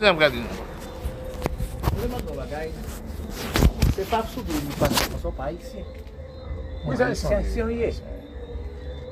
Mwen 0.00 0.14
mwen 0.14 0.20
gade 0.20 0.36
nou. 0.40 0.48
Mwen 1.94 2.08
mwen 2.10 2.22
mwen 2.24 2.36
bagay. 2.38 2.70
Se 3.92 4.04
pa 4.08 4.22
sou 4.32 4.40
do 4.48 4.54
nou 4.56 4.78
pasi, 4.80 5.02
mwen 5.10 5.20
son 5.20 5.34
pa 5.36 5.50
isi. 5.52 5.82
Mwen 6.86 7.02
an 7.04 7.12
sen 7.20 7.44
serye. 7.52 7.90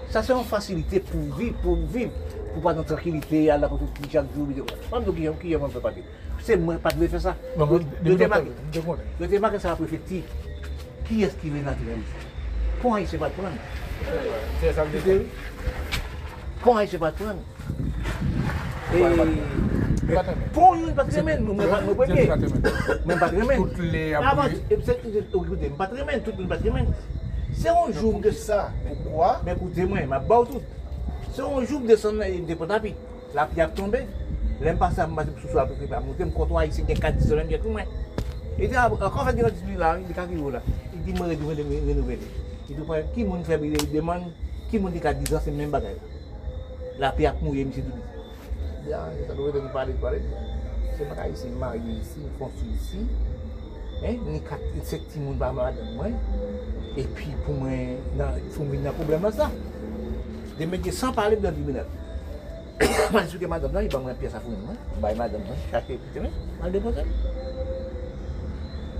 Sa 0.09 0.22
se 0.24 0.32
yon 0.32 0.48
fasilite 0.48 1.03
pou 1.11 1.37
viv, 1.37 1.53
pou 1.61 1.77
viv. 1.93 2.16
Pou 2.54 2.64
pa 2.64 2.72
nan 2.72 2.88
trakilite, 2.88 3.43
ala 3.53 3.69
pou 3.69 3.90
ki 3.98 4.09
chak 4.14 4.32
jou. 4.32 4.48
Mwen 4.48 5.04
mwen 5.04 5.12
ki 5.12 5.29
yon 5.29 5.38
ki 5.45 5.53
yon 5.53 5.66
mwen 5.66 5.77
fè 5.77 5.85
pati. 5.90 6.06
Se 6.48 6.56
mwen 6.56 6.80
pati 6.80 7.02
mwen 7.05 7.12
fè 7.18 7.20
sa. 7.27 7.36
De 7.52 8.16
te 8.16 8.32
maki. 8.32 8.57
De 8.73 9.29
te 9.29 9.45
maki 9.45 9.61
sa 9.61 9.75
la 9.75 9.82
prefekti. 9.84 10.25
Ki 11.05 11.20
eski 11.29 11.52
mè 11.52 11.68
naturalise? 11.68 12.27
Pon 12.80 12.96
a 12.96 13.05
yon 13.05 13.12
se 13.12 13.20
bat 13.20 13.36
pran. 13.36 13.61
Se 14.64 14.73
sa 14.73 14.89
mwen 14.89 14.96
de 14.96 15.05
te. 15.05 15.20
Pon 16.64 16.80
a 16.80 16.89
yon 16.89 16.95
se 16.96 17.05
bat 17.05 17.20
pran. 17.20 17.45
E... 18.96 19.68
Patrimoine. 23.18 23.57
Toutes 23.57 23.79
les 23.93 24.14
Avant, 24.14 24.43
abonnés. 24.43 24.62
écoutez, 24.71 25.72
patrimoine, 25.76 26.22
tout 26.22 26.32
jour 27.93 28.21
de 28.21 28.30
ça. 28.30 28.71
Pourquoi? 29.04 29.40
Mais 29.44 29.52
écoutez-moi, 29.52 29.99
ma 30.08 30.18
barre 30.18 30.46
tout. 30.46 30.61
C'est 31.32 31.43
un 31.43 31.64
jour 31.64 31.80
de 31.80 31.96
son 31.96 32.12
de 32.14 32.55
potapi. 32.55 32.94
La 33.34 33.44
pluie 33.47 33.61
a 33.61 33.69
tombé. 33.69 34.06
L'aime 34.61 34.78
pas 34.78 34.91
ça, 34.91 35.06
m'a 35.06 35.25
dit 35.25 35.30
sous 35.41 35.55
la 35.56 35.66
pluie 35.66 35.77
a 35.92 36.00
monté, 36.00 36.25
me 36.25 36.30
comptoir 36.30 36.64
ici, 36.64 36.83
il 36.88 36.94
y 36.94 36.98
a 36.98 37.00
4 37.00 37.16
10 37.16 37.33
bien 37.47 37.58
tout 37.58 37.69
moi. 37.69 37.83
Et 38.58 38.66
dit 38.66 38.75
quand 38.75 39.25
fait 39.25 39.34
dans 39.34 39.48
celui 39.48 39.77
là, 39.77 39.97
il 40.00 40.06
dit 40.06 40.12
qu'il 40.14 40.50
là? 40.50 40.61
Il 40.94 41.02
dit 41.02 41.12
moi 41.19 41.28
je 41.30 41.34
vais 41.36 41.92
renouveler. 41.92 42.19
Il 42.69 42.77
dit 42.77 42.83
qui 43.14 43.25
moun 43.25 43.44
fait 43.44 43.61
il 43.62 43.92
demande 43.92 44.22
qui 44.70 44.78
moun 44.78 44.92
dit 44.92 45.00
qu'à 45.00 45.14
10 45.14 45.34
ans 45.34 45.41
c'est 45.44 45.50
même 45.52 45.70
bagaille. 45.70 45.97
La 46.98 47.12
pluie 47.12 47.27
a 47.27 47.34
mouillé 47.41 47.66
ya, 48.89 49.01
sa 49.27 49.34
do 49.34 49.45
we 49.45 49.53
den 49.53 49.69
pale 49.69 49.92
pale, 50.01 50.19
se 50.97 51.05
baka 51.05 51.28
yi 51.28 51.37
se 51.37 51.48
marye 51.61 51.81
yisi, 51.84 52.20
yi 52.25 52.31
fonsi 52.39 52.65
yisi, 52.73 53.01
ni 54.03 54.41
kat 54.41 54.61
sek 54.83 55.03
ti 55.12 55.20
moun 55.20 55.39
ba 55.39 55.53
mwa 55.53 55.70
den 55.72 55.95
mwen, 55.97 56.14
epi 56.97 57.34
pou 57.45 57.53
mwen 57.53 57.98
foun 58.55 58.70
vin 58.72 58.83
nan 58.83 58.95
problem 58.97 59.28
la 59.28 59.33
sa. 59.33 59.50
De 60.58 60.67
menje 60.67 60.92
san 60.92 61.12
pale 61.14 61.36
blan 61.36 61.55
tribunal. 61.55 61.86
Mwen 63.12 63.28
sou 63.28 63.39
ke 63.39 63.47
madame 63.50 63.72
nan, 63.75 63.84
yi 63.84 63.92
ba 63.92 64.00
mwen 64.00 64.17
piye 64.19 64.30
sa 64.33 64.41
foun 64.41 64.56
mwen, 64.64 64.80
bay 65.02 65.14
madame 65.19 65.45
nan, 65.45 65.61
chake 65.70 65.98
pite 66.06 66.25
men, 66.25 66.33
mal 66.61 66.73
depose. 66.73 67.05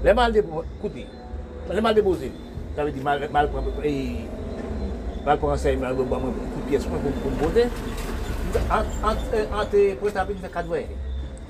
Le 0.05 0.15
mal 0.15 0.33
depose, 0.33 0.67
koute, 0.83 1.07
le 1.73 1.81
mal 1.81 1.95
depose, 1.95 2.31
sa 2.77 2.85
ve 2.85 2.93
di 2.93 3.01
mal 3.03 3.19
pran, 3.19 3.33
mal 3.33 3.49
pran 3.49 3.65
se, 3.65 3.97
mal 5.25 5.39
pran 5.39 5.57
se, 5.59 5.77
mal 5.77 5.97
pran 5.97 6.21
se, 6.79 6.89
mal 6.89 7.39
pran 7.41 7.55
se, 7.57 7.65
Ante 8.49 9.97
prestapi 10.01 10.35
di 10.35 10.41
fe 10.41 10.49
kadwe, 10.53 10.87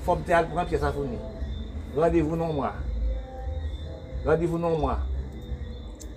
fom 0.06 0.22
te 0.26 0.34
al 0.34 0.48
pou 0.48 0.58
an 0.58 0.66
piye 0.66 0.80
sa 0.82 0.90
founi. 0.94 1.18
Radevou 1.96 2.36
non 2.36 2.54
mwa. 2.56 2.72
Radevou 4.26 4.58
non 4.58 4.78
mwa. 4.80 4.98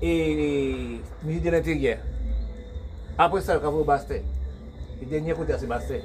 E 0.02 0.12
misi 1.24 1.40
de 1.40 1.52
l'interier. 1.52 2.00
Apre 3.18 3.42
sa, 3.42 3.60
kavou 3.62 3.86
baste. 3.86 4.24
E 5.02 5.06
denye 5.06 5.36
kote 5.38 5.54
a 5.54 5.60
se 5.62 5.70
baste. 5.70 6.02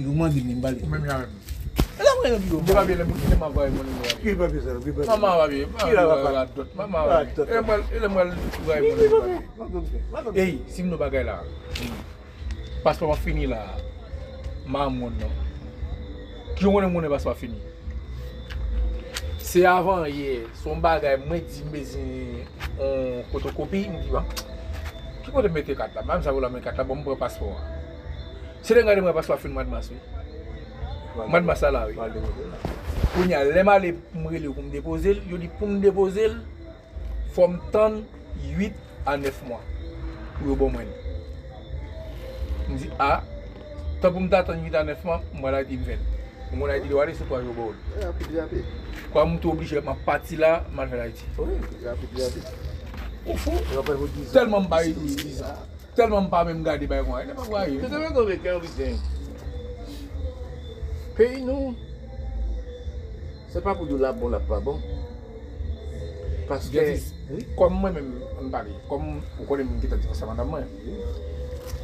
Mwen 0.00 0.32
m 0.32 0.48
nye 0.48 0.62
papi 0.64 1.12
an. 1.12 1.45
yon 2.28 2.40
bigo? 2.40 2.60
Mwen 2.60 2.76
wabye 2.76 2.94
le 2.96 3.04
mwen 3.04 3.40
wabye 3.40 3.70
mwen 3.70 3.86
mwen. 3.86 4.10
Ki 4.22 4.34
wabye 4.40 4.60
sa? 4.60 4.70
Mwen 4.74 4.94
e 4.96 5.36
wabye. 5.38 5.66
Ki 5.66 5.94
wabye? 5.94 6.14
Mwen 6.74 6.92
wabye. 6.94 7.32
Mwen 8.08 8.24
wabye. 10.12 10.42
Eyi, 10.42 10.58
si 10.66 10.82
mwen 10.82 10.98
bagay 10.98 11.24
la, 11.24 11.40
paswa 12.84 13.08
mwen 13.08 13.20
fini 13.24 13.46
la, 13.46 13.62
ma 14.66 14.88
mwen 14.90 15.12
nan. 15.20 15.30
Ki 16.56 16.64
yon 16.64 16.72
mwen 16.72 16.92
mwen 16.92 17.10
paswa 17.10 17.34
fini. 17.34 17.60
Se 19.38 19.66
avan 19.66 20.06
ye, 20.10 20.40
son 20.62 20.80
bagay 20.80 21.16
mwen 21.26 21.44
di 21.46 21.62
mezi 21.72 22.02
an 22.80 23.22
kotokopi, 23.32 23.86
mwen 23.88 24.02
di 24.02 24.10
ba, 24.10 24.24
bon, 24.24 24.28
ki 25.24 25.30
kote 25.32 25.48
mwen 25.48 25.64
te 25.64 25.74
kat 25.78 25.94
la? 25.94 26.02
Mwen 26.02 26.22
sa 26.22 26.32
wou 26.34 26.42
la 26.44 26.50
mwen 26.50 26.64
kat 26.64 26.76
la, 26.78 26.84
bon, 26.84 26.98
mwen 26.98 27.12
mwen 27.12 27.20
paswa. 27.20 27.54
Se 28.62 28.74
den 28.74 28.86
gade 28.86 29.00
mwen 29.00 29.14
paswa 29.14 29.38
fini 29.38 29.54
mwen 29.54 29.70
mwen 29.70 29.82
sou. 29.86 30.15
Mad 31.24 31.44
masala 31.44 31.86
we. 31.86 31.94
Koun 33.14 33.30
ya 33.30 33.44
lema 33.44 33.78
le 33.78 33.94
mre 34.14 34.38
li 34.38 34.44
yo 34.44 34.52
koum 34.52 34.70
depoze 34.70 35.14
l, 35.14 35.20
yo 35.30 35.38
di 35.38 35.48
koum 35.48 35.80
depoze 35.80 36.28
l, 36.28 36.36
fòm 37.34 37.56
tan 37.72 38.04
8 38.58 38.72
a 39.06 39.16
9 39.16 39.32
mwa. 39.48 39.60
Ou 40.42 40.50
yo 40.50 40.56
bon 40.56 40.72
mwen. 40.72 40.90
M 42.68 42.76
di 42.76 42.90
a, 42.98 43.22
tan 44.02 44.12
pou 44.12 44.20
m 44.20 44.28
ta 44.28 44.42
tan 44.44 44.60
8 44.60 44.76
a 44.76 44.84
9 44.84 45.04
mwa, 45.04 45.20
m 45.32 45.42
wala 45.48 45.64
di 45.64 45.80
m 45.80 45.88
ven. 45.88 46.04
M 46.52 46.60
wala 46.60 46.78
di 46.78 46.92
wale 46.92 47.14
se 47.14 47.24
to 47.24 47.34
a 47.34 47.40
yo 47.40 47.56
bon. 47.56 47.72
Eh, 47.96 48.02
e, 48.02 48.10
api 48.10 48.28
di 48.28 48.40
api. 48.40 48.64
Kwa 49.12 49.24
m 49.26 49.38
tou 49.40 49.56
oblige 49.56 49.80
ma 49.80 49.96
pati 50.04 50.36
la, 50.36 50.60
man 50.74 50.90
ven 50.90 50.98
la 50.98 51.08
iti. 51.08 51.24
Oye, 51.38 51.56
api 51.92 52.06
di 52.12 52.22
api. 52.22 52.44
Ou 53.26 53.40
fò, 53.40 53.56
telman 54.32 54.66
m 54.66 54.68
bayi 54.68 54.92
10 54.92 55.40
an. 55.48 55.64
Telman 55.96 56.26
m 56.26 56.30
pa 56.30 56.44
e 56.44 56.50
men 56.50 56.60
m 56.60 56.64
gade 56.64 56.86
bayi 56.86 57.02
mwa. 57.08 57.22
E, 57.22 57.26
ne 57.26 57.34
pa 57.34 57.48
mwa 57.48 57.64
yo. 57.64 57.80
E. 57.80 57.84
Te 57.86 57.88
te 57.88 58.02
men 58.02 58.12
kon 58.12 58.28
veke 58.28 58.52
an 58.52 58.60
witen. 58.60 59.00
peyi 61.16 61.40
nou, 61.44 61.72
se 63.48 63.60
pa 63.64 63.74
pou 63.74 63.88
do 63.88 63.96
la 64.00 64.12
bon 64.12 64.32
la 64.34 64.40
pa 64.44 64.60
bon. 64.60 64.80
Paske, 66.46 66.82
kom 67.58 67.80
mwen 67.80 67.96
men 67.96 68.10
mbari, 68.46 68.74
kom 68.86 69.16
ou 69.18 69.46
konen 69.48 69.66
mwen 69.66 69.80
geta 69.82 69.98
divasa 69.98 70.28
mandan 70.28 70.46
mwen, 70.52 70.68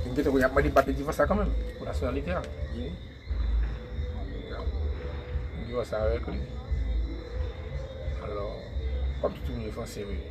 mwen 0.04 0.14
geta 0.14 0.30
kwen 0.30 0.46
apman 0.46 0.68
di 0.68 0.74
pati 0.76 0.94
divasa 0.94 1.26
kanmen, 1.26 1.50
pou 1.78 1.88
nasyonalite 1.88 2.36
an. 2.36 2.46
Mwen 5.56 5.66
divasa 5.66 6.04
avek 6.04 6.30
li. 6.30 6.38
Alors, 8.28 8.62
kom 9.24 9.34
touti 9.34 9.58
mwen 9.58 9.74
fonse 9.74 10.06
mwen, 10.06 10.22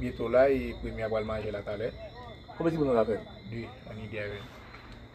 bieto 0.00 0.32
la, 0.32 0.48
e 0.48 0.72
premye 0.80 1.04
agwal 1.04 1.28
manje 1.28 1.52
la 1.52 1.66
taler. 1.66 1.92
Kome 2.54 2.70
ti 2.70 2.80
mwen 2.80 2.94
an 2.94 3.02
apel? 3.04 3.20
Dwi, 3.50 3.68
an 3.90 4.04
ide 4.06 4.28
aven. 4.28 4.44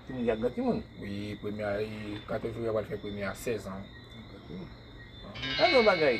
Trinidad 0.09 0.41
ganti 0.41 0.61
moun? 0.65 0.81
Oui, 1.01 1.37
premye 1.37 1.63
a, 1.69 1.73
kato 2.25 2.49
joure 2.49 2.71
wale 2.73 2.89
fè 2.89 2.97
premye 2.97 3.27
a 3.29 3.35
16 3.37 3.67
an. 3.69 3.83
An 5.61 5.69
nou 5.69 5.85
bagay, 5.85 6.17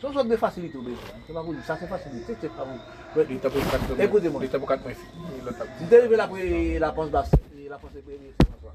son 0.00 0.16
sot 0.16 0.26
de 0.26 0.34
fasilite 0.34 0.74
ou 0.80 0.82
bejè. 0.82 1.12
Se 1.28 1.36
ma 1.36 1.44
kou 1.46 1.54
di, 1.54 1.62
sa 1.62 1.76
se 1.78 1.86
fasilite, 1.86 2.34
se 2.42 2.48
pa 2.56 2.66
moun. 2.66 2.80
Li 3.28 3.36
tapou 3.38 3.62
4 3.62 3.86
moun. 3.86 4.00
Ekoute 4.02 4.32
moun. 4.34 4.42
Li 4.42 4.50
tapou 4.50 4.66
4 4.66 4.82
moun. 4.82 4.98
Li 5.78 5.86
derive 5.92 6.18
la 6.18 6.26
pre, 6.32 6.48
la 6.82 6.90
pons 6.96 7.12
bas, 7.14 7.30
la 7.70 7.78
pons 7.78 7.94
e 7.94 8.02
premye, 8.02 8.32
se 8.34 8.48
pa 8.48 8.58
swa. 8.58 8.74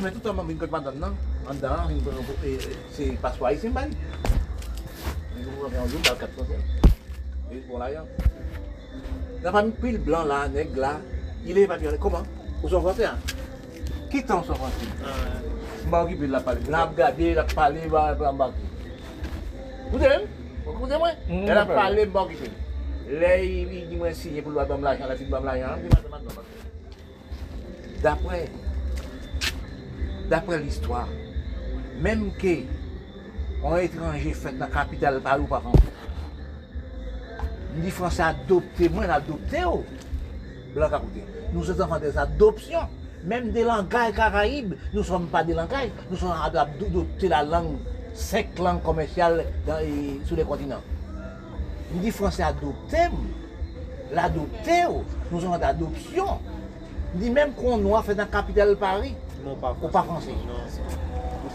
Men 0.00 0.14
tout 0.14 0.28
an 0.30 0.38
man 0.38 0.48
bin 0.48 0.62
kote 0.62 0.72
madan 0.72 0.96
nan, 1.02 1.18
an 1.44 1.60
dan, 1.60 1.92
se 2.96 3.10
paswa 3.20 3.52
yi 3.52 3.60
sin 3.60 3.76
bali. 3.76 3.92
Yon 5.36 5.52
pou 5.52 5.68
an 5.68 5.92
joun, 5.92 6.00
dal 6.08 6.16
4 6.22 6.32
konsen. 6.38 6.64
Yon 7.50 7.68
pou 7.68 7.82
la 7.82 7.90
yan. 7.92 8.08
La 9.44 9.52
fami 9.52 9.76
pil 9.82 10.00
blan 10.00 10.24
la, 10.32 10.40
neg 10.48 10.72
la, 10.80 10.94
ilè 11.44 11.66
papyon, 11.68 12.00
koman? 12.00 12.24
Ou 12.62 12.68
son 12.68 12.84
fransè 12.84 13.08
an? 13.08 13.18
Kitan 14.12 14.40
ou 14.40 14.48
son 14.48 14.58
fransè? 14.60 14.90
Euh. 15.04 15.54
Mba 15.84 16.02
ou 16.04 16.08
ki 16.08 16.18
pe 16.20 16.28
la 16.32 16.40
pale. 16.44 16.64
Lap 16.72 16.94
gade, 16.96 17.32
lap 17.36 17.54
pale, 17.54 17.86
mba 17.88 18.04
ou 18.48 18.52
ki. 18.52 18.90
Koute 19.90 20.12
m? 20.12 20.28
Koute 20.64 21.00
mwen? 21.00 21.48
Lap 21.50 21.72
pale, 21.74 22.06
mba 22.08 22.24
ou 22.24 22.32
ki 22.32 22.38
pe. 22.40 22.52
Le 23.10 23.32
yi 23.44 23.82
di 23.90 23.98
mwen 24.00 24.14
siye 24.16 24.42
pou 24.44 24.54
lwa 24.54 24.64
bam 24.68 24.84
la 24.84 24.94
jan, 24.96 25.10
la 25.10 25.16
fi 25.18 25.26
bam 25.28 25.44
la 25.44 25.58
jan, 25.60 25.82
mwen 25.82 26.06
mwen 26.08 26.22
mwen 26.24 26.38
mwen. 26.38 26.52
Dapre, 28.04 28.40
dapre 30.30 30.56
l'histoire, 30.60 31.08
menm 32.04 32.30
ke 32.40 32.56
an 33.64 33.76
etranje 33.80 34.32
fèt 34.40 34.56
nan 34.60 34.72
kapital 34.72 35.20
par 35.24 35.40
ou 35.40 35.52
pa 35.52 35.60
fransè, 35.64 35.92
mwen 37.74 37.84
di 37.84 37.92
fransè 37.92 38.24
adopte, 38.30 38.88
mwen 38.96 39.12
adopte 39.12 39.68
ou, 39.68 39.84
blan 40.72 40.96
kapote. 40.96 41.33
Nous 41.54 41.64
sommes 41.64 41.80
enfants 41.82 41.98
des 42.00 42.18
adoptions. 42.18 42.80
Même 43.24 43.52
des 43.52 43.62
langages 43.64 44.12
caraïbes, 44.14 44.74
nous 44.92 44.98
ne 45.00 45.04
sommes 45.04 45.28
pas 45.28 45.42
des 45.42 45.54
langages, 45.54 45.88
nous 46.10 46.16
sommes 46.18 46.34
adoptés 46.44 47.26
la 47.28 47.42
langue, 47.42 47.76
cinq 48.12 48.58
langues 48.58 48.82
commerciales 48.82 49.46
dans, 49.66 49.78
et- 49.78 50.20
sur 50.26 50.36
les 50.36 50.44
continents. 50.44 50.82
Nous 51.94 52.00
dit 52.00 52.10
français 52.10 52.42
adopté, 52.42 52.98
l'adopté, 54.12 54.82
nous 55.30 55.40
sommes 55.40 55.56
d'adoption. 55.58 56.26
Nous 57.14 57.20
dit 57.22 57.30
même 57.30 57.52
qu'on 57.52 57.78
noir 57.78 58.04
fait 58.04 58.14
dans 58.14 58.24
la 58.24 58.28
capitale 58.28 58.76
Paris, 58.76 59.14
Non, 59.42 59.54
pas 59.56 59.74
ou 59.80 59.88
pas 59.88 60.02
français. 60.02 60.34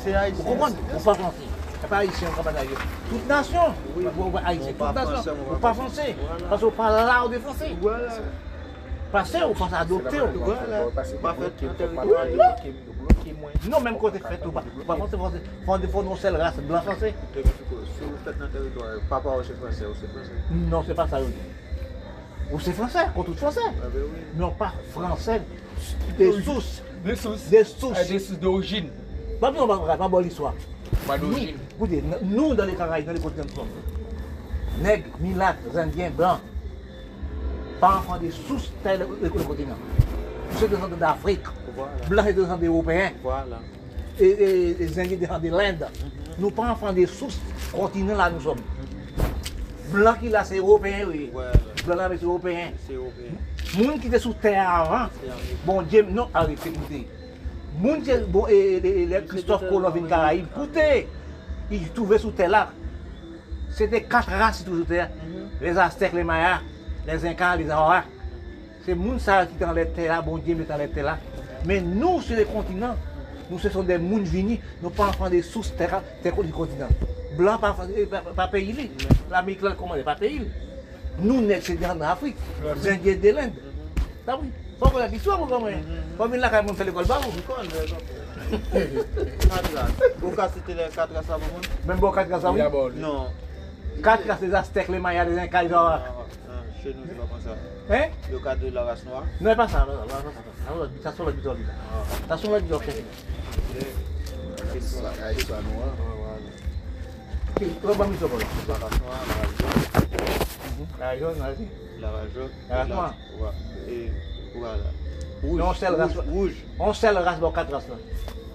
C'est 0.03 0.15
haïtien. 0.15 0.43
Vous 0.43 0.51
comprenez? 0.51 0.75
Ou 0.95 0.99
pas 1.03 1.13
français. 1.13 1.37
C'est 1.81 1.87
pas 1.89 1.97
haïtien, 1.97 2.27
on 2.39 2.43
pas 2.43 2.51
d'ailleurs. 2.51 2.79
Toute 3.09 3.27
nation, 3.27 3.59
Oui. 3.95 4.05
haïtien, 4.43 4.71
toute 4.73 4.95
nation, 4.95 5.11
français, 5.13 5.31
ou 5.51 5.55
pas 5.57 5.73
français. 5.75 6.15
Parce 6.49 6.61
qu'on 6.63 6.71
parle 6.71 6.93
là 7.05 7.27
de 7.31 7.37
français. 7.39 7.75
Voilà. 7.79 8.07
Passé 9.11 9.39
ou 9.43 9.53
pas 9.53 9.69
adopté. 9.77 10.21
ou- 10.21 10.27
tout 10.27 11.67
territoire. 11.77 12.25
bloqué, 12.25 12.73
bloqué, 12.95 13.33
marke 13.33 13.33
mwen. 13.33 13.69
Non, 13.69 13.79
menm 13.81 13.97
kote 13.97 14.19
fèt 14.21 14.45
ou 14.45 14.51
pa. 14.51 14.61
Se 15.09 15.17
fòn 15.65 15.79
de 15.81 15.87
fòn 15.87 16.03
non 16.05 16.15
sel 16.15 16.37
blan. 16.37 16.51
Te 17.33 17.41
fiko, 17.41 17.79
si 17.95 18.03
ou 18.05 18.17
fèt 18.25 18.37
nan 18.39 18.49
teritwa, 18.53 18.85
papa 19.09 19.29
ou 19.37 19.43
se 19.43 19.53
fransè, 19.53 19.85
ou 19.85 19.95
se 19.95 20.05
fransè. 20.13 20.31
Non, 20.69 20.83
se 20.85 20.93
pa 20.93 21.07
sa 21.07 21.19
yo 21.19 21.25
di. 21.27 21.41
Ou 22.51 22.59
se 22.59 22.71
fransè, 22.71 23.07
kon 23.15 23.23
tout 23.23 23.35
fransè. 23.35 23.61
Ah 23.65 23.87
ben 23.93 24.03
oui. 24.03 24.21
Non, 24.37 24.51
pa 24.57 24.73
fransè. 24.93 25.39
De 26.17 26.31
sous. 26.41 26.81
De 27.03 27.15
sous. 27.15 27.49
De 27.49 27.63
sous. 27.63 27.93
Ah, 27.95 28.03
De 28.03 28.19
sous 28.19 28.35
d'origine. 28.35 28.89
Pa 29.41 29.51
pi 29.51 29.57
non 29.57 29.65
bon 30.09 30.19
l'histoire. 30.19 30.53
Pas 31.07 31.17
Nous, 31.17 31.29
d'origine. 31.29 31.57
dans 32.55 32.65
les 32.65 32.75
Caraïbes, 32.75 33.05
dans 33.07 33.13
les 33.13 33.19
continents, 33.19 33.45
nous 33.49 33.55
sommes 33.55 34.83
nègres, 34.83 35.05
mulâtres, 35.19 35.77
indiens, 35.77 36.11
enfants 37.87 38.17
des 38.17 38.31
sous 38.31 38.59
tel 38.83 39.05
le, 39.21 39.29
continent. 39.29 39.75
Descendants 40.59 40.97
d'Afrique, 40.97 41.43
blancs 42.09 42.27
et 42.27 42.33
descendants 42.33 42.57
d'Européens, 42.57 43.11
Voilà. 43.23 43.59
et, 44.19 44.75
les 44.77 44.99
Indiens 44.99 45.39
de 45.39 45.49
l'Inde. 45.49 45.87
Nous 46.37 46.51
pas 46.51 46.71
enfants 46.71 46.91
des 46.91 47.05
sous 47.05 47.29
continents 47.71 48.15
là 48.15 48.29
nous 48.29 48.41
sommes. 48.41 48.59
Blancs 49.91 50.19
qui 50.19 50.29
là 50.29 50.43
c'est 50.43 50.57
Européens, 50.57 51.05
oui. 51.07 51.29
Voilà. 51.31 51.51
Blancs 51.85 51.97
là 51.97 52.09
c'est 52.17 52.25
Européens. 52.25 52.71
C'est 52.87 52.93
européen. 52.93 53.31
Moun 53.77 53.99
qui 53.99 54.07
était 54.07 54.19
sous 54.19 54.33
terre 54.33 54.67
avant, 54.67 55.09
bon 55.65 55.81
Dieu, 55.83 56.05
non, 56.09 56.27
arrêtez, 56.33 56.69
écoutez. 56.69 57.07
Moun 57.79 58.01
qui, 58.01 58.11
bon, 58.27 58.45
Christophe 59.27 59.69
Colomb 59.69 59.91
vient 59.91 60.07
Caraïbes, 60.07 60.47
écoutez, 60.55 61.07
il 61.71 61.89
trouvait 61.91 62.17
sous 62.17 62.31
terre 62.31 62.49
là. 62.49 62.69
C'était 63.69 64.01
quatre 64.01 64.29
races 64.29 64.65
sous 64.65 64.83
terre. 64.83 65.11
Les 65.61 65.77
Aztèques, 65.77 66.13
les 66.13 66.23
Mayas, 66.23 66.61
les 67.11 67.25
Incas, 67.25 67.55
les 67.55 67.69
Arawaks. 67.69 68.05
C'est 68.85 68.95
moun 68.95 69.19
ça 69.19 69.45
qui 69.45 69.55
dans 69.55 69.71
les 69.73 69.87
terres 69.87 70.15
là, 70.15 70.21
bon 70.21 70.37
Dieu 70.37 70.55
met 70.55 70.63
dans 70.63 70.77
les 70.77 70.87
terres 70.87 71.05
là. 71.05 71.17
Mais 71.65 71.81
nous, 71.81 72.21
sur 72.21 72.35
les 72.35 72.45
continents, 72.45 72.95
nous 73.49 73.59
ce 73.59 73.69
sont 73.69 73.83
des 73.83 73.97
moun 73.97 74.23
vinis, 74.23 74.59
nous 74.81 74.89
pas 74.89 75.07
enfants 75.07 75.29
des 75.29 75.41
sous 75.41 75.63
terre, 75.77 76.01
terre 76.23 76.41
du 76.41 76.51
continent. 76.51 76.87
Blanc, 77.37 77.57
pas, 77.57 77.75
eh, 77.95 78.05
pas, 78.05 78.21
pas 78.21 78.47
pays, 78.47 78.91
l'Amérique 79.29 79.61
là, 79.61 79.75
comment 79.77 79.95
pas 80.03 80.15
pays. 80.15 80.49
Nous, 81.19 81.41
nègres, 81.41 81.63
c'est 81.65 81.75
dans 81.75 81.95
l'Afrique, 81.95 82.37
les 82.83 82.89
Indiens 82.89 83.15
de 83.15 83.29
l'Inde. 83.29 83.51
Ça 84.25 84.37
oui. 84.41 84.49
Faut 84.79 84.89
qu'on 84.89 84.99
a 84.99 85.07
l'histoire, 85.07 85.39
quand 85.49 85.59
même, 85.59 85.83
l'école 86.85 87.05
bas, 87.05 87.19
Vous 87.21 87.41
connaissez, 87.41 87.93
Quatre 89.41 89.75
races. 89.75 89.91
Vous 90.21 90.31
cassez 90.31 90.59
les 90.69 90.75
quatre 90.95 91.13
races 91.13 91.29
avant 91.29 91.39
moi? 91.39 91.61
même 91.85 91.97
bon, 91.97 92.11
quatre 92.11 92.31
races, 92.31 92.41
ça 92.41 92.51
oui. 92.51 92.59
D'abord. 92.59 92.89
Non. 92.95 93.27
Quatre 94.01 94.25
races, 94.25 94.41
les 94.41 94.55
Aztèques, 94.55 94.87
les 94.87 94.99
Mayas, 94.99 95.25
les 95.25 95.37
Incas, 95.37 95.63
Chez 96.81 96.93
nous, 96.93 97.03
c'est 97.09 97.15
pas 97.15 97.27
comme 97.29 97.41
ça. 97.41 97.55
Hein? 97.93 98.09
Le 98.31 98.39
cadre 98.39 98.65
de 98.65 98.69
la 98.73 98.83
race 98.83 99.03
noire. 99.03 99.23
Non, 99.41 99.55
pas 99.55 99.67
ça, 99.67 99.85
non, 99.85 99.95
non, 99.95 100.89
ça 101.03 101.11
sont 101.11 101.25
les 101.27 101.33
bizarres, 101.33 101.55
là. 101.55 101.59
Ça 102.29 102.37
C'est 102.37 102.47
la 102.47 102.59
noire. 102.61 102.79
Trop 107.83 107.95
bon, 107.95 108.07
monsieur, 108.07 108.27
voilà. 108.27 108.45
La 108.67 108.73
race 108.75 108.99
noire, 109.01 109.19
la. 110.99 111.15
La. 111.15 111.15
La. 111.99 112.85
La 112.85 112.85
et 113.89 114.09
noire. 115.43 115.75
c'est 115.77 115.89
la 115.89 116.05
rouge, 116.05 116.19
rouge. 116.29 116.55
On 116.79 116.93
sait 116.93 117.11
le 117.11 117.19
race, 117.19 117.39
bon, 117.39 117.51
quatre 117.51 117.73
races, 117.73 117.87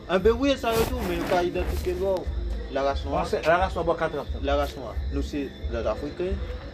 là. 0.09 0.19
Ben 0.19 0.33
oui, 0.39 0.55
ça 0.57 0.73
et 0.73 0.85
tout, 0.89 0.99
mais 1.09 1.17
pas 1.29 1.43
identifier 1.43 1.95
l'or. 2.01 2.25
La 2.73 2.83
race 2.83 3.03
On 3.07 3.11
noire. 3.11 3.27
sait, 3.27 3.43
la 3.45 3.59
race, 3.59 3.75
bon, 3.75 3.95
quatre 3.95 4.17
races, 4.17 4.33
là. 4.33 4.41
La 4.43 4.57
race 4.57 4.75
noire. 4.79 4.95
Nous, 5.13 5.23
c'est 5.23 5.49
les 5.71 5.87
Africains. 5.87 6.33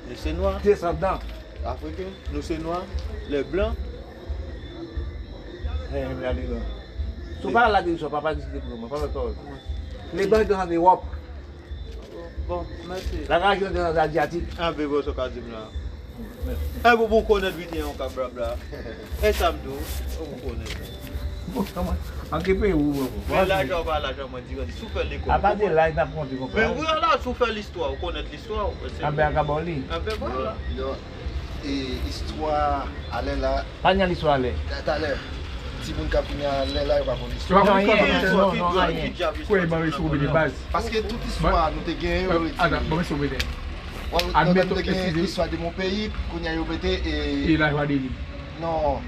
Les 0.09 0.17
c'est 0.17 0.33
noirs. 0.33 0.61
Descendants. 0.63 1.19
Africains. 1.65 2.11
Nous, 2.33 2.43
c'est 2.43 2.59
noirs. 2.59 2.85
Les 3.29 3.43
blancs. 3.43 3.75
Eh, 5.95 6.05
regardez, 6.05 6.43
là. 6.43 6.57
Si 7.41 7.47
on 7.47 7.53
parle 7.53 7.73
là 7.73 7.83
de 7.83 7.95
papa 7.95 8.35
dit 8.35 8.43
pour 8.69 8.79
moi, 8.79 8.89
pas 8.89 9.07
de 9.07 9.13
parole. 9.13 9.35
Les 10.15 10.27
blancs 10.27 10.49
sont 10.49 10.77
Wop, 10.77 11.03
Bon, 12.49 12.67
merci. 12.89 13.19
la 13.29 13.39
l'Asiatique. 13.93 14.45
Bébé 14.73 14.97
cas 15.15 15.29
de 15.29 15.41
là. 15.53 15.69
Un 16.85 16.97
bon 16.97 17.09
bon 17.09 17.23
connaître 17.23 17.57
bien 17.57 17.85
on 17.89 17.93
cabra 17.93 18.29
bla. 18.29 18.57
Et 19.25 19.33
samedi, 19.33 19.69
connaît. 20.49 20.65
Bon, 21.49 21.65
comment? 21.75 21.95
En 22.33 22.41
quel 22.41 22.59
pays 22.59 22.73
où 22.73 23.09
Mais 23.29 23.47
l'argent 23.47 23.85
l'argent 23.85 24.29
moi 24.31 24.41
dire 24.41 24.59
souffrir 24.79 25.05
l'école. 25.09 25.33
À 25.33 25.39
part 25.39 25.57
de 25.57 25.67
là, 25.67 25.89
il 25.89 25.95
n'a 25.95 26.07
pas 26.07 26.13
compté 26.13 26.37
Mais 26.55 26.67
l'histoire, 27.53 27.93
on 27.93 28.07
connaît 28.07 28.23
l'histoire. 28.31 28.71
Ah 29.03 29.11
ben, 29.11 29.29
à 29.29 29.33
Gaboli. 29.33 29.83
Un 29.91 30.01
peu 30.01 30.15
voilà. 30.19 30.57
E 31.61 32.01
histwa 32.07 32.87
ale 33.13 33.37
la... 33.37 33.65
Panyan 33.83 34.09
histwa 34.09 34.35
ale? 34.35 34.55
Tale, 34.85 35.11
ti 35.85 35.93
moun 35.93 36.09
kap 36.09 36.25
vinyan 36.31 36.63
ale 36.63 36.85
la 36.89 36.99
yo 36.99 37.05
pa 37.05 37.17
kon 37.21 37.33
histwa. 37.35 37.65
Nan 37.69 37.85
yen, 37.85 39.13
kwen 39.45 39.61
yon 39.61 39.69
mwen 39.75 39.93
soube 39.93 40.17
de 40.23 40.31
baz. 40.33 40.57
Paske 40.73 41.03
tout 41.05 41.27
histwa 41.29 41.67
nou 41.75 41.85
te 41.85 41.99
gen 42.01 42.25
yo... 42.25 42.39
Adan, 42.65 42.89
mwen 42.89 43.05
soube 43.05 43.29
de. 43.35 43.41
Wan 44.15 44.33
nou 44.33 44.79
te 44.79 44.87
gen 44.89 45.21
histwa 45.21 45.51
de 45.53 45.61
moun 45.61 45.77
peyi, 45.77 46.09
kwen 46.31 46.49
yon 46.49 46.63
yo 46.63 46.69
bete 46.71 46.97
e... 47.05 47.17
E 47.53 47.59
la 47.61 47.69
jwa 47.75 47.85
de 47.91 48.01
li. 48.07 48.13
Non. 48.63 49.05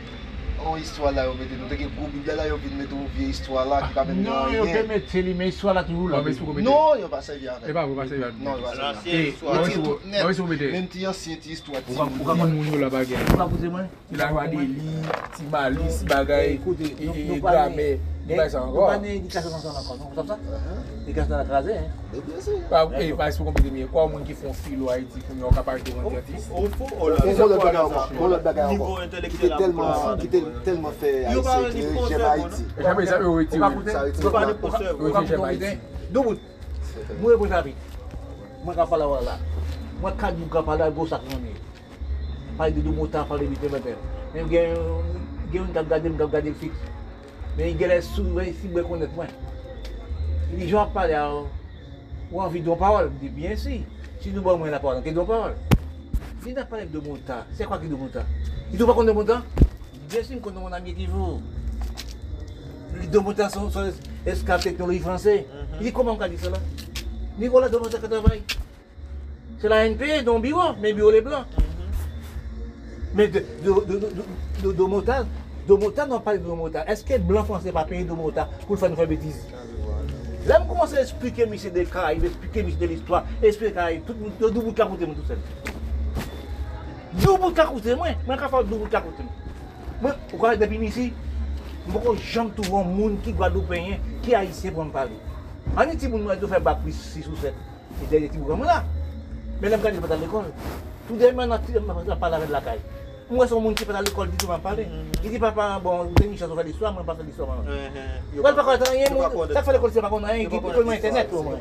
an 0.67 0.79
histwa 0.79 1.11
la 1.13 1.25
yo 1.27 1.35
mette 1.39 1.57
nou, 1.59 1.69
teke 1.71 1.89
kou 1.97 2.09
biblia 2.13 2.37
la 2.39 2.47
yo 2.49 2.57
vin 2.63 2.75
mette 2.79 2.95
ou 2.97 3.09
vie 3.17 3.29
histwa 3.31 3.65
la 3.69 3.81
ki 3.87 3.95
kamen 3.97 4.21
non, 4.21 4.29
nan 4.29 4.55
yon. 4.55 4.67
Non, 4.67 4.71
yo 4.71 4.77
ke 4.77 4.83
mette 4.89 5.23
li, 5.27 5.35
men 5.39 5.51
histwa 5.51 5.75
la 5.77 5.83
toujou 5.89 6.09
la. 6.13 6.23
Non, 6.67 7.01
yo 7.01 7.09
pa 7.13 7.21
sevi 7.25 7.51
avè. 7.51 7.67
E 7.67 7.71
eh, 7.71 7.75
pa, 7.77 7.85
yo 7.89 7.97
pa 7.99 8.07
sevi 8.11 8.23
avè. 8.29 8.37
Non, 8.39 8.55
yo 8.59 8.65
pa 8.69 8.73
sevi 9.03 10.57
avè. 10.61 10.71
Mèm 10.77 10.89
ti 10.93 11.05
yon 11.07 11.17
sien 11.17 11.43
ti 11.43 11.53
histwa 11.57 11.83
ti. 11.83 11.97
Ou 11.97 11.99
ka 12.29 12.39
moun 12.39 12.57
moun 12.57 12.73
yo 12.73 12.81
la 12.83 12.91
bagay. 12.93 13.19
Ou 13.33 13.41
ka 13.43 13.49
pote 13.53 13.73
mwen? 13.73 13.91
Ti 14.11 14.21
la 14.21 14.31
wade 14.37 14.63
li, 14.63 14.97
ti 15.37 15.51
mali, 15.53 15.91
ti 15.99 16.11
bagay, 16.13 16.57
kote, 16.65 16.93
e, 16.95 17.11
e, 17.11 17.41
e, 17.41 17.93
Mwen 18.27 19.03
di 19.03 19.29
klas 19.29 19.45
nan 19.51 19.77
akon, 19.77 19.99
mwen 19.99 20.15
sap 20.15 20.27
sa? 20.29 20.37
Di 21.07 21.13
klas 21.13 21.29
nan 21.29 21.41
akraze, 21.43 21.75
he? 21.75 21.87
E 22.15 22.21
bien 22.23 22.41
se. 22.41 22.53
E, 22.55 23.15
pa 23.19 23.27
espo 23.29 23.45
komple 23.45 23.63
de 23.65 23.71
miye, 23.71 23.87
kwa 23.87 24.07
mwen 24.09 24.25
ki 24.25 24.35
fon 24.35 24.55
filo 24.55 24.91
a 24.91 24.99
iti 24.99 25.19
pou 25.27 25.35
mwen 25.35 25.43
yo 25.43 25.51
kapaj 25.57 25.83
de 25.83 25.95
mwen 25.97 26.15
jati? 26.15 26.39
Ou 26.55 26.71
fo, 26.71 26.87
ou 27.01 27.09
la. 27.11 27.17
Ou 27.27 27.49
lot 27.51 27.59
bagay 27.65 27.81
ankon, 27.83 28.21
ou 28.21 28.29
lot 28.31 28.45
bagay 28.47 28.65
ankon. 28.71 29.11
Ki 29.27 29.51
telman 30.69 30.95
fe 31.01 31.11
a 31.27 31.35
iti, 31.67 31.83
ki 31.83 32.07
jem 32.13 32.29
a 32.29 32.37
iti. 32.45 32.63
E 32.79 32.87
jame 32.87 33.09
jame 33.11 33.27
ou 33.27 33.43
iti 33.43 33.59
ou. 33.59 33.83
Ou 33.83 34.35
pa 34.39 34.45
ne 34.47 34.55
poseur. 34.63 34.95
Ou 35.01 35.11
iti 35.11 35.25
jem 35.33 35.43
a 35.43 35.53
iti. 35.59 35.75
Dobout, 36.15 36.39
mwen 37.19 37.35
repos 37.35 37.59
api. 37.59 37.75
Mwen 38.63 38.79
ka 38.79 38.87
pala 38.95 39.11
wala. 39.17 39.39
Mwen 39.99 40.19
kan 40.23 40.39
di 40.39 40.45
mwen 40.45 40.55
ka 40.55 40.63
pala, 40.71 40.91
go 40.95 41.11
sak 41.11 41.27
nan 41.27 41.51
e. 41.51 41.59
Pali 42.55 42.79
de 42.79 42.87
dou 42.87 42.95
moutan, 42.95 43.27
pali 43.27 43.51
de 43.51 43.57
biten 43.57 43.79
beten. 43.81 44.11
Mwen 44.31 44.51
gen, 44.55 44.77
gen 45.51 45.65
mwen 45.67 45.75
kap 45.75 45.91
gade, 45.91 46.07
mwen 46.07 46.23
kap 46.23 46.39
gade 46.39 46.59
fik. 46.63 46.83
Mais 47.57 47.71
il 47.73 47.81
y 47.81 47.85
a 47.85 47.89
les 47.89 48.01
sous, 48.01 48.25
si 48.61 48.69
vous 48.69 48.83
connaissez 48.83 49.11
moi. 49.15 49.27
Il 50.53 50.59
dit, 50.59 50.69
je 50.69 50.77
vais 50.77 50.83
parler 50.93 51.15
à 51.15 51.31
ou 52.31 52.41
envie 52.41 52.61
de 52.61 52.71
parole? 52.75 53.11
Je 53.23 53.29
dis, 53.29 53.33
bien 53.33 53.57
si. 53.57 53.85
Si 54.21 54.31
nous 54.31 54.49
avons 54.49 54.65
la 54.65 54.79
parole, 54.79 55.03
qu'est-ce 55.03 55.15
que 55.15 55.21
parole 55.21 55.55
Il 56.47 56.55
n'a 56.55 56.65
pas 56.65 56.85
de 56.85 56.99
montant. 56.99 57.45
C'est 57.55 57.65
quoi 57.65 57.79
qui 57.79 57.87
est 57.87 57.89
de 57.89 57.95
montant 57.95 58.21
Il 58.71 58.75
ne 58.75 58.79
doit 58.79 58.89
pas 58.89 58.95
connaître 58.95 59.19
de 59.19 59.19
montant 59.19 59.43
Il 59.95 60.01
dit, 60.01 60.15
bien 60.15 60.23
sûr, 60.25 60.37
je 60.37 60.41
connais 60.41 60.61
mon 60.61 60.73
ami 60.73 60.95
qui 60.95 61.07
vous. 61.07 61.43
Deux 63.11 63.21
montants 63.21 63.49
sont, 63.49 63.71
sont 63.71 63.91
esclaves 64.25 64.63
technologie 64.63 65.01
français. 65.01 65.47
Il 65.81 65.87
dit 65.87 65.93
comment 65.93 66.13
on 66.13 66.21
a 66.21 66.29
dit 66.29 66.39
cela? 66.39 66.59
Nicolas 67.39 67.69
demande 67.69 67.95
à 67.95 67.99
travail. 67.99 68.43
C'est 69.59 69.69
la 69.69 69.87
NP, 69.87 70.23
dans 70.25 70.35
le 70.35 70.41
bureau, 70.41 70.75
mais 70.81 70.93
bureau 70.93 71.11
les 71.11 71.21
blancs. 71.21 71.47
Mais 73.15 73.29
de, 73.29 73.41
de, 73.65 73.73
de, 73.87 73.99
de, 73.99 73.99
de, 73.99 74.23
de 74.69 74.73
Domota, 74.73 75.25
Domota 75.67 76.07
pas. 76.07 76.35
Est-ce 76.87 77.05
que 77.05 77.13
les 77.13 77.19
blancs 77.19 77.47
français 77.47 77.73
pas 77.73 77.85
payé 77.85 78.05
Domota 78.05 78.49
pour 78.67 78.79
faire 78.79 78.89
une 78.91 79.07
bêtise? 79.07 79.47
Là, 80.47 80.61
je 80.61 80.69
commence 80.69 80.93
à 80.93 81.03
expliquer, 81.03 81.47
monsieur 81.47 81.71
des 81.71 81.85
Caraïbes, 81.85 82.25
expliquer, 82.25 82.65
monsieur 82.65 82.81
de 82.81 82.87
l'histoire, 82.87 83.25
expliquer, 83.41 84.03
tout 84.05 84.13
le 84.13 84.19
monde, 84.21 84.33
double. 84.97 85.15
Double 87.13 87.55
moi, 87.95 88.09
je 88.29 88.49
faire 88.49 88.65
double 88.65 88.89
depuis 90.57 90.85
ici, 90.85 91.13
je 91.87 91.93
ne 91.93 92.17
jamais 92.17 92.51
trouver 92.51 92.83
un 92.83 92.85
monde 92.85 93.23
qui 93.23 93.33
guadeloupéen, 93.33 93.99
qui 94.21 94.35
pour 94.73 94.85
me 94.85 94.91
parler. 94.91 95.13
On 95.77 95.81
est 95.83 95.93
petit 95.95 96.09
monde, 96.09 96.23
doit 96.41 96.49
faire 96.49 96.61
bac 96.61 96.79
plus 96.83 96.93
6 96.93 97.29
ou 97.29 97.37
7. 97.37 97.55
Et 98.03 98.07
derrière, 98.07 98.31
petit 98.31 98.39
monde, 98.39 98.65
là. 98.65 98.83
Mais 99.61 99.69
là, 99.69 99.77
je 99.81 99.83
vais 99.89 100.01
pas 100.01 100.17
l'école. 100.17 100.47
Tout 101.07 101.15
parle 102.17 102.35
avec 102.35 102.51
la 102.51 102.61
caille. 102.61 102.81
Mwen 103.33 103.49
son 103.49 103.63
moun 103.65 103.75
ki 103.75 103.87
pata 103.89 104.03
l'ekol 104.05 104.29
di 104.29 104.37
tou 104.37 104.51
mwen 104.51 104.61
pale. 104.61 104.85
Di 105.23 105.29
di 105.33 105.39
papa, 105.41 105.81
bon, 105.83 106.05
ou 106.05 106.13
te 106.13 106.27
mi 106.29 106.37
chanson 106.37 106.57
fè 106.59 106.65
l'histoire, 106.67 106.93
mwen 106.93 107.07
pa 107.07 107.15
fè 107.17 107.23
l'histoire 107.25 107.55
anon. 107.55 107.65
Wèl 108.45 108.55
pa 108.59 108.65
kontan 108.67 108.93
yè 108.99 109.09
moun, 109.15 109.49
tak 109.55 109.65
fè 109.65 109.73
l'ekol 109.73 109.93
se 109.95 110.01
pa 110.05 110.11
kontan 110.13 110.37
yè, 110.37 110.45
ki 110.53 110.59
l'ekol 110.61 110.85
mwen 110.85 110.99
internet 110.99 111.33
ou 111.33 111.43
mwen. 111.47 111.57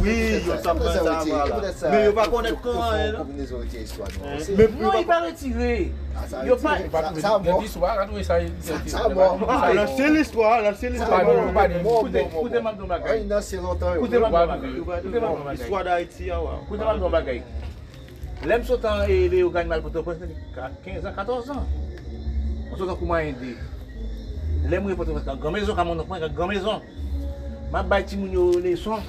Oui, 0.00 0.16
yo 0.42 0.56
sa 0.64 0.74
mwen 0.74 0.90
sa 0.96 1.02
wala. 1.06 1.70
Men 1.92 2.00
yo 2.08 2.12
pa 2.18 2.26
konnen 2.32 2.58
kon 2.64 2.80
an 2.82 2.98
yè 2.98 3.08
nan. 3.14 3.22
Non, 4.80 4.92
yè 4.98 5.04
pa 5.06 5.18
retire. 5.28 5.72
Yo 6.48 6.58
pa... 6.58 6.74
Sa 7.22 7.38
mwen. 7.38 7.70
Sa 8.90 9.06
mwen. 9.14 9.46
Lansè 9.78 10.06
l'histoire, 10.10 10.60
lansè 10.66 10.90
l'histoire. 10.90 11.22
Koute 12.34 12.58
man 12.66 12.74
don 12.78 12.90
bagay. 12.90 13.22
Koute 13.30 14.18
man 14.18 14.34
don 14.34 14.50
bagay. 14.50 15.68
Koute 16.66 16.82
man 16.82 16.98
don 16.98 17.14
bagay. 17.14 17.44
Se 18.42 18.48
yo. 18.48 19.28
Les 19.28 19.52
gagne 19.52 19.68
mal 19.68 19.82
pour 19.82 19.92
te 19.92 19.98
prendre 19.98 20.18
15 20.84 21.06
ans, 21.06 21.12
14 21.14 21.50
ans. 21.50 21.66
On 22.72 22.76
saute 22.76 22.98
comment 22.98 23.18
aider. 23.18 23.56
Lè 24.62 24.78
mwen 24.78 24.94
repote 24.94 25.10
mwen 25.10 25.24
kan 25.42 25.50
maison, 25.52 25.74
kan 25.74 25.86
mon 25.86 25.98
enfant, 25.98 26.22
kan 26.36 26.48
maison. 26.48 26.80
Ma 27.72 27.82
bay 27.82 28.04
ti 28.06 28.16
moun 28.16 28.32
yo 28.32 28.60
leçon. 28.62 29.02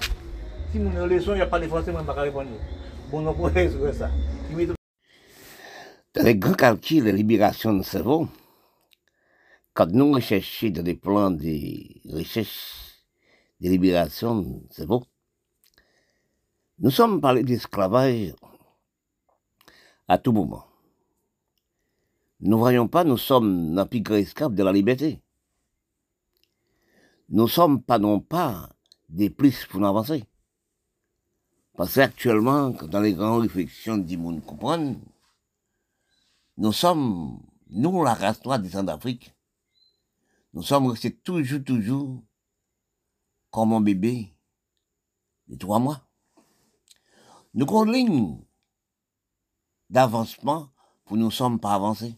Si 0.72 0.80
moun 0.80 0.96
yo 0.98 1.06
leçon, 1.06 1.36
yo. 1.36 1.46
Bon, 3.12 3.36
sur 3.36 3.94
ça. 3.94 4.10
Il 4.50 4.58
met 4.58 4.66
Dans 4.66 6.24
les 6.24 6.36
grands 6.36 6.54
calculs 6.54 7.04
de 7.04 7.12
libération 7.12 7.72
du 7.74 7.84
cerveau, 7.84 8.28
quand 9.76 9.88
nous 9.92 10.14
recherchons 10.14 10.70
dans 10.70 10.84
les 10.84 10.96
plans 10.96 11.30
de 11.30 12.16
recherche 12.18 13.04
de 13.62 13.70
libération 13.70 14.42
du 14.42 14.62
cerveau, 14.72 15.04
nous 16.80 16.90
sommes 16.90 17.22
parlé 17.22 17.44
d'esclavage 17.44 18.34
à 20.14 20.20
tout 20.20 20.32
moment. 20.32 20.68
Nous 22.40 22.52
ne 22.52 22.56
voyons 22.56 22.88
pas, 22.88 23.04
nous 23.04 23.18
sommes 23.18 23.74
dans 23.74 23.88
grand 23.92 24.16
esclave 24.16 24.54
de 24.54 24.62
la 24.62 24.72
liberté. 24.72 25.24
Nous 27.30 27.44
ne 27.44 27.48
sommes 27.48 27.82
pas 27.82 27.98
non 27.98 28.20
pas 28.20 28.70
des 29.10 29.32
plus 29.32 29.66
pour 29.66 29.84
avancer. 29.84 30.24
Parce 31.76 31.96
qu'actuellement, 31.96 32.70
dans 32.70 33.02
les 33.02 33.14
grandes 33.14 33.42
réflexions 33.42 33.98
du 33.98 34.18
monde 34.18 34.46
comprendre, 34.46 35.00
nous 36.58 36.72
sommes, 36.74 37.40
nous, 37.72 38.04
la 38.04 38.14
race 38.14 38.46
noire 38.46 38.60
des 38.60 38.70
d'Afrique, 38.70 39.34
nous 40.54 40.62
sommes 40.62 40.86
restés 40.86 41.16
toujours, 41.16 41.64
toujours 41.64 42.22
comme 43.50 43.74
un 43.74 43.82
bébé 43.82 44.32
de 45.48 45.56
trois 45.56 45.80
mois. 45.80 46.08
Nous 47.56 47.66
ligne 47.86 48.38
d'avancement 49.90 50.70
pour 51.06 51.18
nous 51.18 51.32
sommes 51.32 51.60
pas 51.60 51.74
avancés. 51.74 52.16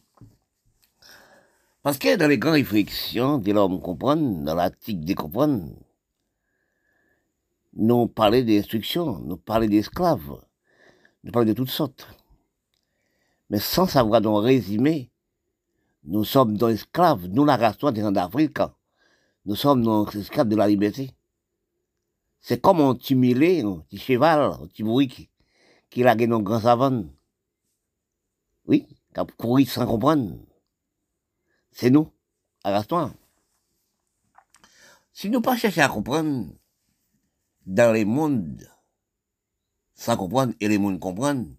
Parce 1.84 1.98
que 1.98 2.16
dans 2.16 2.28
les 2.28 2.40
grandes 2.40 2.56
réflexions 2.56 3.38
de 3.38 3.52
l'homme 3.52 3.80
comprendre, 3.80 4.44
dans 4.44 4.56
l'article 4.56 5.06
de 5.06 5.14
comprendre, 5.14 5.70
nous 7.74 8.08
parlait 8.08 8.44
d'instruction, 8.44 9.20
nous 9.20 9.38
parlait 9.38 9.68
d'esclaves, 9.68 10.42
nous 11.24 11.32
parlait 11.32 11.50
de 11.50 11.54
toutes 11.54 11.70
sortes. 11.70 12.08
Mais 13.50 13.60
sans 13.60 13.86
savoir 13.86 14.22
dans 14.22 14.38
résumé, 14.38 15.12
nous 16.06 16.24
sommes 16.24 16.58
des 16.58 16.74
esclaves, 16.74 17.28
nous 17.28 17.46
la 17.46 17.58
race 17.58 17.78
des 17.78 18.02
gens 18.02 18.12
d'Afrique, 18.12 18.60
nous 19.46 19.56
sommes 19.56 19.84
des 20.12 20.20
esclaves 20.20 20.48
de 20.48 20.56
la 20.56 20.68
liberté. 20.68 21.12
C'est 22.42 22.62
comme 22.62 22.82
un 22.82 22.96
petit 22.96 23.16
mulet, 23.16 23.62
un 23.62 23.78
petit 23.78 23.98
cheval, 23.98 24.54
un 24.62 24.68
petit 24.68 24.84
bruit 24.84 25.08
qui, 25.08 25.30
qui 25.90 26.04
a 26.04 26.16
nos 26.16 26.42
grands 26.42 26.62
savants. 26.62 27.06
Oui, 28.68 28.88
qui 29.14 29.20
a 29.20 29.26
couru 29.26 29.66
sans 29.66 29.86
comprendre. 29.86 30.38
C'est 31.72 31.90
nous, 31.90 32.12
à 32.64 32.72
race 32.72 32.88
Si 35.14 35.30
nous 35.30 35.42
pas 35.42 35.58
chercher 35.58 35.82
à 35.82 35.90
comprendre, 35.90 36.54
dans 37.66 37.92
les 37.92 38.06
mondes, 38.06 38.70
sans 39.94 40.18
comprendre, 40.18 40.54
et 40.60 40.68
les 40.68 40.78
mondes 40.78 41.00
comprennent, 41.00 41.56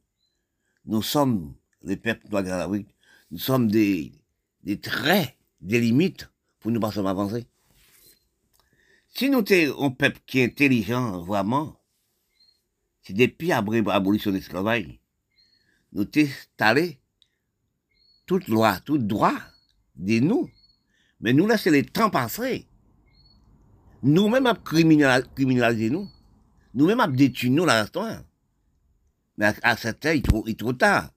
nous 0.85 1.03
sommes, 1.03 1.55
les 1.83 1.97
peuples 1.97 2.29
noirs 2.31 2.43
de 2.43 2.49
l'Afrique, 2.49 2.95
nous 3.31 3.39
sommes 3.39 3.71
des, 3.71 4.13
des 4.63 4.81
traits, 4.81 5.37
des 5.61 5.81
limites 5.81 6.29
pour 6.61 6.71
nous 6.71 6.81
pas 6.81 6.99
avancer. 6.99 7.47
Si 9.09 9.31
nous 9.31 9.45
sommes 9.47 9.85
un 9.85 9.91
peuple 9.91 10.21
qui 10.27 10.41
est 10.41 10.45
intelligent, 10.45 11.23
vraiment, 11.23 11.81
c'est 13.03 13.15
depuis 13.15 13.49
l'abolition 13.49 14.31
de 14.31 14.37
l'esclavage, 14.37 14.99
nous 15.97 16.07
installés 16.15 17.01
toute 18.27 18.49
loi, 18.49 18.79
tout 18.81 18.99
droit 18.99 19.39
de 19.95 20.21
nous. 20.21 20.51
Mais 21.21 21.33
nous 21.33 21.47
laissons 21.47 21.71
le 21.71 21.83
temps 21.87 22.11
passer. 22.11 22.67
Nous-mêmes, 24.03 24.47
avons 24.47 24.61
criminalisé 24.61 25.89
nous. 25.89 26.07
Nous-mêmes, 26.75 27.01
avons 27.01 27.15
détruit 27.15 27.49
nous 27.49 27.65
la 27.65 27.83
histoire. 27.83 28.23
Mais 29.39 29.55
à, 29.63 29.77
ce 29.77 29.89
temps, 29.89 30.11
il 30.11 30.51
est, 30.51 30.59
trop, 30.59 30.73
tard. 30.75 31.11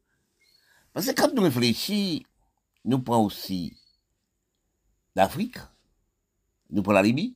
Parce 0.93 1.07
que 1.07 1.11
quand 1.11 1.33
nous 1.33 1.43
réfléchissons, 1.43 2.23
nous 2.85 2.99
prenons 2.99 3.25
aussi 3.25 3.75
l'Afrique, 5.13 5.57
nous 6.69 6.81
prenons 6.81 6.95
la 6.95 7.03
Libye, 7.03 7.35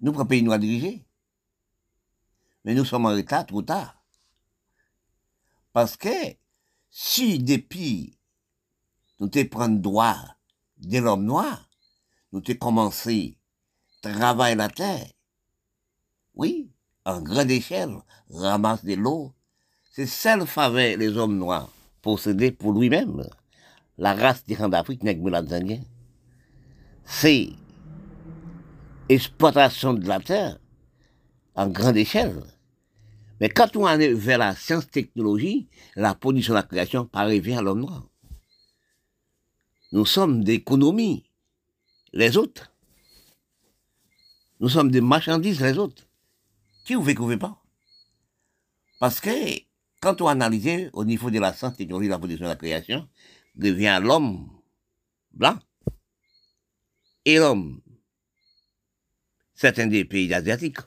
nous 0.00 0.12
prenons 0.12 0.24
le 0.24 0.28
pays 0.28 0.42
noir 0.42 0.58
dirigé. 0.58 1.02
Mais 2.64 2.74
nous 2.74 2.84
sommes 2.84 3.06
en 3.06 3.14
retard 3.14 3.46
trop 3.46 3.62
tard. 3.62 3.95
Parce 5.76 5.98
que 5.98 6.08
si 6.88 7.38
depuis 7.38 8.18
nous 9.20 9.28
te 9.28 9.44
prenons 9.44 9.76
droit 9.76 10.16
de 10.78 10.98
l'homme 11.00 11.26
noir, 11.26 11.68
nous 12.32 12.40
te 12.40 12.52
commencé 12.52 13.36
travaille 14.00 14.56
la 14.56 14.70
terre. 14.70 15.06
Oui, 16.32 16.72
en 17.04 17.20
grande 17.20 17.50
échelle, 17.50 17.94
ramasse 18.30 18.86
de 18.86 18.94
l'eau. 18.94 19.34
C'est 19.92 20.06
celle 20.06 20.46
faveur 20.46 20.96
les 20.96 21.14
hommes 21.18 21.36
noirs 21.36 21.70
posséder 22.00 22.52
pour 22.52 22.72
lui-même. 22.72 23.28
La 23.98 24.14
race 24.14 24.46
des 24.46 24.54
gens 24.54 24.70
d'Afrique 24.70 25.02
n'est 25.02 25.18
que 25.18 25.82
C'est 27.04 27.50
exploitation 29.10 29.92
de 29.92 30.08
la 30.08 30.20
terre 30.20 30.58
en 31.54 31.68
grande 31.68 31.98
échelle. 31.98 32.55
Mais 33.40 33.48
quand 33.48 33.76
on 33.76 33.86
est 33.86 34.12
vers 34.12 34.38
la 34.38 34.54
science-technologie, 34.54 35.68
la 35.94 36.14
production 36.14 36.54
de 36.54 36.58
la 36.58 36.62
création 36.62 37.06
parvient 37.06 37.58
à 37.58 37.62
l'homme 37.62 37.80
noir. 37.80 38.08
Nous 39.92 40.06
sommes 40.06 40.42
d'économie. 40.42 41.24
Les 42.12 42.36
autres, 42.36 42.72
nous 44.60 44.68
sommes 44.68 44.90
des 44.90 45.00
marchandises 45.00 45.60
les 45.60 45.76
autres. 45.76 46.06
Qui 46.84 46.94
vous 46.94 47.04
fait 47.04 47.36
pas? 47.36 47.62
Parce 48.98 49.20
que 49.20 49.30
quand 50.00 50.20
on 50.22 50.28
analyse 50.28 50.88
au 50.92 51.04
niveau 51.04 51.30
de 51.30 51.38
la 51.38 51.52
science, 51.52 51.76
technologie, 51.76 52.08
la 52.08 52.18
production 52.18 52.46
de 52.46 52.50
la 52.50 52.56
création, 52.56 53.08
devient 53.54 54.00
l'homme 54.02 54.48
blanc 55.32 55.58
et 57.24 57.38
l'homme 57.38 57.80
certains 59.54 59.86
des 59.86 60.04
pays 60.04 60.32
asiatiques. 60.32 60.78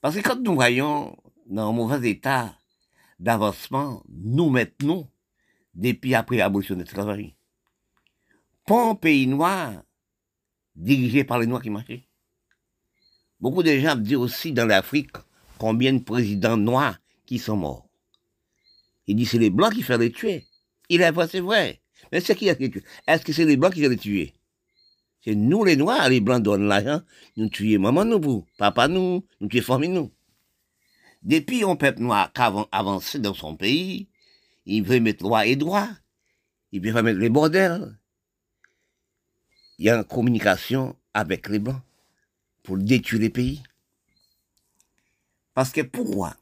Parce 0.00 0.14
que 0.16 0.20
quand 0.20 0.40
nous 0.40 0.54
voyons 0.54 1.16
dans 1.46 1.70
un 1.70 1.72
mauvais 1.72 2.10
état 2.10 2.56
d'avancement, 3.18 4.02
nous 4.08 4.48
maintenant, 4.50 5.10
depuis 5.74 6.14
après 6.14 6.36
l'abolition 6.36 6.74
de 6.74 6.82
l'esclavage, 6.82 7.34
pas 8.66 8.90
un 8.90 8.94
pays 8.94 9.26
noir 9.26 9.82
dirigé 10.76 11.24
par 11.24 11.38
les 11.38 11.46
noirs 11.46 11.62
qui 11.62 11.70
marchaient. 11.70 12.06
Beaucoup 13.40 13.62
de 13.62 13.76
gens 13.78 13.96
disent 13.96 14.16
aussi 14.16 14.52
dans 14.52 14.66
l'Afrique 14.66 15.16
combien 15.58 15.92
de 15.92 16.00
présidents 16.02 16.56
noirs 16.56 16.98
qui 17.26 17.38
sont 17.38 17.56
morts. 17.56 17.88
Ils 19.06 19.16
disent 19.16 19.30
c'est 19.30 19.38
les 19.38 19.50
blancs 19.50 19.74
qui 19.74 19.82
font 19.82 19.96
les 19.96 20.12
tuer. 20.12 20.44
Il 20.88 21.00
est 21.00 21.10
vrai, 21.10 21.26
c'est 21.28 21.40
vrai. 21.40 21.80
Mais 22.12 22.20
c'est 22.20 22.34
qui 22.34 22.48
a 22.48 22.54
tué? 22.54 22.82
Est-ce 23.06 23.24
que 23.24 23.32
c'est 23.32 23.44
les 23.44 23.56
blancs 23.56 23.74
qui 23.74 23.80
les 23.80 23.96
tuer? 23.96 24.34
C'est 25.28 25.34
nous 25.34 25.62
les 25.62 25.76
noirs, 25.76 26.08
les 26.08 26.22
blancs 26.22 26.42
donnent 26.42 26.68
l'argent, 26.68 27.02
nous 27.36 27.50
tuons 27.50 27.78
maman 27.78 28.06
nous, 28.06 28.18
vous, 28.18 28.46
papa 28.56 28.88
nous, 28.88 29.26
nous 29.42 29.48
tuons 29.48 29.60
famille 29.60 29.90
nous. 29.90 30.10
Depuis 31.22 31.64
un 31.64 31.76
peuple 31.76 32.00
noir 32.00 32.32
qui 32.32 32.40
avancé 32.72 33.18
dans 33.18 33.34
son 33.34 33.54
pays, 33.54 34.08
il 34.64 34.84
veut 34.84 35.00
mettre 35.00 35.24
loi 35.24 35.44
et 35.44 35.54
droit, 35.54 35.86
il 36.72 36.80
veut 36.80 37.02
mettre 37.02 37.18
les 37.18 37.28
bordels. 37.28 37.98
Il 39.78 39.84
y 39.84 39.90
a 39.90 39.98
une 39.98 40.04
communication 40.04 40.96
avec 41.12 41.46
les 41.50 41.58
blancs 41.58 41.82
pour 42.62 42.78
détruire 42.78 43.20
les 43.20 43.28
pays. 43.28 43.62
Parce 45.52 45.72
que 45.72 45.82
pourquoi? 45.82 46.38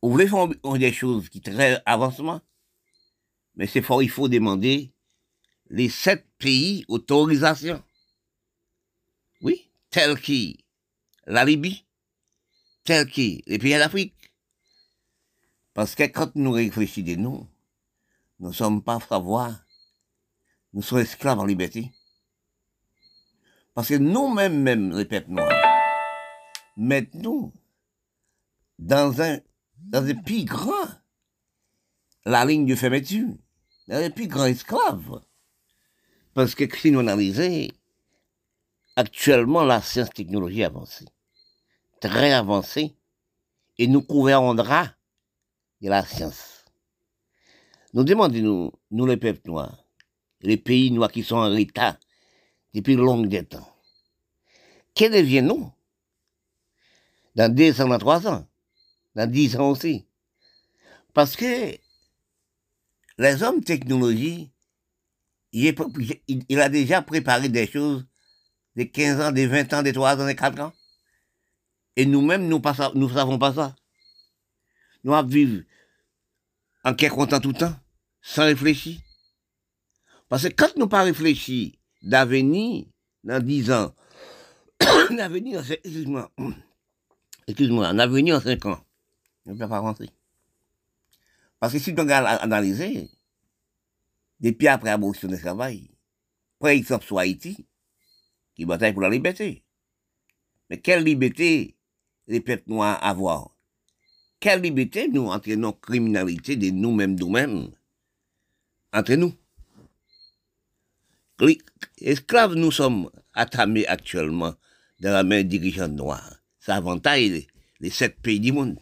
Vous 0.00 0.10
voulez 0.12 0.28
faire 0.28 0.48
des 0.48 0.92
choses 0.94 1.28
qui 1.28 1.42
très 1.42 1.82
avancement, 1.84 2.40
mais 3.54 3.66
c'est 3.66 3.82
fort, 3.82 4.02
il 4.02 4.08
faut 4.08 4.30
demander 4.30 4.94
les 5.72 5.88
sept 5.88 6.24
pays 6.38 6.84
autorisation. 6.86 7.82
Oui, 9.40 9.70
tel 9.90 10.20
qui 10.20 10.64
la 11.26 11.44
Libye, 11.44 11.86
tel 12.84 13.08
qui 13.08 13.42
les 13.46 13.58
pays 13.58 13.78
d'Afrique. 13.78 14.32
Parce 15.74 15.94
que 15.94 16.02
quand 16.04 16.36
nous 16.36 16.52
réfléchissons, 16.52 17.16
nous, 17.18 17.48
ne 18.38 18.52
sommes 18.52 18.82
pas 18.82 19.00
savoir, 19.00 19.64
nous 20.74 20.82
sommes 20.82 21.00
esclaves 21.00 21.40
en 21.40 21.46
liberté. 21.46 21.90
Parce 23.72 23.88
que 23.88 23.94
nous-mêmes, 23.94 24.62
même, 24.62 24.94
les 24.94 25.06
peuples 25.06 25.30
noirs, 25.30 25.50
mettons 26.76 27.50
dans 28.78 29.22
un, 29.22 29.40
dans 29.78 30.04
un 30.04 30.14
plus 30.14 30.44
grand, 30.44 30.88
la 32.26 32.44
ligne 32.44 32.66
de 32.66 32.74
fermeture, 32.74 33.34
dans 33.88 33.96
un 33.96 34.10
plus 34.10 34.26
grand 34.26 34.44
esclave. 34.44 35.22
Parce 36.34 36.54
que 36.54 36.64
si 36.76 36.90
nous 36.90 37.00
analysons, 37.00 37.68
actuellement, 38.96 39.64
la 39.64 39.82
science-technologie 39.82 40.64
avancée, 40.64 41.06
très 42.00 42.32
avancée, 42.32 42.96
et 43.78 43.86
nous 43.86 44.02
gouvernera 44.02 44.94
de 45.80 45.88
la 45.88 46.04
science. 46.04 46.64
Nous 47.94 48.04
demandons, 48.04 48.72
nous, 48.90 49.06
les 49.06 49.16
peuples 49.16 49.50
noirs, 49.50 49.84
les 50.40 50.56
pays 50.56 50.90
noirs 50.90 51.10
qui 51.10 51.22
sont 51.22 51.36
en 51.36 51.54
état 51.56 51.98
depuis 52.74 52.94
longue 52.94 53.28
des 53.28 53.44
temps. 53.44 53.68
Que 54.94 55.10
deviennent-nous 55.10 55.70
Dans 57.34 57.52
deux 57.52 57.80
ans, 57.80 57.88
dans 57.88 57.98
trois 57.98 58.26
ans, 58.28 58.46
dans 59.14 59.30
dix 59.30 59.56
ans 59.56 59.70
aussi? 59.70 60.06
Parce 61.12 61.34
que 61.34 61.76
les 63.18 63.42
hommes 63.42 63.64
technologie, 63.64 64.51
il, 65.52 66.60
a 66.60 66.68
déjà 66.68 67.02
préparé 67.02 67.48
des 67.48 67.66
choses 67.66 68.06
de 68.76 68.84
15 68.84 69.20
ans, 69.20 69.32
de 69.32 69.42
20 69.42 69.72
ans, 69.74 69.82
de 69.82 69.90
3 69.90 70.20
ans, 70.20 70.26
de 70.26 70.32
4 70.32 70.60
ans. 70.60 70.72
Et 71.96 72.06
nous-mêmes, 72.06 72.48
nous 72.48 72.60
ne 72.60 73.08
savons 73.08 73.38
pas 73.38 73.52
ça. 73.52 73.76
Nous 75.04 75.12
allons 75.12 75.28
vivre 75.28 75.62
en 76.84 76.94
quelque 76.94 77.14
content 77.14 77.40
tout 77.40 77.50
le 77.50 77.58
temps, 77.58 77.74
sans 78.22 78.44
réfléchir. 78.44 78.98
Parce 80.28 80.44
que 80.44 80.48
quand 80.48 80.74
nous 80.76 80.88
pas 80.88 81.02
réfléchir 81.02 81.72
d'avenir, 82.00 82.86
dans 83.22 83.44
10 83.44 83.70
ans, 83.72 83.94
d'avenir, 85.10 85.60
en 85.60 85.64
excuse-moi, 85.64 86.32
excuse-moi, 87.46 87.88
un 87.88 87.98
avenir 87.98 88.36
en 88.36 88.40
5 88.40 88.66
ans, 88.66 88.80
on 89.44 89.52
ne 89.52 89.58
peut 89.58 89.68
pas 89.68 89.76
avancer. 89.76 90.08
Parce 91.60 91.74
que 91.74 91.78
si 91.78 91.92
on 91.96 92.00
regarde 92.00 92.26
analyser, 92.40 93.10
depuis 94.42 94.68
après 94.68 94.90
l'abolition 94.90 95.28
du 95.28 95.38
travail, 95.38 95.88
par 96.58 96.70
exemple 96.70 97.06
sur 97.06 97.18
Haïti, 97.18 97.66
qui 98.54 98.64
bataille 98.64 98.92
pour 98.92 99.02
la 99.02 99.08
liberté. 99.08 99.64
Mais 100.68 100.80
quelle 100.80 101.04
liberté 101.04 101.76
les 102.26 102.40
peuples 102.40 102.70
noirs 102.70 103.02
avoir? 103.02 103.56
Quelle 104.40 104.60
liberté 104.60 105.08
nous 105.08 105.28
entraînons 105.28 105.72
criminalité 105.72 106.56
de 106.56 106.70
nous-mêmes, 106.70 107.18
nous-mêmes, 107.18 107.70
entre 108.92 109.14
nous? 109.14 109.32
Esclaves, 111.98 112.54
nous 112.54 112.70
sommes 112.70 113.10
attamés 113.32 113.86
actuellement 113.86 114.54
dans 115.00 115.12
la 115.12 115.24
main 115.24 115.42
dirigeante 115.42 115.92
noire. 115.92 116.36
Ça 116.58 116.76
avantage 116.76 117.20
les, 117.20 117.46
les 117.80 117.90
sept 117.90 118.20
pays 118.20 118.38
du 118.38 118.52
monde. 118.52 118.78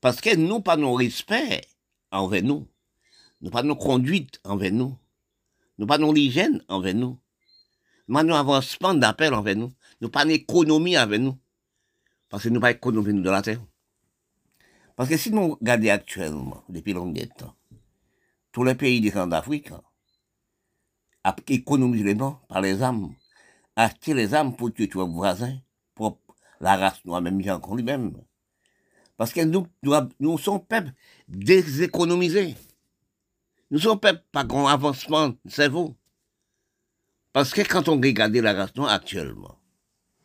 Parce 0.00 0.20
que 0.20 0.34
nous, 0.34 0.60
pas 0.60 0.76
nos 0.76 0.94
respect 0.94 1.60
envers 2.10 2.42
nous. 2.42 2.66
Nous 3.42 3.50
pas 3.50 3.62
nos 3.62 3.76
conduite 3.76 4.40
envers 4.44 4.72
nous. 4.72 4.96
Nous 5.78 5.86
pas 5.86 5.98
nos 5.98 6.14
hygiène 6.14 6.62
envers 6.68 6.94
nous. 6.94 7.18
Nous 8.08 8.14
pas 8.14 8.22
nos 8.22 8.34
avancement 8.34 8.94
d'appel 8.94 9.34
envers 9.34 9.56
nous. 9.56 9.72
Nous 10.00 10.08
pas 10.08 10.24
économie 10.26 10.96
avec 10.96 11.20
nous. 11.20 11.36
Parce 12.28 12.44
que 12.44 12.48
nous 12.48 12.60
pas 12.60 12.70
économie 12.70 13.12
nous 13.12 13.22
de 13.22 13.30
la 13.30 13.42
terre. 13.42 13.60
Parce 14.96 15.08
que 15.08 15.16
si 15.16 15.32
nous 15.32 15.56
regardons 15.56 15.88
actuellement, 15.88 16.64
depuis 16.68 16.92
longtemps 16.92 17.54
tous 18.52 18.64
les 18.64 18.74
pays 18.74 19.10
centre 19.10 19.28
d'Afrique, 19.28 19.70
a 21.24 21.34
économisé 21.48 22.04
les 22.04 22.14
blancs 22.14 22.38
par 22.48 22.60
les 22.60 22.82
âmes, 22.82 23.14
acheter 23.76 24.12
les 24.14 24.34
âmes 24.34 24.54
pour 24.54 24.72
tuer 24.72 24.88
tuer 24.88 25.04
voisins, 25.06 25.58
pour 25.94 26.18
la 26.60 26.76
race 26.76 27.04
noire, 27.04 27.22
même 27.22 27.40
encore 27.48 27.74
lui-même. 27.74 28.12
Parce 29.16 29.32
que 29.32 29.40
nous, 29.40 29.66
nous, 29.82 29.94
nous 30.20 30.38
sommes 30.38 30.64
peuple 30.64 30.92
déséconomisés. 31.28 32.56
Nous 33.72 33.78
sommes 33.78 33.98
peuple 33.98 34.22
pas 34.32 34.44
grand 34.44 34.66
avancement 34.66 35.30
de 35.30 35.50
cerveau. 35.50 35.96
Parce 37.32 37.54
que 37.54 37.62
quand 37.62 37.88
on 37.88 37.98
regarde 37.98 38.36
la 38.36 38.52
race 38.52 38.76
noire 38.76 38.90
actuellement, 38.90 39.58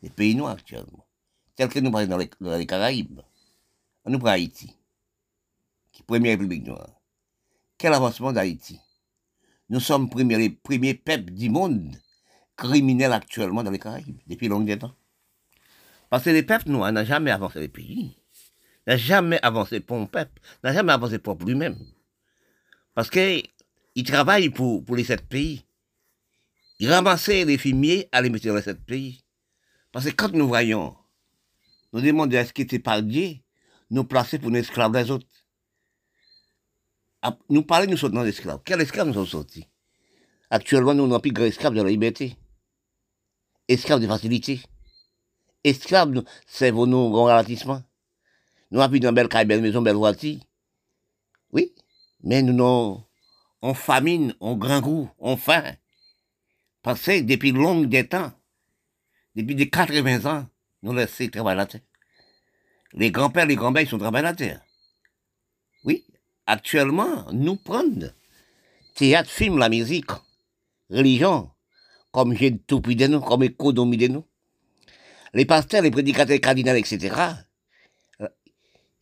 les 0.02 0.10
pays 0.10 0.36
noirs 0.36 0.52
actuellement, 0.52 1.08
tels 1.56 1.70
que 1.70 1.80
nous 1.80 1.90
parlons 1.90 2.08
dans 2.40 2.58
les, 2.58 2.66
Caraïbes, 2.68 3.22
nous 4.06 4.20
prenons 4.20 4.26
Haïti, 4.26 4.76
qui 5.94 6.02
est 6.02 6.06
première 6.06 6.34
république 6.34 6.66
noire. 6.66 6.90
Quel 7.78 7.94
avancement 7.94 8.34
d'Haïti? 8.34 8.82
Nous 9.70 9.80
sommes 9.80 10.10
premiers, 10.10 10.38
les 10.38 10.50
premiers 10.50 10.96
peuples 10.96 11.32
du 11.32 11.50
monde 11.50 11.96
criminels 12.58 13.14
actuellement 13.14 13.64
dans 13.64 13.72
les 13.72 13.80
Caraïbes, 13.80 14.20
depuis 14.28 14.50
longtemps 14.50 14.90
temps. 14.90 14.96
Parce 16.10 16.26
que 16.26 16.32
les 16.32 16.44
peuples 16.44 16.70
noirs 16.70 16.92
n'ont 16.92 17.06
jamais 17.06 17.32
avancé 17.32 17.62
les 17.62 17.70
pays, 17.70 18.14
n'ont 18.86 18.98
jamais 18.98 19.40
avancé 19.42 19.80
pour 19.80 19.96
un 19.96 20.06
peuple, 20.06 20.42
n'ont 20.66 20.74
jamais 20.74 20.92
avancé 20.92 21.18
pour 21.18 21.38
lui-même. 21.38 21.78
Parce 22.98 23.12
qu'ils 23.12 23.44
travaillent 24.08 24.50
pour, 24.50 24.84
pour 24.84 24.96
les 24.96 25.04
sept 25.04 25.22
pays. 25.30 25.64
Ils 26.80 26.92
ramassaient 26.92 27.46
les 27.46 27.60
fumiers 27.60 28.10
à 28.12 28.24
les 28.24 28.32
mettre 28.32 28.48
dans 28.48 28.56
les 28.56 28.64
sept 28.64 28.84
pays. 28.84 29.24
Parce 29.92 30.06
que 30.06 30.10
quand 30.10 30.34
nous 30.34 30.48
voyons, 30.48 30.98
nous 31.94 32.02
demandons 32.02 32.38
à 32.40 32.44
ce 32.44 32.54
qui 32.54 32.64
était 32.64 32.80
par 32.80 33.04
nous 33.04 34.04
placer 34.04 34.40
pour 34.40 34.50
nos 34.50 34.58
esclaves 34.58 34.94
des 34.94 35.12
autres. 35.12 35.28
Nous 37.50 37.62
parlons, 37.62 37.92
nous 37.92 37.98
sommes 37.98 38.14
dans 38.14 38.24
l'esclave. 38.24 38.62
Quel 38.66 38.82
esclave 38.82 39.06
nous 39.06 39.14
sommes 39.14 39.28
sortis? 39.28 39.68
Actuellement, 40.50 40.96
nous 40.96 41.06
n'avons 41.06 41.20
plus 41.20 41.32
grand 41.32 41.46
esclave 41.46 41.76
de 41.76 41.84
la 41.84 41.90
liberté. 41.92 42.36
Esclave 43.68 44.02
de 44.02 44.08
facilité. 44.08 44.60
Esclave, 45.64 46.10
nous, 46.10 46.24
c'est 46.48 46.72
vos 46.72 46.88
nous 46.88 47.12
grand 47.12 47.26
ralentissement. 47.26 47.84
Nous 48.72 48.82
avons 48.82 48.90
plus 48.90 49.00
dans 49.02 49.14
belle 49.14 49.30
caille, 49.30 49.46
belle 49.46 49.62
maison, 49.62 49.84
belle 49.84 49.98
voiture. 49.98 50.40
Oui, 51.52 51.76
mais 52.24 52.42
nous 52.42 52.54
n'avons, 52.54 53.04
on 53.62 53.74
famine, 53.74 54.34
on 54.40 54.56
grand 54.56 54.82
goût, 54.82 55.10
on 55.20 55.38
faim. 55.38 55.76
Parce 56.82 57.02
que 57.04 57.22
depuis 57.22 57.52
longue 57.52 57.88
des 57.88 58.08
temps, 58.08 58.32
depuis 59.36 59.56
des 59.56 59.70
80 59.70 60.26
ans, 60.26 60.48
nous 60.84 60.94
laissons 60.94 61.28
travailler 61.28 61.58
la 61.58 61.66
terre. 61.66 61.82
Les 62.94 63.12
grands-pères, 63.12 63.46
les 63.46 63.56
grands-mères, 63.56 63.84
ils 63.84 63.90
sont 63.90 63.98
travaillés 63.98 64.24
la 64.24 64.34
terre. 64.34 64.62
Oui, 65.84 66.06
actuellement, 66.46 67.32
nous 67.34 67.56
prenons 67.56 68.12
théâtre, 68.96 69.30
film, 69.30 69.58
la 69.58 69.70
musique, 69.70 70.12
religion, 70.90 71.52
comme 72.12 72.36
j'ai 72.36 72.58
tout 72.58 72.80
de 72.80 73.08
nous, 73.08 73.22
comme 73.22 73.44
économie 73.44 73.98
de 73.98 74.08
nous. 74.08 74.26
Les 75.34 75.46
pasteurs, 75.46 75.84
les 75.84 75.92
prédicateurs 75.92 76.40
cardinaux, 76.40 76.74
etc., 76.74 77.16
euh, 78.22 78.28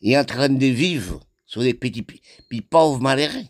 ils 0.02 0.14
sont 0.14 0.20
en 0.20 0.26
train 0.26 0.50
de 0.50 0.66
vivre 0.66 1.22
sur 1.56 1.62
des 1.62 1.74
petits, 1.74 2.04
petits 2.04 2.62
pauvres 2.62 3.00
malheureux. 3.00 3.46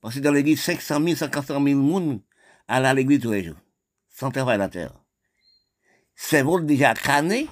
Parce 0.00 0.14
que 0.14 0.20
dans 0.20 0.32
l'église, 0.32 0.62
500 0.62 1.04
000, 1.04 1.16
500 1.16 1.62
000 1.62 1.82
personnes 1.82 2.20
allaient 2.66 2.88
à 2.88 2.94
l'église 2.94 3.20
tous 3.20 3.32
les 3.32 3.44
jours, 3.44 3.58
sans 4.08 4.30
travail 4.30 4.56
la 4.56 4.70
terre. 4.70 4.94
C'est 6.14 6.40
vous 6.40 6.60
déjà 6.60 6.94
cané 6.94 7.46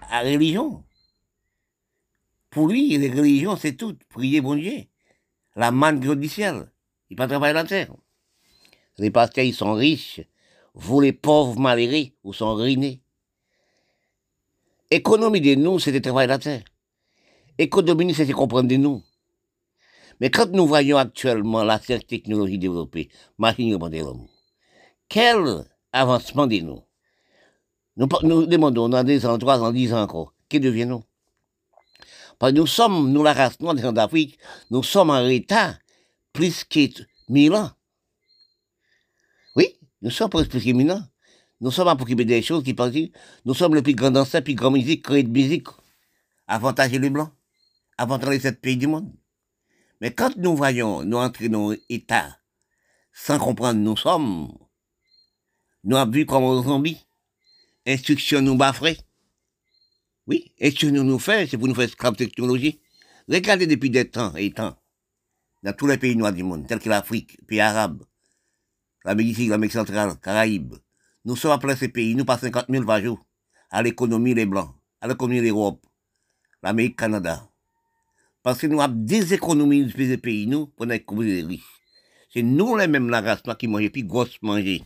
à 0.00 0.20
religion. 0.20 0.84
Pour 2.50 2.68
lui, 2.68 2.96
les 2.96 3.10
religions, 3.10 3.56
c'est 3.56 3.72
tout. 3.72 3.98
Prier 4.10 4.40
bon 4.40 4.54
Dieu. 4.54 4.84
La 5.56 5.72
manne 5.72 5.98
du 5.98 6.28
ciel. 6.28 6.70
Il 7.10 7.16
pas 7.16 7.26
travailler 7.26 7.54
la 7.54 7.64
terre. 7.64 7.92
Les 8.98 9.10
pasteurs, 9.10 9.44
ils 9.44 9.54
sont 9.54 9.72
riches. 9.72 10.20
Vous, 10.72 11.00
les 11.00 11.12
pauvres 11.12 11.58
malheureux, 11.58 12.12
vous 12.22 12.32
sont 12.32 12.54
ruinés. 12.54 13.02
Économie 14.88 15.40
de 15.40 15.56
nous, 15.56 15.80
c'est 15.80 15.90
de 15.90 15.98
travailler 15.98 16.28
la 16.28 16.38
terre. 16.38 16.62
Économie, 17.58 18.14
c'est 18.14 18.30
comprendre 18.32 18.68
de 18.68 18.76
nous. 18.76 19.02
Mais 20.20 20.30
quand 20.30 20.50
nous 20.50 20.66
voyons 20.66 20.96
actuellement 20.96 21.64
la 21.64 21.78
technologie 21.78 22.58
développée, 22.58 23.08
machine 23.38 23.76
de 23.76 23.98
l'homme, 23.98 24.26
quel 25.08 25.64
avancement 25.92 26.46
de 26.46 26.58
nous 26.60 26.82
nous, 27.96 28.46
demandons 28.46 28.88
dans 28.88 29.04
deux 29.04 29.24
ans, 29.24 29.38
trois 29.38 29.62
ans, 29.62 29.72
dix 29.72 29.92
ans 29.92 30.02
encore, 30.02 30.34
que 30.48 30.58
deviennent-nous 30.58 31.04
Parce 32.38 32.52
que 32.52 32.58
nous 32.58 32.66
sommes, 32.66 33.12
nous 33.12 33.22
la 33.22 33.32
race 33.32 33.60
noire 33.60 33.74
des 33.74 33.92
d'Afrique, 33.92 34.38
nous 34.70 34.82
sommes 34.82 35.10
en 35.10 35.26
état 35.28 35.78
plus 36.32 36.64
que 36.64 36.88
mille 37.28 37.54
ans. 37.54 37.70
Oui, 39.54 39.78
nous 40.02 40.10
sommes 40.10 40.30
plus 40.30 40.48
que 40.48 40.72
mille 40.72 40.90
ans. 40.90 41.02
Nous 41.60 41.70
sommes 41.70 41.88
à 41.88 41.96
s'occuper 41.96 42.24
des 42.24 42.42
choses 42.42 42.64
qui 42.64 42.74
pensent, 42.74 42.94
nous 43.44 43.54
sommes 43.54 43.74
le 43.74 43.82
plus 43.82 43.94
grand 43.94 44.10
danseur, 44.10 44.42
plus 44.42 44.54
grand 44.54 44.72
musique, 44.72 45.04
créé 45.04 45.22
de 45.22 45.30
musique. 45.30 45.68
Avantager 46.48 46.98
les 46.98 47.08
blancs, 47.08 47.30
avantager 47.98 48.32
les 48.32 48.40
sept 48.40 48.60
pays 48.60 48.76
du 48.76 48.86
monde. 48.86 49.12
Mais 50.00 50.12
quand 50.12 50.36
nous 50.36 50.56
voyons, 50.56 51.04
nous 51.04 51.16
entrer 51.16 51.48
dans 51.48 51.74
l'état, 51.88 52.38
sans 53.12 53.38
comprendre 53.38 53.80
nous 53.80 53.96
sommes, 53.96 54.52
nous 55.84 55.96
avons 55.96 56.10
vu 56.10 56.26
comme 56.26 56.44
un 56.44 56.62
zombie. 56.62 56.98
Instruction 57.86 58.40
nous 58.40 58.56
baffrer. 58.56 58.98
Oui, 60.26 60.52
instruction 60.60 61.04
nous 61.04 61.18
fait, 61.18 61.46
c'est 61.46 61.58
pour 61.58 61.68
nous 61.68 61.74
faire 61.74 61.84
esclaves 61.84 62.16
technologie. 62.16 62.80
Regardez 63.28 63.66
depuis 63.66 63.90
des 63.90 64.10
temps 64.10 64.34
et 64.36 64.50
temps, 64.50 64.76
dans 65.62 65.72
tous 65.72 65.86
les 65.86 65.98
pays 65.98 66.16
noirs 66.16 66.32
du 66.32 66.42
monde, 66.42 66.66
tels 66.66 66.78
que 66.78 66.88
l'Afrique, 66.88 67.38
pays 67.46 67.60
arabes, 67.60 68.02
l'Amérique, 69.04 69.48
l'Amérique 69.48 69.72
centrale, 69.72 70.18
Caraïbes. 70.20 70.74
Nous 71.24 71.36
sommes 71.36 71.52
après 71.52 71.76
ces 71.76 71.88
pays, 71.88 72.14
nous 72.14 72.24
passons 72.24 72.46
50 72.46 72.66
000 72.68 72.84
par 72.84 73.00
jour 73.00 73.24
à 73.70 73.82
l'économie 73.82 74.34
les 74.34 74.46
Blancs, 74.46 74.74
à 75.00 75.08
l'économie 75.08 75.40
l'Europe, 75.40 75.84
l'Amérique, 76.62 76.98
Canada. 76.98 77.50
Parce 78.44 78.58
que 78.58 78.66
nous 78.66 78.82
avons 78.82 78.94
des 78.94 79.32
économies 79.32 79.90
pays, 80.22 80.46
nous, 80.46 80.66
pour 80.66 80.92
être 80.92 81.14
les 81.22 81.42
riches. 81.42 81.62
C'est 82.30 82.42
nous 82.42 82.76
les 82.76 82.86
mêmes 82.86 83.08
la 83.08 83.22
race 83.22 83.42
noire 83.46 83.56
qui 83.56 83.66
mangeons, 83.66 83.88
puis 83.88 84.04
grosse 84.04 84.36
manger. 84.42 84.82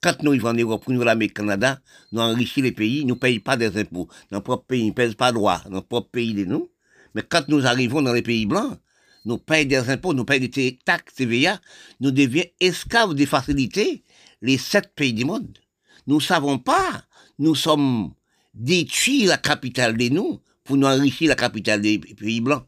Quand 0.00 0.22
nous 0.22 0.30
vivons 0.30 0.48
en 0.48 0.54
Europe, 0.54 0.88
nous 0.88 1.02
l'Amérique, 1.02 1.34
Canada, 1.34 1.78
nous 2.10 2.22
enrichissons 2.22 2.62
les 2.62 2.72
pays, 2.72 3.04
nous 3.04 3.14
ne 3.14 3.20
payons 3.20 3.40
pas 3.40 3.58
des 3.58 3.76
impôts. 3.78 4.08
Dans 4.30 4.38
notre 4.38 4.64
pays, 4.64 4.84
nous 4.84 4.88
ne 4.88 4.94
payons 4.94 5.12
pas 5.12 5.30
droit, 5.30 5.60
dans 5.66 5.72
notre 5.72 6.08
pays 6.08 6.32
de 6.32 6.46
nous. 6.46 6.70
Mais 7.14 7.22
quand 7.22 7.46
nous 7.48 7.66
arrivons 7.66 8.00
dans 8.00 8.14
les 8.14 8.22
pays 8.22 8.46
blancs, 8.46 8.78
nous 9.26 9.36
payons 9.36 9.68
des 9.68 9.90
impôts, 9.90 10.14
nous 10.14 10.24
payons 10.24 10.48
des 10.50 10.78
taxes 10.82 11.12
TVA, 11.16 11.60
nous 12.00 12.12
devions 12.12 12.44
esclaves 12.60 13.12
des 13.12 13.26
facilités, 13.26 14.04
les 14.40 14.56
sept 14.56 14.90
pays 14.94 15.12
du 15.12 15.26
monde. 15.26 15.58
Nous 16.06 16.20
savons 16.20 16.58
pas, 16.58 17.04
nous 17.38 17.56
sommes 17.56 18.14
détruits 18.54 19.26
la 19.26 19.36
capitale 19.36 19.98
de 19.98 20.08
nous 20.08 20.40
pour 20.64 20.78
nous 20.78 20.86
enrichir 20.86 21.28
la 21.28 21.34
capitale 21.34 21.82
des 21.82 21.98
pays 21.98 22.40
blancs. 22.40 22.64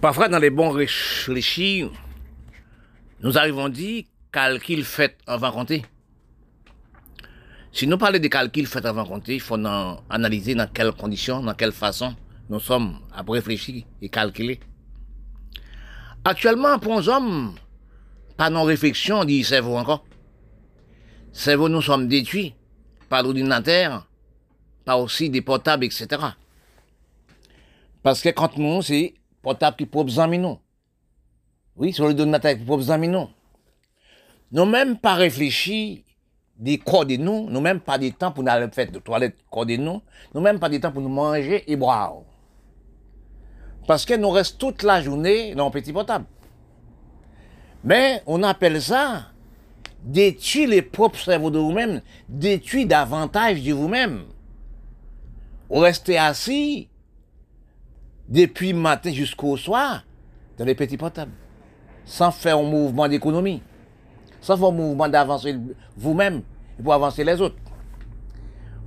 Parfois, 0.00 0.28
dans 0.28 0.38
les 0.38 0.50
bons 0.50 0.70
réfléchis, 0.70 1.84
nous 3.20 3.38
arrivons 3.38 3.66
à 3.66 3.70
dire 3.70 4.04
calcul 4.30 4.84
fait 4.84 5.16
avant 5.26 5.50
compter. 5.50 5.84
Si 7.72 7.86
nous 7.86 7.98
parlons 7.98 8.18
des 8.18 8.30
calculs 8.30 8.66
faits 8.66 8.86
avant 8.86 9.04
compter, 9.04 9.34
il 9.34 9.40
faut 9.40 9.58
analyser 10.08 10.54
dans 10.54 10.66
quelles 10.66 10.92
conditions, 10.92 11.42
dans 11.42 11.52
quelle 11.52 11.72
façon 11.72 12.16
nous 12.48 12.58
sommes 12.58 13.00
à 13.12 13.22
réfléchir 13.28 13.84
et 14.00 14.08
calculer. 14.08 14.60
Actuellement, 16.24 16.78
pour 16.78 16.96
nous 16.96 17.08
hommes, 17.08 17.54
pas 18.36 18.48
non 18.48 18.64
réflexion, 18.64 19.24
dit 19.24 19.44
cerveau 19.44 19.76
encore. 19.76 20.06
Cerveau, 21.32 21.68
nous 21.68 21.82
sommes 21.82 22.08
détruits 22.08 22.54
par 23.08 23.22
l'ordinateur, 23.22 24.06
pas 24.84 24.96
aussi 24.96 25.28
des 25.28 25.42
portables, 25.42 25.84
etc. 25.84 26.06
Parce 28.02 28.22
que 28.22 28.30
quand 28.30 28.56
nous, 28.56 28.80
c'est 28.80 29.12
portable 29.46 29.76
qui 29.76 29.86
propre 29.86 30.06
besoin 30.06 30.26
nous. 30.26 30.58
Oui, 31.76 31.92
sur 31.92 32.04
l'ordinateur 32.04 32.58
qui 32.58 32.64
propre 32.64 32.78
besoin 32.78 32.98
nous. 32.98 33.28
Nous 34.50 34.64
même 34.64 34.98
pas 34.98 35.14
réfléchi 35.14 36.04
des 36.58 36.78
de 36.78 37.16
nous, 37.16 37.48
nous 37.48 37.60
même 37.60 37.78
pas 37.78 37.96
des 37.96 38.10
temps 38.10 38.32
pour 38.32 38.42
nous 38.42 38.50
faire 38.72 38.90
de 38.90 38.98
toilette 38.98 39.36
de 39.36 39.76
nous, 39.76 40.02
nous 40.34 40.40
même 40.40 40.58
pas 40.58 40.68
des 40.68 40.80
temps 40.80 40.90
pour 40.90 41.00
nous 41.00 41.08
manger 41.08 41.62
et 41.70 41.76
boire. 41.76 42.22
Parce 43.86 44.04
que 44.04 44.14
nous 44.14 44.30
restons 44.30 44.72
toute 44.72 44.82
la 44.82 45.00
journée 45.00 45.54
dans 45.54 45.68
un 45.68 45.70
petit 45.70 45.92
portable. 45.92 46.24
Mais 47.84 48.24
on 48.26 48.42
appelle 48.42 48.82
ça 48.82 49.26
détruire 50.02 50.70
les 50.70 50.82
propres 50.82 51.20
cerveaux 51.20 51.52
de 51.52 51.58
vous-même, 51.60 52.00
détruire 52.28 52.88
davantage 52.88 53.62
de 53.62 53.72
vous-même. 53.72 54.24
Vous 55.70 55.78
restez 55.78 56.18
assis 56.18 56.88
depuis 58.28 58.72
matin 58.72 59.12
jusqu'au 59.12 59.56
soir 59.56 60.04
dans 60.58 60.64
les 60.64 60.74
petits 60.74 60.96
portables, 60.96 61.32
sans 62.04 62.30
faire 62.30 62.58
un 62.58 62.62
mouvement 62.62 63.08
d'économie, 63.08 63.62
sans 64.40 64.56
faire 64.56 64.68
un 64.68 64.72
mouvement 64.72 65.08
d'avancer 65.08 65.56
vous-même 65.96 66.42
pour 66.82 66.94
avancer 66.94 67.24
les 67.24 67.40
autres. 67.40 67.56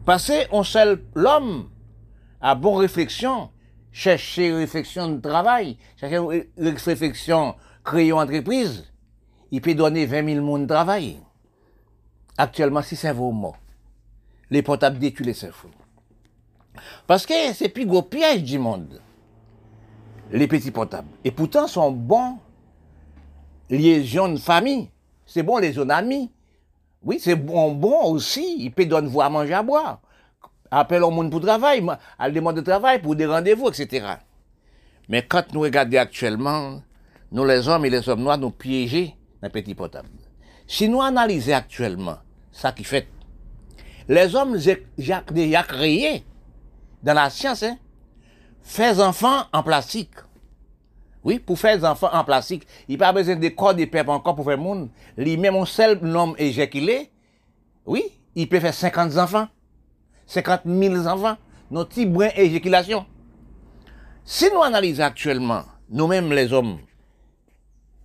Parce 0.06 0.32
qu'on 0.32 0.64
seul 0.64 1.04
l'homme 1.14 1.70
à 2.42 2.56
bonne 2.56 2.78
réflexion, 2.78 3.50
chercher 3.92 4.54
réflexion 4.54 5.10
de 5.10 5.22
travail, 5.22 5.78
chercher 5.98 6.50
réflexion, 6.58 7.56
créer 7.84 8.08
une 8.08 8.14
entreprise, 8.14 8.86
il 9.52 9.62
peut 9.62 9.76
donner 9.76 10.06
20 10.06 10.34
000 10.34 10.46
monde 10.46 10.64
de 10.64 10.68
travail. 10.68 11.20
Actuellement, 12.38 12.82
si 12.82 12.96
c'est 12.96 13.12
vos 13.12 13.32
mots, 13.32 13.56
les 14.50 14.62
portables 14.62 14.98
détruisent 14.98 15.28
les 15.28 15.34
cerveaux. 15.34 15.70
Parce 17.06 17.26
que 17.26 17.34
c'est 17.54 17.70
plus 17.70 17.86
gros 17.86 18.04
piège 18.04 18.44
du 18.44 18.58
monde, 18.58 19.02
les 20.32 20.48
petits 20.48 20.72
portables. 20.72 21.08
Et 21.24 21.32
pourtant, 21.32 21.68
sont 21.68 21.92
bons 21.92 22.38
liaisons 23.70 24.30
de 24.30 24.38
famille. 24.38 24.90
C'est 25.26 25.44
bon 25.44 25.58
les 25.58 25.74
zones 25.74 25.92
amis. 25.92 26.32
Oui, 27.04 27.20
c'est 27.20 27.36
bon, 27.36 27.72
bon 27.74 28.04
aussi. 28.12 28.58
Il 28.60 28.72
peut 28.72 28.86
donner 28.86 29.08
vous 29.08 29.22
à 29.22 29.30
manger, 29.30 29.54
à 29.54 29.64
boire. 29.64 30.02
Appelle 30.72 31.04
au 31.04 31.12
monde 31.12 31.32
pour 31.32 31.42
travail, 31.42 31.84
à 32.18 32.28
la 32.28 32.34
demande 32.34 32.58
de 32.58 32.62
travail, 32.62 33.02
pour 33.02 33.16
des 33.16 33.26
rendez-vous, 33.26 33.70
etc. 33.70 34.06
Mais 35.08 35.24
quand 35.24 35.52
nous 35.54 35.62
regardons 35.62 35.98
actuellement, 35.98 36.82
nous 37.32 37.46
les 37.46 37.68
hommes 37.68 37.86
et 37.86 37.90
les 37.90 38.08
hommes 38.08 38.22
noirs 38.22 38.38
nous 38.38 38.52
piégés 38.52 39.16
dans 39.42 39.48
les 39.48 39.50
petits 39.50 39.74
portables. 39.74 40.10
Si 40.68 40.88
nous 40.88 41.02
analysons 41.02 41.54
actuellement 41.54 42.18
ça 42.52 42.72
qui 42.72 42.84
fait, 42.84 43.08
les 44.08 44.36
hommes 44.36 44.58
déjà 44.58 45.64
créé 45.64 46.24
dans 47.02 47.14
la 47.14 47.30
science, 47.32 47.64
hein, 47.64 47.78
faire 48.64 49.00
enfants 49.00 49.44
en 49.52 49.64
plastique. 49.64 50.12
Oui, 51.24 51.40
pour 51.40 51.60
faire 51.60 51.78
des 51.78 51.86
enfants 51.86 52.10
en 52.14 52.24
plastique, 52.24 52.66
il 52.88 52.98
n'y 52.98 53.04
a 53.04 53.08
pas 53.08 53.14
besoin 53.14 53.36
de 53.36 53.50
corps 53.50 53.76
de 53.76 53.86
peuple 53.86 54.10
encore 54.10 54.36
pour 54.36 54.46
faire 54.46 54.58
monde. 54.58 54.90
Lui-même, 55.18 55.56
un 55.56 55.66
seul 55.66 56.00
homme 56.16 56.36
éjaculé, 56.38 57.12
oui, 57.86 58.04
il 58.36 58.48
peut 58.48 58.60
faire 58.60 58.74
50 58.74 59.18
enfants. 59.18 59.48
50 60.28 60.62
000 60.66 61.08
enfants. 61.08 61.38
Nos 61.72 61.86
petits 61.86 62.06
brins 62.06 62.30
éjaculation. 62.36 63.06
Si 64.24 64.50
nous 64.54 64.62
analysons 64.62 65.04
actuellement, 65.04 65.64
nous-mêmes 65.90 66.32
les 66.32 66.54
hommes, 66.54 66.78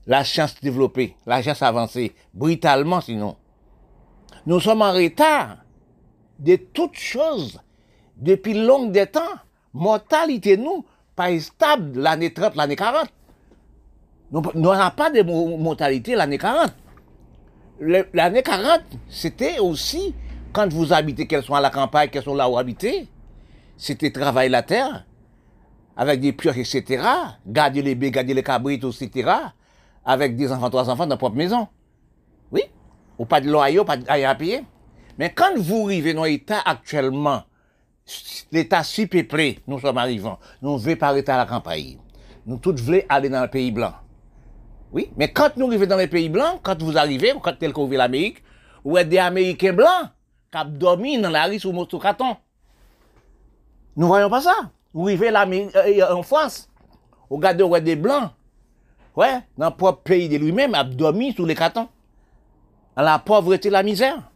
la 0.07 0.25
science 0.25 0.61
développée, 0.61 1.17
la 1.27 1.43
science 1.43 1.63
avancée, 1.63 2.15
brutalement 2.33 3.01
sinon, 3.01 3.37
nous 4.47 4.61
sommes 4.61 4.83
en 4.83 4.93
retard 4.93 5.59
de 6.39 6.57
toutes 6.57 6.97
choses 6.97 7.61
depuis 8.17 8.55
longue 8.55 8.93
des 8.93 9.07
temps. 9.07 9.21
Mortalité, 9.75 10.57
nous, 10.57 10.85
pas 11.15 11.39
stable 11.39 11.99
l'année 11.99 12.33
30, 12.33 12.57
l'année 12.57 12.77
40. 12.77 13.09
Nous 14.31 14.43
n'aurons 14.55 14.91
pas 14.97 15.11
de 15.11 15.23
mortalité 15.23 16.15
l'année 16.15 16.39
40. 16.39 16.73
L'année 18.13 18.43
40, 18.43 18.81
c'était 19.09 19.59
aussi 19.59 20.15
quand 20.55 20.73
vous 20.73 20.93
habitez, 20.93 21.27
qu'elles 21.27 21.43
sont 21.43 21.55
à 21.55 21.61
la 21.61 21.69
campagne, 21.69 22.09
qu'elles 22.09 22.23
sont 22.23 22.35
là 22.35 22.49
où 22.49 22.57
habitez, 22.57 23.09
c'était 23.77 24.13
travailler 24.13 24.49
la 24.49 24.63
terre, 24.63 25.05
avec 25.97 26.21
des 26.21 26.33
pioches, 26.33 26.59
etc., 26.59 27.03
garder 27.45 27.83
les 27.83 27.97
baies, 27.97 28.13
garder 28.13 28.33
les 28.33 28.43
cabrites, 28.43 28.85
etc., 28.85 29.33
avec 30.05 30.37
des 30.37 30.53
enfants, 30.53 30.71
trois 30.71 30.89
enfants 30.89 31.07
dans 31.07 31.15
la 31.15 31.17
propre 31.17 31.37
maison. 31.37 31.67
Oui, 32.53 32.63
ou 33.19 33.27
pas 33.27 33.41
de 33.41 33.51
loyer, 33.51 33.85
pas 33.85 33.97
de 33.97 34.09
à 34.09 34.35
payer. 34.37 34.65
Mais 35.19 35.31
quand 35.31 35.57
vous 35.57 35.87
arrivez 35.87 36.15
dans 36.15 36.25
l'état 36.25 36.61
actuellement, 36.65 37.43
l'état 38.53 38.83
si 38.85 39.07
peuplé, 39.07 39.61
nous 39.67 39.81
sommes 39.81 39.99
arrivants, 39.99 40.39
nous 40.63 40.79
voulons 40.79 40.97
pas 40.97 41.09
arrêter 41.09 41.33
à 41.33 41.39
la 41.39 41.47
campagne. 41.47 41.99
Nous 42.47 42.59
tous 42.59 42.81
voulons 42.81 43.01
aller 43.09 43.29
dans 43.29 43.43
le 43.43 43.49
pays 43.49 43.73
blanc. 43.73 43.95
Oui, 44.93 45.11
mais 45.17 45.33
quand 45.33 45.57
nous 45.57 45.67
arrivons 45.67 45.87
dans 45.87 45.97
les 45.97 46.07
pays 46.07 46.29
blancs, 46.29 46.61
quand 46.63 46.81
vous 46.81 46.97
arrivez, 46.97 47.33
quand 47.43 47.59
tel 47.59 47.73
qu'on 47.73 47.89
vit 47.89 47.97
l'Amérique, 47.97 48.43
vous 48.85 48.97
êtes 48.97 49.09
des 49.09 49.19
Américains 49.19 49.73
blancs 49.73 50.09
qui 50.53 50.59
dormi 50.79 51.21
dans 51.21 51.31
la 51.31 51.47
rue 51.47 51.59
sous 51.59 51.73
mon 51.73 51.85
carton. 51.87 52.37
Nous 53.97 54.07
voyons 54.07 54.31
pas 54.31 54.43
ça. 54.43 54.55
Vous 54.93 55.09
arrivez 55.09 55.37
en 56.09 56.23
France, 56.23 56.69
vous 57.29 57.37
regardez 57.37 57.81
des 57.81 57.97
blancs, 57.97 58.31
ouais, 59.17 59.41
dans 59.59 59.71
le 59.71 59.75
propre 59.75 60.03
pays 60.03 60.29
de 60.29 60.37
lui-même, 60.37 60.75
a 60.75 60.85
dormi 60.85 61.33
sous 61.33 61.45
les 61.45 61.57
cartons. 61.57 61.89
La 62.97 63.19
pauvreté, 63.19 63.71
la 63.71 63.83
misère. 63.83 64.31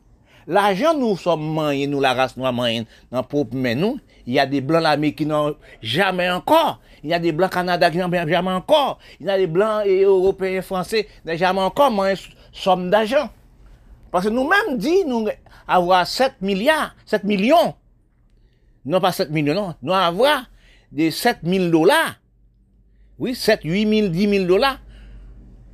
L'argent, 0.49 0.95
nous 0.95 1.15
sommes 1.19 1.43
moyens, 1.43 1.91
nous, 1.93 2.01
la 2.01 2.15
race 2.15 2.35
noire 2.39 2.55
moyenne, 2.55 2.87
dans 3.13 3.23
propre 3.23 3.55
mais 3.55 3.75
nous, 3.75 4.01
il 4.27 4.33
y 4.33 4.39
a 4.41 4.47
des 4.47 4.63
blancs 4.63 4.83
l'Amérique 4.83 5.19
qui 5.19 5.27
n'ont 5.27 5.55
jamais 5.83 6.31
encore. 6.31 6.81
Il 7.05 7.11
y 7.11 7.15
a 7.15 7.19
des 7.19 7.33
blancs 7.33 7.53
Canada 7.53 7.91
qui 7.91 7.99
n'ont 7.99 8.11
jamais 8.11 8.51
encore. 8.51 8.99
Il 9.21 9.27
y 9.27 9.31
a 9.31 9.37
des 9.37 9.47
blancs 9.47 9.83
et 9.85 10.05
européens, 10.05 10.63
français, 10.63 11.05
qui 11.05 11.29
n'ont 11.29 11.37
jamais 11.37 11.61
encore 11.61 11.91
moins 11.91 12.15
somme 12.51 12.89
d'argent. 12.89 13.29
Parce 14.11 14.25
que 14.25 14.31
nous-mêmes 14.31 14.79
dit 14.79 15.05
nous 15.07 15.29
avoir 15.67 16.07
7 16.07 16.41
milliards, 16.41 16.97
7 17.05 17.25
millions. 17.25 17.75
Non 18.87 19.03
pas 19.03 19.13
7 19.13 19.31
millions, 19.31 19.55
non. 19.55 19.75
Nous 19.83 19.93
avoir 19.93 20.47
des 20.91 21.11
7 21.11 21.41
000 21.45 21.69
dollars. 21.69 22.15
Oui, 23.19 23.35
7, 23.35 23.61
8 23.65 24.01
000, 24.01 24.09
10 24.09 24.29
000 24.31 24.45
dollars 24.47 24.79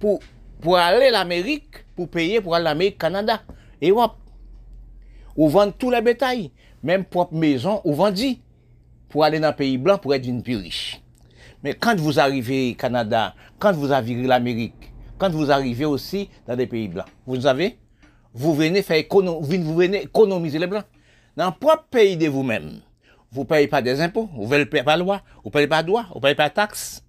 pour, 0.01 0.19
pour 0.61 0.79
aller 0.79 1.11
l'Amérique, 1.13 1.85
pour 1.95 2.09
payer 2.09 2.41
pour 2.41 2.57
aller 2.57 2.65
l'Amérique, 2.65 2.99
Canada, 2.99 3.41
Europe. 3.81 4.17
Ou 5.37 5.49
vendre 5.49 5.73
tous 5.77 5.90
les 5.90 6.01
bétails, 6.01 6.51
même 6.83 7.05
propre 7.05 7.35
maison, 7.35 7.81
ou 7.85 7.94
vendit 7.94 8.40
pour 9.09 9.25
aller 9.25 9.40
dans 9.40 9.51
le 9.51 9.57
pays 9.57 9.79
blanc 9.79 9.99
pour 9.99 10.14
être 10.14 10.27
une 10.27 10.42
plus 10.42 10.57
riche. 10.57 11.01
Mais 11.62 11.75
quand 11.75 11.97
vous 11.97 12.20
arrivez 12.20 12.73
au 12.73 12.75
Canada, 12.75 13.35
quand 13.59 13.73
vous 13.73 13.92
arrivez 13.92 14.27
l'Amérique, 14.27 14.92
quand 15.18 15.31
vous 15.31 15.51
arrivez 15.51 15.85
aussi 15.85 16.29
dans 16.47 16.57
des 16.57 16.66
pays 16.66 16.88
blancs, 16.88 17.07
vous 17.27 17.40
savez, 17.40 17.79
vous 18.35 18.55
venez 18.55 18.83
faire 18.83 19.03
vous 19.11 19.75
venez 19.75 20.03
économiser 20.03 20.59
les 20.59 20.66
blancs. 20.66 20.85
Dans 21.37 21.47
le 21.47 21.53
propre 21.53 21.87
pays 21.90 22.16
de 22.16 22.29
vous-même, 22.29 22.81
vous 23.33 23.40
ne 23.42 23.47
payez 23.47 23.66
pas 23.66 23.83
des 23.83 24.01
impôts, 24.01 24.29
vous 24.35 24.53
ne 24.55 24.64
payez 24.64 24.85
pas 24.85 24.97
loi, 24.97 25.23
vous 25.42 25.49
ne 25.49 25.53
payez 25.53 25.66
pas 25.66 25.83
de 25.83 25.88
droits, 25.88 26.07
vous 26.11 26.16
ne 26.16 26.20
payez 26.20 26.35
pas 26.35 26.51
taxes. 26.51 27.05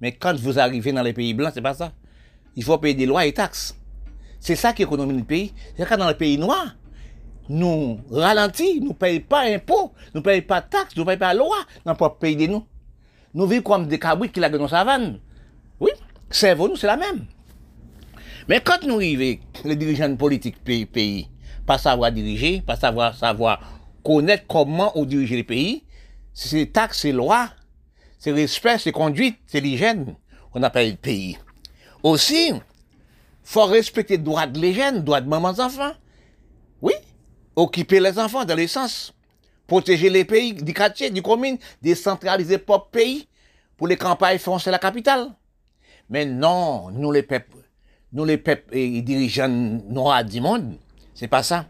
Mais 0.00 0.12
quand 0.12 0.34
vous 0.36 0.58
arrivez 0.58 0.92
dans 0.92 1.02
les 1.02 1.12
pays 1.12 1.34
blancs, 1.34 1.52
c'est 1.54 1.62
pas 1.62 1.74
ça. 1.74 1.92
Il 2.54 2.64
faut 2.64 2.78
payer 2.78 2.94
des 2.94 3.06
lois 3.06 3.26
et 3.26 3.32
taxes. 3.32 3.76
C'est 4.40 4.56
ça 4.56 4.72
qui 4.72 4.82
économise 4.82 5.16
le 5.16 5.24
pays. 5.24 5.52
C'est 5.76 5.86
quand 5.86 5.96
dans 5.96 6.08
les 6.08 6.14
pays 6.14 6.38
noirs, 6.38 6.76
nous 7.48 8.00
ralentissons, 8.10 8.80
nous 8.80 8.88
ne 8.88 8.94
payons 8.94 9.22
pas 9.28 9.48
d'impôts, 9.48 9.92
nous 10.14 10.20
ne 10.20 10.24
payons 10.24 10.42
pas 10.42 10.62
taxes, 10.62 10.96
nous 10.96 11.02
ne 11.02 11.06
payons 11.06 11.18
pas 11.18 11.34
loi 11.34 11.56
dans 11.84 11.94
propre 11.94 12.18
pays 12.18 12.36
de 12.36 12.46
nous. 12.46 12.64
Nous 13.34 13.46
vivons 13.46 13.62
comme 13.62 13.86
des 13.86 13.98
cabris 13.98 14.30
qui 14.30 14.40
la 14.40 14.48
dans 14.48 14.68
savane. 14.68 15.20
Oui, 15.78 15.90
cerveau 16.30 16.68
nous, 16.68 16.76
c'est 16.76 16.86
la 16.86 16.96
même. 16.96 17.26
Mais 18.48 18.60
quand 18.60 18.82
nous 18.86 18.96
arrivons, 18.96 19.38
les 19.64 19.76
dirigeants 19.76 20.14
politiques 20.16 20.62
pays, 20.62 20.86
pays, 20.86 21.28
pas 21.66 21.78
savoir 21.78 22.12
diriger, 22.12 22.62
pas 22.62 22.76
savoir 22.76 23.14
savoir 23.14 23.60
connaître 24.02 24.46
comment 24.46 24.92
on 24.98 25.04
dirige 25.04 25.32
les 25.32 25.44
pays, 25.44 25.84
c'est 26.32 26.72
taxes, 26.72 27.00
c'est 27.00 27.12
lois, 27.12 27.50
c'est 28.18 28.32
respect, 28.32 28.78
c'est 28.78 28.92
conduite, 28.92 29.36
c'est 29.46 29.60
l'hygiène. 29.60 30.16
qu'on 30.52 30.62
appelle 30.62 30.90
le 30.90 30.96
pays. 30.96 31.36
Aussi, 32.02 32.52
faut 33.42 33.64
respecter 33.66 34.16
le 34.16 34.22
droit 34.22 34.46
de 34.46 34.58
le 34.58 35.00
droit 35.00 35.20
de 35.20 35.28
maman 35.28 35.48
enfants. 35.48 35.92
Oui, 36.80 36.94
occuper 37.56 37.98
les 38.00 38.18
enfants 38.18 38.44
dans 38.44 38.54
le 38.54 38.66
sens. 38.66 39.12
Protéger 39.66 40.10
les 40.10 40.24
pays, 40.24 40.54
du 40.54 40.72
quartier, 40.72 41.10
du 41.10 41.22
commune, 41.22 41.58
décentraliser 41.82 42.58
propre 42.58 42.90
pays 42.90 43.26
pour 43.76 43.88
les 43.88 43.96
campagnes 43.96 44.38
foncer 44.38 44.70
la 44.70 44.78
capitale. 44.78 45.32
Mais 46.08 46.24
non, 46.24 46.90
nous 46.92 47.10
les 47.10 47.24
peuples, 47.24 47.56
nous 48.12 48.24
les 48.24 48.38
peuples 48.38 48.76
et 48.76 49.02
dirigeants 49.02 49.48
noirs 49.48 50.24
du 50.24 50.40
monde, 50.40 50.76
c'est 51.14 51.26
pas 51.26 51.42
ça. 51.42 51.66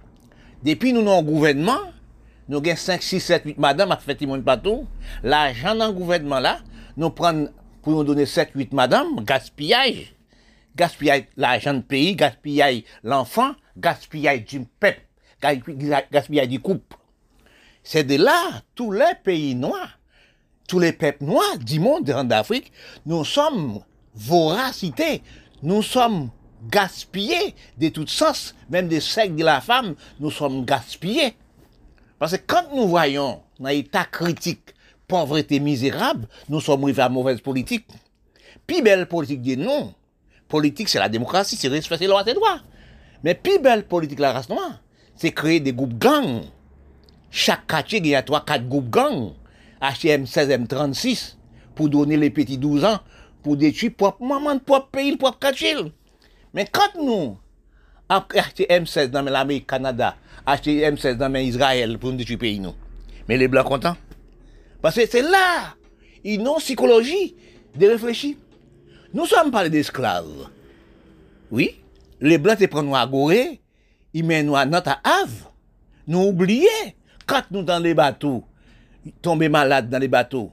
Depuis 0.62 0.92
nous 0.92 1.02
dans 1.02 1.20
le 1.20 1.26
gouvernement, 1.26 1.78
nous 2.48 2.58
avons 2.58 2.76
5, 2.76 3.02
6, 3.02 3.20
7, 3.20 3.42
8 3.46 3.58
madame 3.58 3.92
à 3.92 3.98
le 4.06 4.26
monde 4.26 4.44
partout. 4.44 4.86
L'argent 5.22 5.74
dans 5.74 5.86
le 5.86 5.92
gouvernement 5.92 6.38
là, 6.38 6.58
nous 6.96 7.10
prenons 7.10 7.48
pour 7.82 7.92
nous 7.92 8.04
donner 8.04 8.26
7, 8.26 8.50
8 8.54 8.72
madame, 8.72 9.24
gaspillage. 9.24 10.14
Gaspillage 10.76 11.24
l'argent 11.36 11.72
du 11.72 11.82
pays, 11.82 12.14
gaspillage 12.14 12.82
l'enfant, 13.02 13.52
gaspillage 13.78 14.44
du 14.44 14.60
peuple, 14.64 15.05
gaspillage 15.40 16.48
du 16.48 16.60
couple. 16.60 16.96
C'est 17.82 18.04
de 18.04 18.16
là, 18.16 18.62
tous 18.74 18.90
les 18.90 19.14
pays 19.22 19.54
noirs, 19.54 19.98
tous 20.68 20.78
les 20.78 20.92
peuples 20.92 21.24
noirs 21.24 21.58
du 21.58 21.78
monde 21.78 22.10
en 22.10 22.28
Afrique, 22.30 22.72
nous 23.04 23.24
sommes 23.24 23.80
voracité, 24.14 25.22
nous 25.62 25.82
sommes 25.82 26.30
gaspillés 26.68 27.54
de 27.78 27.88
tout 27.88 28.06
sens, 28.06 28.54
même 28.68 28.88
des 28.88 29.00
sexes 29.00 29.36
de 29.36 29.44
la 29.44 29.60
femme, 29.60 29.94
nous 30.18 30.30
sommes 30.30 30.64
gaspillés. 30.64 31.36
Parce 32.18 32.36
que 32.36 32.42
quand 32.46 32.74
nous 32.74 32.88
voyons 32.88 33.42
dans 33.60 33.68
l'état 33.68 34.04
critique, 34.04 34.74
pauvreté 35.06 35.60
misérable, 35.60 36.26
nous 36.48 36.60
sommes 36.60 36.82
arrivés 36.84 37.02
à 37.02 37.08
mauvaise 37.08 37.40
politique. 37.40 37.86
Puis 38.66 38.82
belle 38.82 39.06
politique 39.06 39.42
dit 39.42 39.56
non. 39.56 39.94
Politique, 40.48 40.88
c'est 40.88 40.98
la 40.98 41.08
démocratie, 41.08 41.56
c'est 41.56 41.68
respecter 41.68 42.04
les 42.04 42.10
lois 42.10 42.24
et 42.26 42.34
droits. 42.34 42.60
Mais 43.22 43.34
puis 43.34 43.58
belle 43.58 43.86
politique, 43.86 44.18
la 44.18 44.32
race 44.32 44.48
noire, 44.48 44.80
c'est 45.16 45.32
créer 45.32 45.60
des 45.60 45.72
groupes 45.72 45.98
gangs. 45.98 46.42
Chaque 47.30 47.66
quartier, 47.66 47.98
il 47.98 48.06
y 48.06 48.14
a 48.14 48.22
trois, 48.22 48.44
quatre 48.44 48.68
groupes 48.68 48.90
gangs. 48.90 49.32
HM16, 49.80 50.66
M36, 50.66 51.36
pour 51.74 51.88
donner 51.88 52.16
les 52.16 52.30
petits 52.30 52.58
12 52.58 52.84
ans, 52.84 52.98
pour 53.42 53.56
détruire 53.56 53.94
propre 53.94 54.24
maman, 54.24 54.58
propre 54.58 54.88
pays, 54.88 55.16
propre 55.16 55.38
quartier. 55.38 55.74
Mais 56.54 56.66
quand 56.70 57.00
nous, 57.02 57.36
après 58.08 58.38
acheter 58.38 58.66
M16 58.70 59.08
dans 59.08 59.22
l'Amérique, 59.22 59.66
Canada, 59.66 60.16
acheter 60.46 60.80
M16 60.80 61.16
dans 61.16 61.34
Israël 61.34 61.98
pour 61.98 62.10
nous 62.10 62.16
détruire 62.16 62.38
pays, 62.38 62.60
nous. 62.60 62.74
Mais 63.28 63.36
les 63.36 63.48
Blancs 63.48 63.66
contents. 63.66 63.96
Parce 64.80 64.94
que 64.94 65.06
c'est 65.06 65.22
là, 65.22 65.74
ils 66.24 66.40
ont 66.40 66.58
psychologie 66.58 67.36
de 67.74 67.86
réfléchir. 67.86 68.36
Nous 69.12 69.26
sommes 69.26 69.50
pas 69.50 69.68
des 69.68 69.80
esclaves. 69.80 70.48
Oui, 71.50 71.76
les 72.20 72.38
Blancs 72.38 72.58
te 72.58 72.66
prennent 72.66 72.94
à 72.94 73.06
Gorée, 73.06 73.60
ils 74.14 74.24
mettent 74.24 74.46
nous 74.46 74.56
à 74.56 74.64
notre 74.64 74.98
Havre. 75.04 75.52
Nous 76.06 76.20
oublions, 76.20 76.68
quand 77.26 77.42
nous 77.50 77.62
dans 77.62 77.78
les 77.78 77.94
bateaux, 77.94 78.44
tomber 79.22 79.48
malades 79.48 79.88
dans 79.90 79.98
les 79.98 80.08
bateaux, 80.08 80.52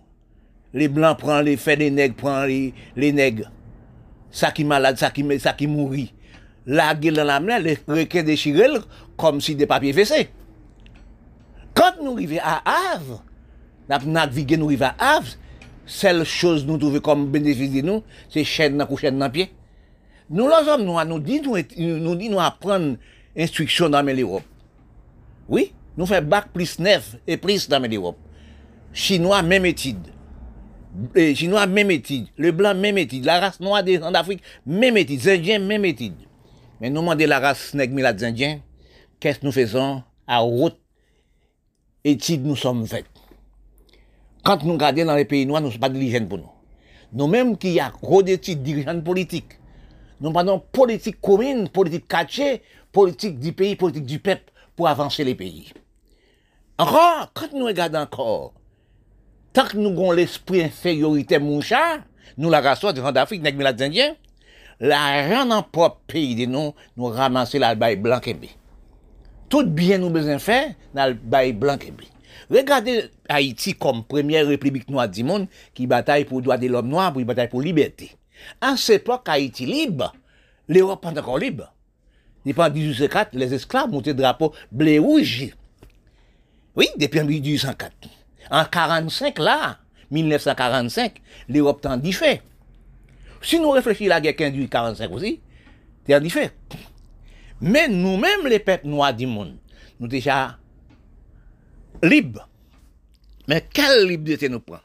les 0.74 0.88
Blancs 0.88 1.20
prennent 1.20 1.46
les 1.46 1.58
faits 1.58 1.80
des 1.80 1.92
nègres, 1.92 2.16
prennent 2.16 2.48
les, 2.48 2.74
les 2.96 3.12
nègres. 3.12 3.52
Ça 4.32 4.52
qui 4.52 4.64
malade, 4.64 4.98
ça 4.98 5.12
qui, 5.12 5.24
ça 5.40 5.54
qui 5.54 5.68
mourit. 5.68 6.14
La 6.66 6.96
gueule 6.96 7.14
dans 7.14 7.24
la 7.24 7.40
mer, 7.40 7.60
les 7.60 7.78
requins 7.88 8.24
déchirés 8.24 8.68
comme 9.16 9.40
si 9.40 9.56
des 9.56 9.68
papiers 9.68 9.94
fessés. 9.94 10.30
Quand 11.74 11.94
nous 12.02 12.14
arrivons 12.14 12.40
à 12.42 12.64
Havre, 12.94 13.24
nous 13.90 14.12
naviguons, 14.12 14.58
nous 14.58 14.84
à 14.84 14.96
Havre, 14.98 15.28
seule 15.86 16.24
chose 16.24 16.66
nous 16.66 16.78
trouvons 16.78 17.00
comme 17.00 17.30
bénéfice 17.30 17.72
de 17.72 17.82
nous, 17.82 18.04
c'est 18.30 18.44
chaîne 18.44 18.78
dans 18.78 18.96
chaîne 18.96 19.20
dans 19.20 19.30
pied. 19.30 19.52
Nous, 20.30 20.48
les 20.48 20.68
hommes, 20.68 20.84
nous, 20.84 21.04
nous 21.04 21.20
dit, 21.20 21.42
nous, 21.42 22.00
nous 22.00 22.16
nous 22.16 22.40
apprendre 22.40 22.96
instruction 23.38 23.90
dans 23.90 24.02
l'Europe. 24.02 24.44
Oui, 25.48 25.74
nous 25.98 26.06
faisons 26.06 26.22
bac 26.26 26.48
plus 26.54 26.80
9 26.80 27.18
et 27.28 27.38
plus 27.38 27.68
dans 27.68 27.80
l'Europe. 27.80 28.18
Chinois, 28.94 29.42
même 29.42 29.66
étude. 29.66 30.08
Les 31.16 31.34
Chinois, 31.36 31.66
même 31.66 31.92
étude. 31.92 32.28
Le 32.38 32.52
blanc, 32.52 32.76
même 32.76 32.98
étude. 32.98 33.26
La 33.26 33.40
race 33.40 33.60
noire 33.60 33.84
des, 33.84 34.02
en 34.02 34.14
Afrique, 34.14 34.42
même 34.66 34.98
étude. 34.98 35.24
Les 35.24 35.34
Indiens, 35.34 35.60
même 35.60 35.86
étude. 35.86 36.14
Mais 36.80 36.90
nous 36.90 37.02
demandons 37.02 37.28
la 37.28 37.40
race 37.40 37.74
nègre 37.74 38.14
des 38.14 38.26
Indiens, 38.26 38.60
qu'est-ce 39.20 39.40
que 39.40 39.46
nous 39.46 39.52
faisons 39.52 40.04
à 40.28 40.40
route? 40.40 40.78
Études 42.04 42.46
nous 42.46 42.58
sommes 42.58 42.86
faites. 42.86 43.06
Quand 44.44 44.62
nous 44.64 44.74
regardons 44.74 45.06
dans 45.06 45.16
les 45.16 45.24
pays 45.24 45.46
noirs, 45.46 45.62
nous 45.62 45.68
ne 45.68 45.72
sommes 45.72 45.80
pas 45.80 45.90
diligents 45.90 46.26
pour 46.26 46.40
nous. 46.40 46.50
Nous-mêmes 47.14 47.58
qui 47.58 47.72
y 47.74 47.80
a 47.80 47.90
gros 47.90 48.22
d'études 48.22 48.62
dirigeants 48.62 49.00
politiques, 49.00 49.60
nous 50.20 50.32
parlons 50.34 50.60
politique 50.60 51.22
commune, 51.22 51.70
politique 51.70 52.08
quartier, 52.08 52.62
politique 52.94 53.40
du 53.40 53.52
pays, 53.52 53.76
politique 53.76 54.06
du 54.06 54.20
peuple 54.20 54.54
pour 54.76 54.88
avancer 54.88 55.26
les 55.26 55.36
pays. 55.36 55.74
Encore, 56.78 57.32
quand 57.34 57.52
nous 57.54 57.66
regardons 57.66 58.00
encore, 58.00 58.54
tant 59.52 59.66
que 59.66 59.78
nous 59.78 59.90
avons 59.90 60.12
l'esprit 60.12 60.64
infériorité 60.64 61.40
moucha, 61.40 62.00
nous 62.38 62.50
la 62.50 62.62
race 62.62 62.82
de 62.82 63.12
d'Afrique, 63.12 63.42
nègres 63.42 63.64
les 63.64 63.84
Indiens, 63.84 64.16
l'argent 64.80 65.46
dans 65.46 65.64
propre 65.64 66.02
pays 66.08 66.36
de 66.36 66.46
nous, 66.46 66.74
nous 66.96 67.06
ramasser 67.06 67.60
la 67.60 67.76
baille 67.76 67.98
blanc 67.98 68.20
et 68.26 68.36
Tout 69.50 69.66
bien 69.66 69.98
nous 69.98 70.10
besoin 70.10 70.40
faire 70.40 70.74
le 70.94 71.14
bail 71.14 71.54
blanc 71.54 71.78
et 71.82 71.94
Regardez 72.50 73.06
Haïti 73.30 73.74
comme 73.74 74.04
première 74.04 74.48
république 74.48 74.90
noire 74.90 75.10
du 75.10 75.24
monde 75.24 75.48
qui 75.74 75.88
bataille 75.88 76.26
pour 76.26 76.40
les 76.40 76.44
droits 76.44 76.58
de 76.58 76.68
l'homme 76.68 76.90
noir, 76.90 77.14
pour 77.14 77.24
bataille 77.24 77.50
pour 77.50 77.62
la 77.62 77.68
liberté. 77.68 78.16
En 78.62 78.76
cette 78.76 79.02
époque, 79.04 79.28
Haïti 79.30 79.66
libre, 79.66 80.14
l'Europe 80.68 81.06
est 81.06 81.20
encore 81.20 81.40
libre. 81.40 81.73
Depuis 82.46 82.62
en 82.62 82.70
1804, 82.70 83.30
les 83.34 83.54
esclaves 83.54 83.90
montaient 83.90 84.14
drapeau 84.14 84.54
bleu 84.72 85.00
rouge. 85.00 85.50
Oui, 86.76 86.88
depuis 86.98 87.22
en 87.22 87.26
1804. 87.26 87.92
En 88.52 88.66
45, 88.66 89.40
là, 89.40 89.80
1945, 90.12 91.22
l'Europe 91.50 91.82
t'en 91.82 91.98
dit 91.98 92.14
fait. 92.14 92.42
Si 93.42 93.60
nous 93.60 93.72
réfléchissons 93.72 94.12
à 94.12 94.16
la 94.16 94.22
guerre 94.22 94.36
qu'induit 94.36 94.70
45 94.70 95.12
aussi, 95.12 95.40
t'en 96.08 96.20
dit 96.20 96.30
fait. 96.30 96.54
Mais 97.62 97.88
nous-mêmes, 97.88 98.48
les 98.48 98.60
peuples 98.60 98.88
noirs 98.88 99.14
du 99.14 99.26
monde, 99.26 99.58
nous 100.00 100.08
déjà 100.08 100.58
libres. 102.02 102.50
Mais 103.48 103.66
quelle 103.74 104.08
liberté 104.08 104.50
nous 104.50 104.60
prend? 104.60 104.80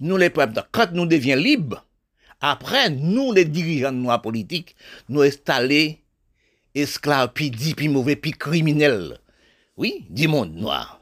Nous, 0.00 0.16
les 0.16 0.30
peuples, 0.30 0.62
quand 0.72 0.92
nous 0.92 1.06
devions 1.06 1.36
libres, 1.36 1.84
après, 2.40 2.90
nous, 2.90 3.32
les 3.32 3.44
dirigeants 3.44 3.92
noirs 3.92 4.20
politiques, 4.20 4.76
nous 5.08 5.22
installer 5.22 6.03
esclaves, 6.74 7.30
puis 7.34 7.50
dits, 7.50 7.74
puis 7.74 7.88
mauvais, 7.88 8.16
puis 8.16 8.32
criminels. 8.32 9.18
Oui, 9.76 10.06
du 10.10 10.28
monde 10.28 10.54
noir. 10.54 11.00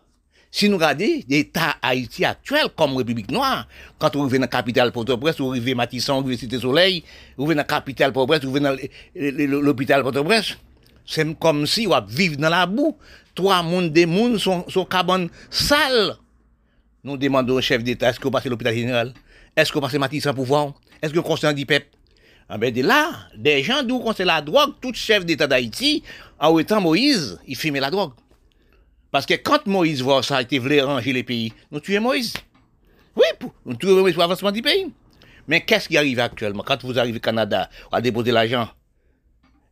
Si 0.50 0.68
nous 0.68 0.76
regardons 0.76 1.06
l'État 1.28 1.76
Haïti 1.80 2.26
actuel 2.26 2.66
comme 2.76 2.94
République 2.96 3.30
noire, 3.30 3.66
quand 3.98 4.14
vous 4.14 4.28
venez 4.28 4.38
dans 4.38 4.42
la 4.42 4.48
capitale 4.48 4.92
Port-au-Prince, 4.92 5.40
vous 5.40 5.50
arrivez 5.50 5.74
Matisson, 5.74 6.20
vous 6.20 6.28
arrivez 6.28 6.36
Cité 6.36 6.58
Soleil, 6.58 7.02
vous 7.38 7.46
venez 7.46 7.56
dans 7.56 7.60
la 7.60 7.64
capitale 7.64 8.12
Port-au-Prince, 8.12 8.44
vous 8.44 8.52
venez 8.52 8.90
dans 9.16 9.60
l'hôpital 9.60 10.02
Port-au-Prince, 10.02 10.58
c'est 11.06 11.38
comme 11.38 11.66
si 11.66 11.86
vous 11.86 11.94
vivez 12.06 12.36
dans 12.36 12.50
la 12.50 12.66
boue. 12.66 12.96
Trois 13.34 13.62
mondes 13.62 13.92
des 13.92 14.04
mondes 14.04 14.36
sont, 14.36 14.68
sont 14.68 14.84
cabanes 14.84 15.30
sales. 15.48 16.16
Nous 17.02 17.16
demandons 17.16 17.54
au 17.54 17.60
chef 17.62 17.82
d'État, 17.82 18.10
est-ce 18.10 18.20
que 18.20 18.24
vous 18.24 18.30
passez 18.30 18.50
l'hôpital 18.50 18.74
général? 18.74 19.14
Est-ce 19.56 19.70
que 19.70 19.78
vous 19.78 19.80
passez 19.80 19.98
Matisson 19.98 20.34
pouvoir? 20.34 20.74
Est-ce 21.00 21.14
que 21.14 21.18
conseillez 21.18 21.54
du 21.54 21.64
peuple? 21.64 21.86
Ah 22.54 22.58
ben 22.58 22.70
de 22.70 22.82
là, 22.82 23.12
des 23.34 23.62
gens 23.62 23.82
d'où 23.82 24.04
c'est 24.14 24.26
la 24.26 24.42
drogue, 24.42 24.74
tout 24.82 24.92
chef 24.92 25.24
d'État 25.24 25.46
d'Haïti, 25.46 26.02
en 26.38 26.58
étant 26.58 26.82
Moïse, 26.82 27.40
il 27.48 27.56
fumait 27.56 27.80
la 27.80 27.90
drogue. 27.90 28.12
Parce 29.10 29.24
que 29.24 29.32
quand 29.32 29.64
Moïse 29.66 30.02
voit 30.02 30.22
ça, 30.22 30.42
il 30.42 30.60
voulait 30.60 30.82
ranger 30.82 31.14
les 31.14 31.22
pays, 31.22 31.54
nous 31.70 31.80
tuons 31.80 32.02
Moïse. 32.02 32.34
Oui, 33.16 33.24
nous 33.64 33.74
tuons 33.76 33.98
Moïse 34.02 34.12
pour 34.12 34.20
l'avancement 34.20 34.52
du 34.52 34.60
pays. 34.60 34.92
Mais 35.48 35.62
qu'est-ce 35.62 35.88
qui 35.88 35.96
arrive 35.96 36.20
actuellement? 36.20 36.62
Quand 36.62 36.84
vous 36.84 36.98
arrivez 36.98 37.16
au 37.16 37.20
Canada, 37.22 37.70
à 37.90 38.02
déposer 38.02 38.32
l'argent, 38.32 38.68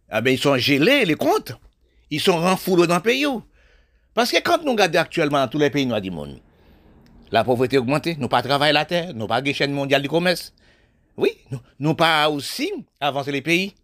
ah 0.08 0.22
ben 0.22 0.32
ils 0.32 0.40
sont 0.40 0.56
gelés, 0.56 1.04
les 1.04 1.16
comptes. 1.16 1.52
Ils 2.08 2.18
sont 2.18 2.38
renfoulés 2.38 2.86
dans 2.86 2.94
le 2.94 3.02
pays. 3.02 3.26
Parce 4.14 4.32
que 4.32 4.40
quand 4.42 4.64
nous 4.64 4.72
regardons 4.72 5.00
actuellement 5.00 5.46
tous 5.48 5.58
les 5.58 5.68
pays 5.68 5.84
noirs 5.84 6.00
du 6.00 6.10
monde, 6.10 6.40
la 7.30 7.44
pauvreté 7.44 7.76
a 7.76 7.80
augmenté, 7.80 8.16
nous 8.18 8.28
pas 8.28 8.40
travailler 8.40 8.72
la 8.72 8.86
terre, 8.86 9.12
nous 9.14 9.26
pas 9.26 9.42
de 9.42 9.52
chaîne 9.52 9.72
mondiale 9.72 10.00
du 10.00 10.08
commerce. 10.08 10.54
Oui, 11.16 11.32
nous, 11.50 11.60
nous 11.78 11.94
pas 11.94 12.28
aussi 12.28 12.72
avancer 13.00 13.32
les 13.32 13.42
pays. 13.42 13.74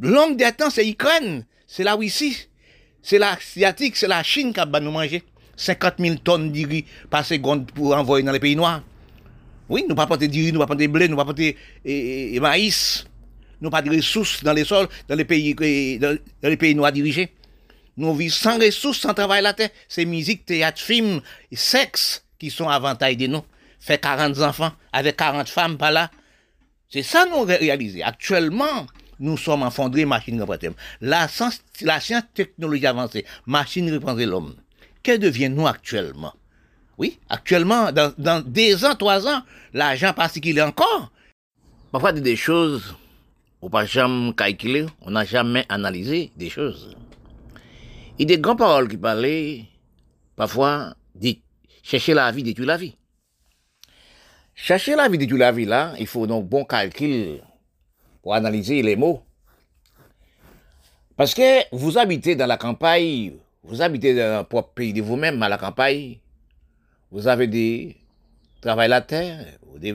Longue 0.00 0.42
temps, 0.56 0.70
c'est 0.70 0.84
l'Ukraine, 0.84 1.46
c'est 1.66 1.84
la 1.84 1.94
Russie, 1.94 2.48
c'est 3.02 3.18
l'Asiatique, 3.18 3.96
c'est 3.96 4.08
la 4.08 4.22
Chine 4.22 4.52
qui 4.52 4.60
va 4.60 4.80
nous 4.80 4.90
manger. 4.90 5.22
50 5.56 5.94
000 5.98 6.16
tonnes 6.16 6.52
de 6.52 6.66
riz 6.66 6.84
par 7.10 7.24
seconde 7.24 7.70
pour 7.72 7.94
envoyer 7.96 8.24
dans 8.24 8.32
les 8.32 8.40
pays 8.40 8.56
noirs. 8.56 8.82
Oui, 9.68 9.84
nous 9.88 9.94
pas 9.94 10.06
porter 10.06 10.28
du 10.28 10.44
riz, 10.44 10.52
nous 10.52 10.60
pas 10.60 10.66
porter 10.66 10.86
blé, 10.86 11.08
nous 11.08 11.16
pas 11.16 11.24
porter 11.24 11.56
et, 11.84 12.38
maïs. 12.40 13.06
Nous 13.60 13.70
pas 13.70 13.80
de 13.80 13.90
ressources 13.90 14.44
dans 14.44 14.52
les 14.52 14.64
sols, 14.64 14.86
dans 15.08 15.14
les 15.14 15.24
pays, 15.24 15.54
dans, 15.98 16.18
les 16.42 16.56
pays 16.58 16.74
noirs 16.74 16.92
dirigés. 16.92 17.32
Nous 17.96 18.14
vivons 18.14 18.34
sans 18.34 18.58
ressources, 18.58 18.98
sans 18.98 19.14
travail 19.14 19.42
la 19.42 19.54
terre. 19.54 19.70
C'est 19.88 20.04
musique, 20.04 20.44
théâtre, 20.44 20.80
film, 20.80 21.22
sexe 21.52 22.22
qui 22.38 22.50
sont 22.50 22.68
avantages 22.68 23.16
de 23.16 23.26
nous. 23.26 23.42
Fait 23.80 23.98
40 23.98 24.38
enfants 24.40 24.72
avec 24.92 25.16
40 25.16 25.48
femmes 25.48 25.78
par 25.78 25.90
là. 25.90 26.10
C'est 26.88 27.02
ça 27.02 27.26
nous 27.26 27.42
ré- 27.42 27.56
réaliser. 27.56 28.02
Actuellement, 28.02 28.86
nous 29.18 29.36
sommes 29.36 29.62
enfondrés, 29.62 30.04
machine 30.04 30.40
représentée. 30.40 30.70
La 31.00 31.28
science, 31.28 31.60
la 31.80 32.00
science 32.00 32.24
technologie 32.34 32.86
avancée, 32.86 33.24
machine 33.46 33.92
représentée 33.92 34.26
l'homme. 34.26 34.54
Que 35.02 35.16
devient-nous 35.16 35.66
actuellement? 35.66 36.34
Oui, 36.98 37.18
actuellement, 37.28 37.92
dans, 37.92 38.12
dans 38.18 38.40
deux 38.40 38.84
ans, 38.84 38.94
trois 38.94 39.26
ans, 39.26 39.42
l'argent 39.74 40.12
parce 40.14 40.40
qu'il 40.40 40.56
est 40.58 40.62
encore. 40.62 41.10
Parfois, 41.92 42.10
il 42.12 42.16
y 42.16 42.20
a 42.20 42.22
des 42.22 42.36
choses, 42.36 42.94
on 43.60 43.68
pas 43.68 43.84
jamais 43.84 44.32
calculer, 44.32 44.86
on 45.02 45.10
n'a 45.10 45.24
jamais 45.24 45.66
analysé 45.68 46.32
des 46.36 46.48
choses. 46.50 46.96
Il 48.18 48.22
y 48.30 48.32
a 48.32 48.36
des 48.36 48.40
grandes 48.40 48.58
paroles 48.58 48.88
qui 48.88 48.96
parlaient, 48.96 49.64
parfois, 50.36 50.94
dit, 51.14 51.42
chercher 51.82 52.14
la 52.14 52.32
vie, 52.32 52.42
détruire 52.42 52.68
la 52.68 52.76
vie. 52.78 52.96
Chercher 54.58 54.96
la 54.96 55.06
vie, 55.08 55.18
détruire 55.18 55.40
la 55.40 55.52
vie, 55.52 55.66
là, 55.66 55.92
il 55.98 56.06
faut 56.06 56.26
donc 56.26 56.48
bon 56.48 56.64
calcul 56.64 57.42
pour 58.22 58.34
analyser 58.34 58.80
les 58.82 58.96
mots. 58.96 59.22
Parce 61.14 61.34
que 61.34 61.62
vous 61.76 61.98
habitez 61.98 62.34
dans 62.36 62.46
la 62.46 62.56
campagne, 62.56 63.34
vous 63.62 63.82
habitez 63.82 64.14
dans 64.14 64.40
un 64.40 64.44
propre 64.44 64.70
pays 64.70 64.94
de 64.94 65.02
vous-même, 65.02 65.42
à 65.42 65.50
la 65.50 65.58
campagne, 65.58 66.18
vous 67.10 67.28
avez 67.28 67.46
des 67.46 67.98
travail 68.62 68.88
la 68.88 69.02
terre, 69.02 69.44
des, 69.78 69.94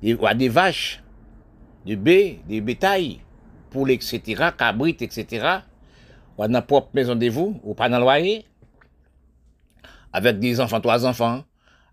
des 0.00 0.48
vaches, 0.48 1.02
des 1.84 1.96
baies, 1.96 2.40
des 2.48 2.62
bétails, 2.62 3.20
poules, 3.70 3.90
etc., 3.90 4.48
cabrites, 4.56 5.02
etc., 5.02 5.58
ou 6.38 6.42
dans 6.42 6.52
la 6.52 6.62
propre 6.62 6.88
maison 6.94 7.14
de 7.14 7.28
vous, 7.28 7.60
ou 7.62 7.74
pas 7.74 7.90
dans 7.90 7.98
le 7.98 8.04
loyer, 8.04 8.46
avec 10.12 10.38
des 10.38 10.58
enfants, 10.58 10.80
trois 10.80 11.04
enfants, 11.04 11.44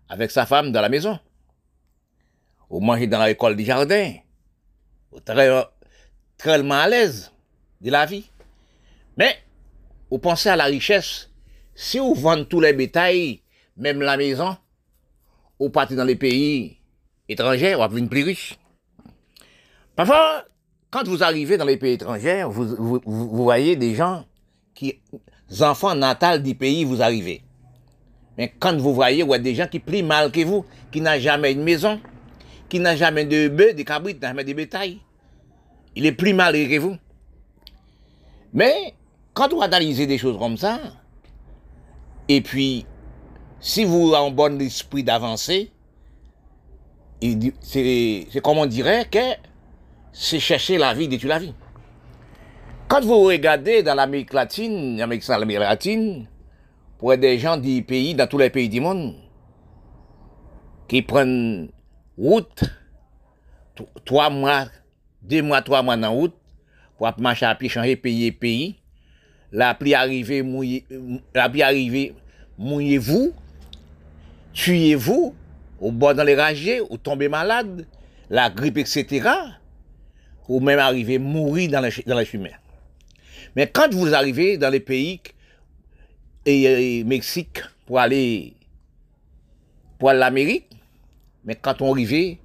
avec 0.08 0.30
sa 0.30 0.46
femme 0.46 0.72
dans 0.72 0.80
la 0.80 0.88
maison. 0.88 1.18
Ou 2.70 2.80
manger 2.80 3.06
dans 3.06 3.24
l'école 3.24 3.56
du 3.56 3.64
jardin, 3.64 4.14
ou 5.12 5.20
très, 5.20 5.48
très 6.36 6.70
à 6.72 6.88
l'aise 6.88 7.32
de 7.80 7.90
la 7.90 8.06
vie. 8.06 8.28
Mais, 9.16 9.36
vous 10.10 10.18
pensez 10.18 10.48
à 10.48 10.56
la 10.56 10.64
richesse, 10.64 11.30
si 11.74 11.98
vous 11.98 12.14
vendez 12.14 12.46
tous 12.46 12.60
les 12.60 12.72
bétails, 12.72 13.42
même 13.76 14.00
la 14.00 14.16
maison, 14.16 14.56
ou 15.58 15.68
partez 15.70 15.94
dans 15.94 16.04
les 16.04 16.16
pays 16.16 16.78
étrangers, 17.28 17.74
vous 17.74 17.88
devenir 17.88 18.08
plus 18.08 18.24
riche. 18.24 18.58
Parfois, 19.94 20.44
quand 20.90 21.06
vous 21.06 21.22
arrivez 21.22 21.56
dans 21.56 21.64
les 21.64 21.76
pays 21.76 21.94
étrangers, 21.94 22.44
vous, 22.48 23.00
vous, 23.04 23.44
voyez 23.44 23.76
des 23.76 23.94
gens 23.94 24.24
qui, 24.74 25.00
enfants 25.60 25.94
natals 25.94 26.42
du 26.42 26.54
pays, 26.54 26.84
vous 26.84 27.02
arrivez. 27.02 27.42
Mais 28.36 28.52
quand 28.58 28.76
vous 28.76 28.94
voyez, 28.94 29.22
vous 29.22 29.36
des 29.38 29.54
gens 29.54 29.66
qui 29.66 29.78
plient 29.78 30.02
mal 30.02 30.30
que 30.30 30.44
vous, 30.44 30.64
qui 30.92 31.00
n'ont 31.00 31.18
jamais 31.18 31.52
une 31.52 31.62
maison, 31.62 32.00
qui 32.68 32.80
n'ont 32.80 32.96
jamais 32.96 33.24
de 33.24 33.48
bœufs, 33.48 33.74
de 33.74 33.82
cabrites, 33.82 34.20
jamais 34.20 34.44
de 34.44 34.52
bétail. 34.52 34.98
Il 35.94 36.06
est 36.06 36.12
plus 36.12 36.34
mal 36.34 36.52
que 36.54 36.78
vous. 36.78 36.96
Mais, 38.52 38.94
quand 39.34 39.52
vous 39.52 39.62
analysez 39.62 40.06
des 40.06 40.18
choses 40.18 40.38
comme 40.38 40.56
ça, 40.56 40.78
et 42.28 42.40
puis, 42.40 42.86
si 43.60 43.84
vous 43.84 44.14
avez 44.14 44.26
un 44.26 44.30
bon 44.30 44.60
esprit 44.60 45.04
d'avancer, 45.04 45.70
c'est 47.60 48.26
comme 48.42 48.58
on 48.58 48.66
dirait 48.66 49.06
que 49.10 49.18
c'est 50.12 50.40
chercher 50.40 50.78
la 50.78 50.94
vie, 50.94 51.08
détruire 51.08 51.34
la 51.34 51.38
vie. 51.40 51.54
Quand 52.88 53.00
vous 53.02 53.20
regardez 53.20 53.82
dans 53.82 53.94
l'Amérique 53.94 54.32
latine, 54.32 54.96
l'Amérique 54.96 55.26
latine, 55.28 56.26
pour 56.98 57.16
des 57.16 57.38
gens 57.38 57.56
du 57.56 57.82
pays, 57.82 58.14
dans 58.14 58.26
tous 58.26 58.38
les 58.38 58.50
pays 58.50 58.68
du 58.68 58.80
monde, 58.80 59.14
qui 60.88 61.02
prennent 61.02 61.68
route, 62.16 62.64
trois 64.04 64.30
mois, 64.30 64.66
deux 65.22 65.42
mois, 65.42 65.62
trois 65.62 65.82
mois 65.82 65.96
dans 65.96 66.12
route, 66.12 66.34
pour 66.96 67.12
marcher 67.18 67.46
à 67.46 67.54
pied, 67.54 67.68
changer 67.68 67.96
pays 67.96 68.32
pays, 68.32 68.76
la 69.52 69.74
pluie 69.74 69.94
arrivée, 69.94 70.42
mouillez, 70.42 70.84
la 71.34 71.48
pluie 71.48 71.62
arrivée, 71.62 72.14
mouillez-vous, 72.58 73.32
tuez-vous, 74.52 75.34
au 75.80 75.92
bord 75.92 76.14
dans 76.14 76.24
les 76.24 76.34
ragés, 76.34 76.80
ou 76.80 76.96
tombez 76.96 77.28
malade, 77.28 77.86
la 78.30 78.50
grippe, 78.50 78.78
etc., 78.78 79.28
ou 80.48 80.60
même 80.60 80.78
arriver 80.78 81.18
mourir 81.18 81.70
dans 81.70 81.80
ch- 81.90 82.04
dans 82.06 82.24
chemin. 82.24 82.50
Mais 83.54 83.66
quand 83.66 83.92
vous 83.92 84.14
arrivez 84.14 84.56
dans 84.58 84.70
les 84.70 84.80
pays 84.80 85.20
et, 86.44 86.98
et 87.00 87.04
Mexique 87.04 87.60
pour 87.84 87.98
aller 87.98 88.54
pour 89.98 90.12
l'Amérique, 90.12 90.75
mais 91.46 91.54
quand 91.54 91.80
on 91.80 91.92
arrive, 91.92 92.36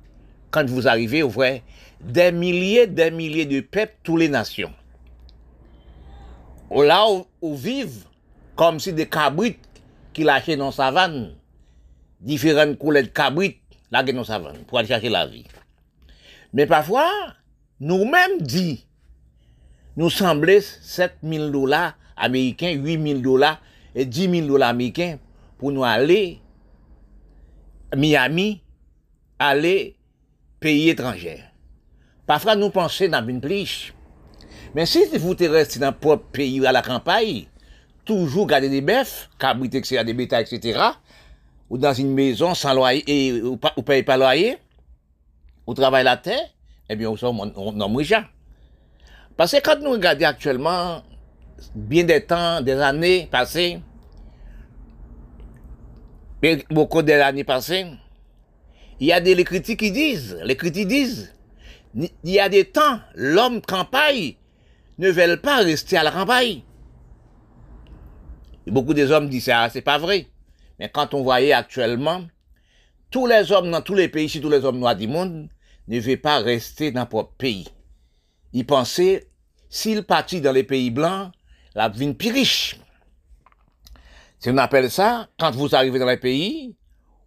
quand 0.52 0.66
vous 0.70 0.88
arrivez, 0.88 1.24
vous 1.24 1.30
voyez 1.30 1.64
des 2.00 2.32
milliers, 2.32 2.88
des 2.88 3.12
milliers 3.12 3.46
de 3.46 3.62
peuples, 3.62 3.96
toutes 4.04 4.20
les 4.20 4.30
nations. 4.30 4.74
Là 6.72 7.06
où, 7.42 7.56
vivent 7.56 8.06
comme 8.56 8.80
si 8.80 8.94
des 8.94 9.08
cabrites 9.08 9.60
qui 10.14 10.24
lâchaient 10.24 10.56
dans 10.56 10.68
la 10.68 10.72
savane, 10.72 11.36
différentes 12.20 12.78
couleurs 12.78 13.04
de 13.04 13.08
cabrites 13.08 13.60
lâchées 13.92 14.14
dans 14.14 14.20
la 14.20 14.26
savane 14.26 14.58
pour 14.68 14.78
aller 14.78 14.88
chercher 14.88 15.10
la 15.10 15.26
vie. 15.26 15.46
Mais 16.54 16.66
parfois, 16.66 17.10
nous-mêmes 17.80 18.42
dit, 18.42 18.86
nous 19.98 20.10
semblait 20.10 20.62
7 20.62 21.18
000 21.24 21.50
dollars 21.50 21.94
américains, 22.16 22.72
8 22.72 23.04
000 23.04 23.20
dollars 23.20 23.60
et 23.96 24.06
10 24.06 24.30
000 24.30 24.48
dollars 24.48 24.70
américains 24.70 25.18
pour 25.58 25.72
nous 25.72 25.84
aller 25.84 26.40
Miami, 27.96 28.62
aller 29.48 29.96
pays 30.60 30.90
étrangers. 30.90 31.44
Parfois, 32.28 32.56
nous 32.56 32.70
pensons 32.70 33.08
dans 33.08 33.28
une 33.28 33.42
pliche. 33.42 33.94
Mais 34.76 34.86
si 34.86 35.06
vous 35.18 35.36
te 35.36 35.44
restez 35.44 35.80
dans 35.80 35.92
propre 35.92 36.26
pays 36.32 36.66
à 36.66 36.72
la 36.72 36.82
campagne, 36.82 37.46
toujours 38.06 38.48
garder 38.48 38.70
des 38.70 38.82
bœufs, 38.82 39.30
cabrites, 39.38 39.76
etc., 39.76 40.04
des 40.04 40.24
etc., 40.24 40.80
ou 41.70 41.78
dans 41.78 41.94
une 41.94 42.14
maison 42.14 42.54
sans 42.54 42.74
loyer, 42.74 43.04
et 43.08 43.42
ou 43.42 43.60
ne 43.78 43.82
payez 43.82 44.04
pas 44.04 44.18
loyer, 44.18 44.58
ou 45.66 45.74
travaillez 45.74 46.04
la 46.04 46.18
terre, 46.18 46.50
eh 46.90 46.96
bien, 46.96 47.10
vous 47.10 47.18
sommes 47.18 47.40
un 47.42 47.96
riche. 47.98 48.14
Parce 49.38 49.54
que 49.54 49.62
quand 49.62 49.80
nous 49.82 49.92
regardons 49.92 50.26
actuellement, 50.26 51.02
bien 51.74 52.04
des 52.04 52.26
temps, 52.26 52.62
des 52.62 52.74
années 52.74 53.28
passées, 53.32 53.80
beaucoup 56.70 57.02
d'années 57.02 57.44
passées, 57.44 57.88
il 59.02 59.08
y 59.08 59.12
a 59.12 59.20
des 59.20 59.44
critiques 59.44 59.80
qui 59.80 59.92
disent, 59.92 60.38
les 60.44 60.56
critiques 60.56 60.88
disent, 60.88 61.34
il 61.96 62.12
y 62.24 62.40
a 62.40 62.50
des 62.50 62.66
temps, 62.66 63.00
l'homme 63.16 63.60
campagne 63.60 64.36
ne 65.00 65.10
veut 65.10 65.38
pas 65.38 65.64
rester 65.64 65.98
à 65.98 66.04
la 66.04 66.12
campagne. 66.12 66.62
Beaucoup 68.68 68.94
des 68.94 69.10
hommes 69.10 69.28
disent 69.28 69.46
ça, 69.46 69.68
c'est 69.74 69.82
pas 69.82 69.98
vrai. 69.98 70.28
Mais 70.78 70.88
quand 70.88 71.16
on 71.16 71.24
voyait 71.24 71.52
actuellement, 71.52 72.22
tous 73.10 73.26
les 73.26 73.52
hommes 73.52 73.72
dans 73.72 73.82
tous 73.82 73.96
les 73.96 74.08
pays, 74.08 74.30
si 74.30 74.40
tous 74.40 74.52
les 74.52 74.64
hommes 74.64 74.78
noirs 74.78 74.96
du 74.96 75.08
monde, 75.08 75.50
ne 75.88 76.00
veulent 76.00 76.22
pas 76.22 76.38
rester 76.38 76.92
dans 76.92 77.08
leur 77.12 77.32
pays. 77.32 77.68
Ils 78.54 78.68
pensaient, 78.68 79.28
s'ils 79.68 80.04
partent 80.04 80.36
dans 80.36 80.52
les 80.52 80.64
pays 80.64 80.92
blancs, 80.92 81.32
la 81.74 81.90
vie 81.90 82.14
plus 82.14 82.32
riche. 82.32 82.80
Si 84.38 84.52
on 84.52 84.58
appelle 84.58 84.92
ça, 84.92 85.28
quand 85.40 85.50
vous 85.56 85.74
arrivez 85.74 85.98
dans 85.98 86.06
les 86.06 86.18
pays, 86.18 86.76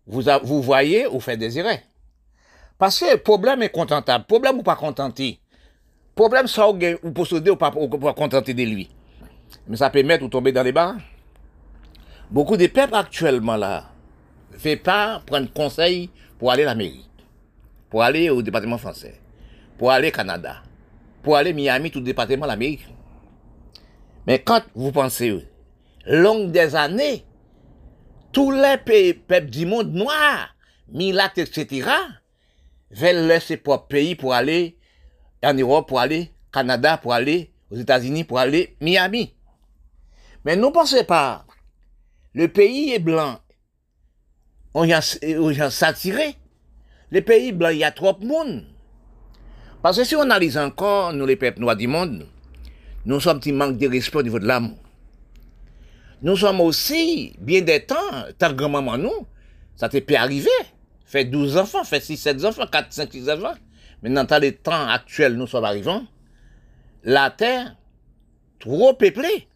vous, 0.07 0.23
vous 0.43 0.63
voyez, 0.63 1.07
vous 1.07 1.21
faites 1.21 1.39
désirer? 1.39 1.81
Parce 2.79 3.01
que 3.01 3.17
problème 3.17 3.63
est 3.63 3.71
contentable. 3.71 4.25
Problème 4.25 4.59
ou 4.59 4.63
pas 4.63 4.77
contenté. 4.77 5.39
Problème, 6.15 6.47
ça, 6.47 6.69
ou 6.69 6.79
ou 7.03 7.11
posséder 7.13 7.51
ou 7.51 7.57
pas, 7.57 7.73
ou 7.75 7.89
pas 7.89 8.13
contenter 8.15 8.55
de 8.55 8.63
lui. 8.63 8.91
Mais 9.67 9.77
ça 9.77 9.91
peut 9.91 10.03
mettre 10.03 10.25
ou 10.25 10.29
tomber 10.29 10.53
dans 10.53 10.63
les 10.63 10.73
bas. 10.73 10.97
Beaucoup 12.31 12.57
de 12.57 12.67
peuples 12.67 12.95
actuellement 12.95 13.57
là, 13.57 13.91
ne 14.53 14.59
fait 14.59 14.77
pas 14.77 15.23
prendre 15.27 15.53
conseil 15.53 16.11
pour 16.39 16.51
aller 16.51 16.63
à 16.63 16.67
la 16.67 16.75
mairie, 16.75 17.09
pour 17.91 18.03
aller 18.03 18.31
au 18.31 18.43
département 18.43 18.79
français, 18.79 19.21
pour 19.79 19.91
aller 19.91 20.09
au 20.09 20.13
Canada, 20.13 20.63
pour 21.23 21.37
aller 21.37 21.53
Miami, 21.53 21.91
tout 21.91 22.01
département 22.01 22.47
de 22.47 22.51
l'Amérique. 22.51 22.87
Mais 24.27 24.39
quand 24.41 24.63
vous 24.75 24.91
pensez, 24.91 25.47
longue 26.07 26.51
des 26.51 26.75
années, 26.75 27.25
tous 28.35 28.51
les 28.51 28.77
pays, 28.85 29.15
peuples 29.15 29.49
du 29.49 29.65
monde 29.65 29.95
noir, 29.95 30.55
Milat, 30.89 31.33
etc., 31.37 31.89
veulent 32.91 33.27
laisser 33.27 33.57
propre 33.57 33.87
pays 33.87 34.15
pour 34.15 34.35
aller 34.35 34.77
en 35.43 35.55
Europe, 35.55 35.89
pour 35.89 36.01
aller 36.01 36.31
au 36.49 36.53
Canada, 36.53 36.99
pour 36.99 37.15
aller 37.15 37.51
aux 37.71 37.77
États-Unis, 37.77 38.25
pour 38.25 38.39
aller 38.39 38.77
Miami. 38.81 39.33
Mais 40.45 40.57
ne 40.57 40.67
pensez 40.67 41.05
pas, 41.05 41.47
le 42.35 42.49
pays 42.49 42.93
est 42.93 42.99
blanc, 42.99 43.39
on 44.75 44.91
a 44.91 45.01
saturé. 45.71 46.37
Le 47.11 47.21
pays 47.21 47.53
blanc, 47.53 47.69
il 47.69 47.79
y 47.79 47.85
a 47.85 47.93
trop 47.93 48.13
de 48.13 48.27
monde. 48.27 48.67
Parce 49.83 49.99
que 49.99 50.05
si 50.05 50.17
on 50.17 50.23
analyse 50.23 50.59
encore, 50.59 51.13
nous 51.13 51.27
les 51.27 51.37
peuples 51.37 51.61
noirs 51.61 51.77
du 51.77 51.87
monde, 51.87 52.27
nous 53.07 53.21
sommes 53.21 53.39
qui 53.39 53.53
manque 53.53 53.79
de 53.79 53.89
respect 53.89 54.19
au 54.19 54.23
niveau 54.23 54.41
de 54.41 54.47
l'amour. 54.47 54.77
Nous 56.25 56.39
sommes 56.39 56.63
aussi, 56.63 57.37
bien 57.39 57.61
des 57.61 57.85
temps, 57.85 57.95
que 58.39 58.55
grand-maman 58.55 58.97
nous, 58.97 59.27
ça 59.77 59.91
t'est 59.91 60.01
pu 60.01 60.17
arriver. 60.17 60.49
Fait 61.05 61.27
12 61.27 61.59
enfants, 61.59 61.85
fait 61.85 62.01
6, 62.01 62.17
7 62.17 62.45
enfants, 62.47 62.67
4, 62.67 62.91
5, 62.91 63.13
6 63.13 63.29
enfants. 63.29 63.53
maintenant, 64.03 64.25
dans 64.25 64.41
les 64.41 64.55
temps 64.55 64.89
actuels, 64.89 65.35
nous 65.35 65.47
sommes 65.47 65.67
arrivés, 65.67 66.01
la 67.03 67.31
Terre, 67.31 67.77
trop 68.59 68.95
peuplée. 68.95 69.49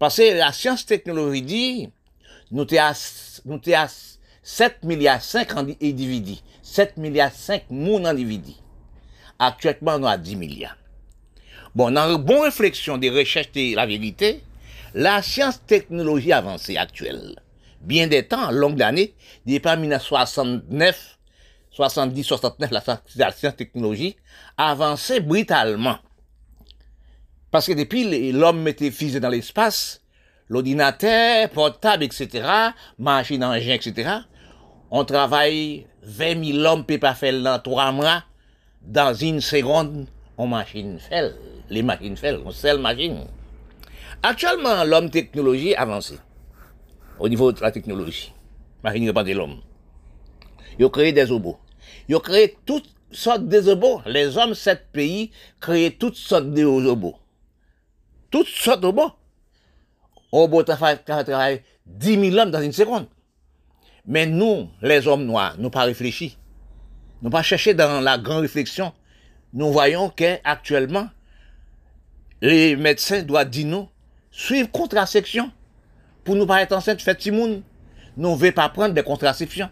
Parce 0.00 0.16
que 0.16 0.36
la 0.36 0.50
science-technologie 0.50 1.42
dit, 1.42 1.88
nous 2.50 2.66
sommes 2.66 2.78
à, 2.78 2.92
t'es 3.62 3.74
à 3.74 3.86
7 4.42 4.82
milliards 4.82 5.22
5 5.22 5.56
individus. 5.80 6.40
7 6.62 6.96
milliards 6.96 7.32
5 7.32 7.70
moun 7.70 8.04
individus. 8.06 8.56
Actuellement, 9.38 10.00
nous 10.00 10.08
à 10.08 10.18
10 10.18 10.34
milliards. 10.34 10.76
Bon, 11.76 11.92
dans 11.92 12.12
une 12.12 12.24
bonne 12.24 12.42
réflexion 12.42 12.98
des 12.98 13.10
recherches 13.10 13.52
de 13.52 13.76
la 13.76 13.86
vérité, 13.86 14.42
la 14.94 15.22
science-technologie 15.22 16.32
avancée 16.32 16.76
actuelle, 16.76 17.34
bien 17.80 18.06
des 18.06 18.26
temps, 18.26 18.50
longue 18.52 18.76
d'années, 18.76 19.14
depuis 19.44 19.76
1969, 19.76 21.18
70, 21.72 22.24
69, 22.24 22.70
la, 23.16 23.32
science-technologie 23.32 24.16
avançait 24.56 25.20
brutalement. 25.20 25.98
Parce 27.50 27.66
que 27.66 27.72
depuis 27.72 28.32
l'homme 28.32 28.62
mettait 28.62 28.92
fusée 28.92 29.18
dans 29.18 29.28
l'espace, 29.28 30.00
l'ordinateur, 30.48 31.48
portable, 31.50 32.04
etc., 32.04 32.48
machine 32.98 33.42
engin, 33.42 33.74
etc., 33.74 34.18
on 34.90 35.04
travaille 35.04 35.86
20 36.02 36.44
000 36.52 36.58
hommes 36.64 36.84
peut 36.84 36.98
pas 36.98 37.14
faire 37.14 37.40
dans 37.42 37.58
trois 37.58 37.90
mois, 37.90 38.22
dans 38.80 39.12
une 39.12 39.40
seconde, 39.40 40.06
on 40.38 40.46
machine 40.46 41.00
fait, 41.00 41.34
les 41.68 41.82
machines 41.82 42.16
fait, 42.16 42.36
on 42.44 42.52
seule 42.52 42.78
machine. 42.78 43.26
Actuellement, 44.26 44.84
l'homme 44.84 45.10
technologie 45.10 45.74
avancé 45.74 46.18
au 47.18 47.28
niveau 47.28 47.52
de 47.52 47.60
la 47.60 47.70
technologie. 47.70 48.32
Machine 48.82 49.12
pas 49.12 49.22
de 49.22 49.32
l'homme. 49.32 49.60
Ils 50.78 50.86
ont 50.86 50.88
créé 50.88 51.12
des 51.12 51.24
robots. 51.24 51.58
Ils 52.08 52.16
ont 52.16 52.20
créé 52.20 52.56
toutes 52.64 52.88
sortes 53.10 53.46
de 53.46 53.58
robots. 53.58 54.00
Les 54.06 54.38
hommes, 54.38 54.54
sept 54.54 54.86
pays, 54.92 55.30
créé 55.60 55.90
toutes 55.90 56.16
sortes 56.16 56.50
de 56.50 56.64
robots. 56.64 57.18
Toutes 58.30 58.48
sortes 58.48 58.80
de 58.80 58.86
robots. 58.86 59.12
Un 60.32 60.38
robot 60.38 60.62
travaille 60.62 61.62
10 61.84 62.30
000 62.30 62.38
hommes 62.38 62.50
dans 62.50 62.62
une 62.62 62.72
seconde. 62.72 63.08
Mais 64.06 64.24
nous, 64.24 64.70
les 64.80 65.06
hommes 65.06 65.26
noirs, 65.26 65.56
nous 65.58 65.68
pas 65.68 65.84
réfléchis. 65.84 66.38
Nous 67.20 67.28
pas 67.28 67.42
cherché 67.42 67.74
dans 67.74 68.00
la 68.00 68.16
grande 68.16 68.40
réflexion. 68.40 68.94
Nous 69.52 69.70
voyons 69.70 70.08
qu'actuellement, 70.08 71.10
les 72.40 72.74
médecins 72.74 73.22
doivent 73.22 73.50
dire 73.50 73.66
nous, 73.66 73.88
suivre 74.34 74.70
contraception. 74.70 75.50
Pour 76.24 76.34
nous 76.34 76.46
pas 76.46 76.62
être 76.62 76.72
enceinte, 76.72 77.00
faites 77.00 77.18
timoun. 77.18 77.62
Nous 78.16 78.30
ne 78.30 78.36
voulons 78.36 78.52
pas 78.52 78.68
prendre 78.68 78.94
des 78.94 79.02
contraceptions. 79.02 79.70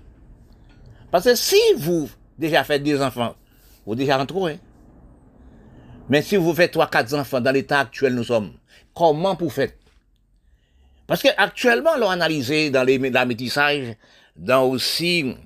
Parce 1.11 1.25
que 1.25 1.35
si 1.35 1.61
vous 1.77 2.09
déjà 2.39 2.65
faites 2.65 2.83
des 2.83 3.01
enfants, 3.03 3.35
vous 3.85 3.95
déjà 3.95 4.17
rentrez. 4.17 4.59
Mais 6.09 6.23
si 6.23 6.37
vous 6.37 6.55
faites 6.55 6.73
trois, 6.73 6.89
quatre 6.89 7.15
enfants 7.15 7.41
dans 7.41 7.53
l'état 7.53 7.81
actuel 7.81 8.15
nous 8.15 8.25
sommes, 8.25 8.53
comment 8.95 9.35
vous 9.35 9.51
faites 9.51 9.79
Parce 11.07 11.23
que 11.23 11.29
actuellement, 11.37 11.97
l'on 11.97 12.11
analysé 12.11 12.71
dans 12.71 12.85
les 12.85 12.99
dans 13.11 13.95
dans 14.37 14.65
aussi 14.65 15.37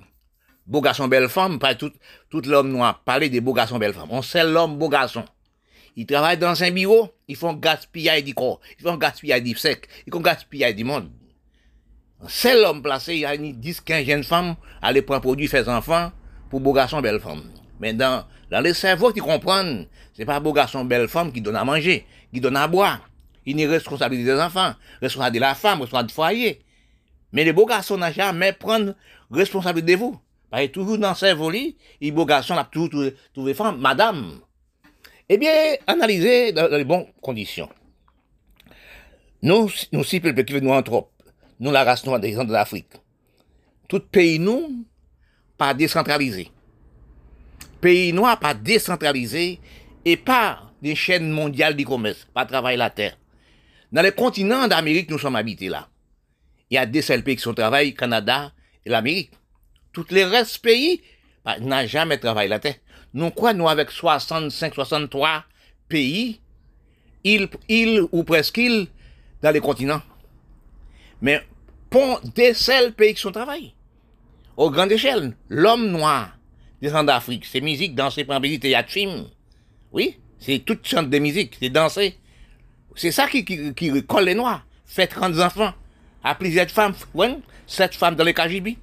beau 0.65 0.81
garçon, 0.81 1.07
belle 1.07 1.29
femme, 1.29 1.59
pas 1.59 1.75
tout, 1.75 1.91
tout 2.29 2.41
l'homme 2.41 2.71
noir, 2.71 3.01
parler 3.03 3.29
des 3.29 3.41
beaux 3.41 3.53
garçons, 3.53 3.77
belle 3.77 3.93
femme. 3.93 4.09
On 4.09 4.21
sait 4.21 4.43
l'homme, 4.43 4.77
beau 4.77 4.89
garçon. 4.89 5.23
Ils 5.97 6.05
travaillent 6.05 6.37
dans 6.37 6.63
un 6.63 6.69
bureau, 6.69 7.09
ils 7.27 7.35
font 7.35 7.53
gaspillage 7.53 8.23
du 8.23 8.35
corps, 8.35 8.59
ils 8.79 8.83
font 8.83 8.97
gaspillage 8.97 9.41
du 9.41 9.55
sec, 9.55 9.87
ils 10.05 10.13
font 10.13 10.21
gaspillage 10.21 10.75
du 10.75 10.83
monde. 10.83 11.09
C'est 12.27 12.53
l'homme 12.53 12.83
placé, 12.83 13.15
il 13.15 13.19
y 13.21 13.25
a 13.25 13.35
10, 13.35 13.81
15 13.81 14.05
jeunes 14.05 14.23
femmes, 14.23 14.55
aller 14.79 15.01
prendre 15.01 15.21
produit, 15.21 15.47
faire 15.47 15.67
enfants, 15.69 16.11
pour 16.51 16.59
beau 16.59 16.71
garçon, 16.71 17.01
belle 17.01 17.19
femme. 17.19 17.41
Mais 17.79 17.93
dans, 17.93 18.25
dans 18.51 18.61
les 18.61 18.75
cerveaux 18.75 19.11
qui 19.11 19.21
comprennent, 19.21 19.87
c'est 20.13 20.25
pas 20.25 20.39
beau 20.39 20.53
garçon, 20.53 20.85
belle 20.85 21.07
femme 21.07 21.33
qui 21.33 21.41
donne 21.41 21.55
à 21.55 21.65
manger, 21.65 22.05
qui 22.31 22.39
donne 22.41 22.57
à 22.57 22.67
boire. 22.67 23.09
Il 23.47 23.59
est 23.59 23.65
responsable 23.65 24.17
des 24.17 24.39
enfants, 24.39 24.73
responsable 25.01 25.35
de 25.35 25.41
la 25.41 25.55
femme, 25.55 25.81
responsable 25.81 26.09
du 26.09 26.13
foyer. 26.13 26.61
Mais 27.31 27.43
les 27.43 27.53
beaux 27.53 27.65
garçons 27.65 27.97
n'ont 27.97 28.11
jamais 28.11 28.53
prendre 28.53 28.93
responsabilité 29.31 29.93
de 29.93 29.99
vous. 29.99 30.19
Parce 30.51 30.63
que 30.67 30.71
toujours 30.71 30.99
dans 30.99 31.15
ses 31.15 31.33
volets, 31.33 31.75
les 31.99 32.11
beaux 32.11 32.25
garçons 32.25 32.55
ont 32.55 32.63
toujours 32.71 33.11
trouvé 33.33 33.55
femme, 33.55 33.79
madame. 33.79 34.41
Eh 35.29 35.37
bien, 35.37 35.75
analysez 35.87 36.53
dans, 36.53 36.67
les 36.67 36.85
bonnes 36.85 37.07
conditions. 37.21 37.69
Nous, 39.41 39.69
nous, 39.91 40.03
si 40.03 40.19
peuple 40.19 40.45
qui 40.45 40.61
nous 40.61 40.81
trop, 40.81 41.11
nous, 41.59 41.71
la 41.71 41.83
race 41.83 42.05
noire 42.05 42.19
des 42.19 42.31
gens 42.31 42.45
de 42.45 42.53
l'Afrique, 42.53 42.93
tout 43.89 43.99
pays 43.99 44.39
nous, 44.39 44.85
pas 45.57 45.73
décentralisé. 45.73 46.49
Pays 47.81 48.13
noir 48.13 48.39
pas 48.39 48.53
décentralisé 48.53 49.59
et 50.05 50.17
pas 50.17 50.71
des 50.81 50.95
chaînes 50.95 51.29
mondiales 51.29 51.75
du 51.75 51.85
commerce, 51.85 52.27
pas 52.33 52.45
travailler 52.45 52.77
la 52.77 52.89
terre. 52.89 53.17
Dans 53.91 54.01
les 54.01 54.11
continents 54.11 54.67
d'Amérique, 54.67 55.09
nous 55.09 55.19
sommes 55.19 55.35
habités 55.35 55.69
là. 55.69 55.89
Il 56.69 56.75
y 56.75 56.77
a 56.77 56.85
des 56.85 57.01
seuls 57.01 57.23
pays 57.23 57.35
qui 57.35 57.41
sont 57.41 57.53
travaillés, 57.53 57.93
Canada 57.93 58.51
et 58.85 58.89
l'Amérique. 58.89 59.31
Tous 59.93 60.07
les 60.09 60.25
restes 60.25 60.59
pays 60.59 61.01
bah, 61.45 61.59
n'ont 61.59 61.85
jamais 61.87 62.17
travaillé 62.17 62.49
la 62.49 62.59
terre. 62.59 62.75
Nous 63.17 63.31
quoi, 63.31 63.51
nous 63.51 63.67
avec 63.67 63.89
65, 63.89 64.75
63 64.75 65.43
pays, 65.89 66.39
îles, 67.23 67.49
îles 67.67 68.03
ou 68.11 68.23
presque 68.23 68.57
îles, 68.57 68.85
dans 69.41 69.49
les 69.49 69.59
continents. 69.59 70.03
Mais 71.19 71.41
pour 71.89 72.21
des 72.35 72.53
seuls 72.53 72.93
pays 72.93 73.15
qui 73.15 73.21
sont 73.21 73.31
travaillés. 73.31 73.73
Au 74.55 74.69
grande 74.69 74.91
échelle, 74.91 75.35
l'homme 75.49 75.87
noir 75.87 76.37
descend 76.79 77.07
d'Afrique, 77.07 77.45
c'est 77.45 77.59
musique, 77.59 77.95
danser, 77.95 78.23
prendre 78.23 78.47
théâtre, 78.59 78.91
film. 78.91 79.25
Oui, 79.91 80.19
c'est 80.37 80.59
toute 80.59 80.85
sorte 80.85 81.09
de 81.09 81.17
musique, 81.17 81.57
c'est 81.59 81.71
danser. 81.71 82.19
C'est 82.95 83.11
ça 83.11 83.27
qui, 83.27 83.43
qui, 83.43 83.73
qui 83.73 84.05
colle 84.05 84.25
les 84.25 84.35
noirs. 84.35 84.63
Fait 84.85 85.07
30 85.07 85.39
enfants 85.39 85.73
à 86.23 86.35
plusieurs 86.35 86.69
femmes, 86.69 86.93
ouais, 87.15 87.35
sept 87.65 87.95
femmes 87.95 88.15
dans 88.15 88.23
les 88.23 88.35
KGB. 88.35 88.77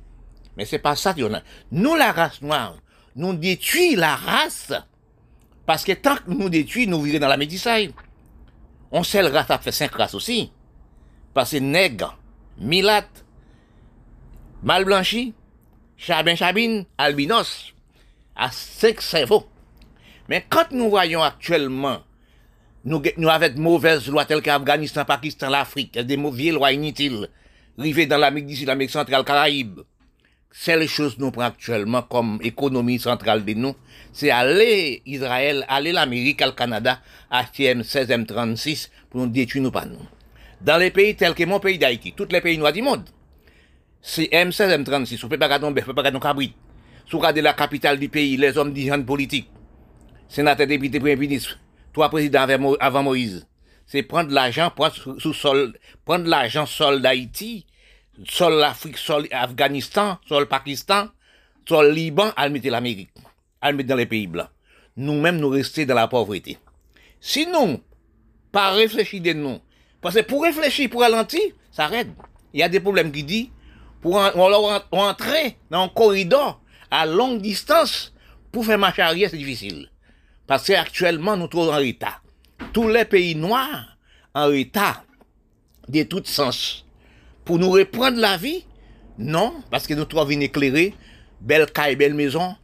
Mais 0.57 0.65
c'est 0.65 0.81
pas 0.81 0.97
ça 0.97 1.15
qu'on 1.15 1.35
a. 1.35 1.43
Nous, 1.71 1.95
la 1.95 2.11
race 2.11 2.43
noire, 2.43 2.75
nous 3.17 3.35
détruisons 3.35 4.01
la 4.01 4.17
race. 4.17 4.73
Parce 5.67 5.85
que 5.85 5.93
tant 5.93 6.17
que 6.17 6.31
nous 6.31 6.49
détruisons, 6.49 6.91
nous 6.91 7.03
vivons 7.03 7.19
dans 7.19 7.29
la 7.29 7.37
métissage. 7.37 7.91
On 8.91 9.03
sait 9.03 9.23
le 9.23 9.29
race 9.29 9.51
a 9.51 9.59
fait 9.59 9.73
cinq 9.73 9.93
races 9.93 10.15
aussi. 10.15 10.53
Parce 11.33 11.53
que 11.53 11.57
nègre, 11.57 12.19
milate, 12.59 13.25
mal 14.63 14.85
blanchi, 14.85 15.35
chabin 15.97 16.37
chabine, 16.37 16.85
albinos, 16.99 17.75
à 18.37 18.51
cinq 18.51 19.01
cerveaux. 19.01 19.47
Mais 20.29 20.45
quand 20.49 20.71
nous 20.71 20.91
voyons 20.91 21.23
actuellement, 21.23 22.01
nous, 22.85 23.03
nous 23.17 23.29
de 23.29 23.61
mauvaises 23.61 24.09
lois 24.09 24.25
telles 24.27 24.43
qu'Afghanistan, 24.43 25.05
Pakistan, 25.05 25.49
l'Afrique, 25.49 25.99
des 25.99 26.17
mauvaises 26.17 26.53
lois 26.53 26.73
inutiles, 26.73 27.29
rivées 27.79 28.07
dans 28.07 28.19
l'Amérique 28.19 28.49
du 28.49 28.57
Sud, 28.57 28.67
l'Amérique 28.67 28.91
centrale, 28.91 29.25
Caraïbes. 29.25 29.81
Celle 30.57 30.87
chose 30.87 31.19
nous 31.19 31.33
prend 31.33 31.43
actuellement 31.43 32.03
comme 32.03 32.39
économie 32.41 33.01
centrale 33.01 33.45
de 33.45 33.55
nous, 33.55 33.75
c'est 34.13 34.31
aller 34.31 35.03
Israël, 35.05 35.67
aller 35.69 35.91
l'Amérique, 35.91 36.43
le 36.43 36.53
Canada, 36.53 37.01
acheter 37.29 37.75
M16, 37.75 38.07
M36 38.07 38.89
pour 39.11 39.21
nous 39.21 39.27
détruire 39.27 39.65
nous 39.65 39.73
pas 39.73 39.85
nous. 39.85 39.99
Dans 40.61 40.77
les 40.77 40.93
pays 40.93 41.17
tels 41.17 41.35
que 41.35 41.43
mon 41.45 41.59
pays 41.59 41.77
d'Haïti, 41.77 42.15
tous 42.17 42.29
les 42.31 42.41
pays 42.41 42.57
noirs 42.57 42.73
du 42.73 42.83
monde, 42.83 43.03
c'est 44.01 44.27
M16, 44.27 44.85
M36, 44.85 45.25
on 45.25 45.29
peut 45.29 45.37
pas 45.37 45.47
regarder, 45.47 45.67
on 45.67 45.75
peut 45.75 45.93
pas 45.93 46.03
regarder 46.03 46.21
cabrit. 46.21 46.55
Sous 47.11 47.19
regarder 47.19 47.43
la 47.43 47.53
capitale 47.53 47.99
du 47.99 48.09
pays, 48.09 48.37
les 48.37 48.57
hommes 48.57 48.73
dirigeants 48.73 49.03
politiques, 49.03 49.51
sénateurs, 50.29 50.69
députés, 50.69 51.01
premier 51.01 51.17
ministre, 51.17 51.59
trois 51.93 52.09
présidents 52.09 52.43
avant, 52.43 52.75
avant 52.79 53.03
Moïse, 53.03 53.45
c'est 53.87 54.05
prendre 54.05 54.31
l'argent, 54.31 54.71
prendre 54.71 55.19
sous 55.19 55.35
sol, 55.35 55.77
prendre 56.05 56.29
l'argent 56.29 56.65
sol 56.65 57.03
d'Haïti, 57.03 57.67
sol 58.29 58.55
l'Afrique, 58.55 58.99
sol 58.99 59.27
Afghanistan, 59.31 60.19
sol 60.29 60.47
Pakistan, 60.47 61.09
sol 61.69 61.93
Liban, 61.93 62.33
à 62.37 62.49
mettre 62.49 62.69
l'Amérique, 62.69 63.11
à 63.61 63.73
mettre 63.73 63.89
dans 63.89 63.97
les 63.97 64.07
pays 64.07 64.27
blancs. 64.27 64.49
Nous-mêmes, 64.97 65.39
nous 65.39 65.49
rester 65.49 65.87
dans 65.87 65.95
la 65.95 66.07
pauvreté. 66.09 66.59
Sinon, 67.21 67.81
pas 68.53 68.71
réfléchir 68.71 69.21
de 69.23 69.33
nous, 69.33 69.59
parce 70.01 70.15
que 70.15 70.21
pour 70.21 70.43
réfléchir, 70.43 70.91
pour 70.91 71.01
ralentir, 71.01 71.41
ça 71.73 71.85
arrête. 71.85 72.09
Il 72.53 72.61
y 72.61 72.63
a 72.63 72.69
des 72.69 72.81
problèmes 72.81 73.11
qui 73.11 73.25
disent, 73.25 73.49
pour 74.01 74.17
entrer 74.17 75.57
dans 75.71 75.83
un 75.83 75.89
corridor 75.89 76.61
à 76.91 77.07
longue 77.07 77.41
distance, 77.41 78.13
pour 78.53 78.65
faire 78.65 78.79
marche 78.79 78.99
arrière, 79.01 79.31
c'est 79.31 79.39
difficile. 79.39 79.91
Parce 80.47 80.67
qu'actuellement, 80.67 81.37
nous 81.37 81.49
trouvons 81.49 81.73
en 81.73 81.79
retard. 81.79 82.23
Tous 82.73 82.89
les 82.89 83.07
pays 83.07 83.35
noirs 83.35 83.97
en 84.35 84.47
retard 84.47 85.05
de 85.89 86.03
tout 86.03 86.23
sens. 86.25 86.84
Pour 87.45 87.59
nous 87.59 87.71
reprendre 87.71 88.19
la 88.19 88.37
vie, 88.37 88.65
non, 89.19 89.55
parce 89.71 89.87
que 89.87 89.95
nous 89.95 90.07
trouvons 90.07 90.31
une 90.31 90.43
éclairée, 90.43 90.95
belle 91.41 91.67
caille, 91.71 91.97
belle 91.97 92.15
maison. 92.15 92.57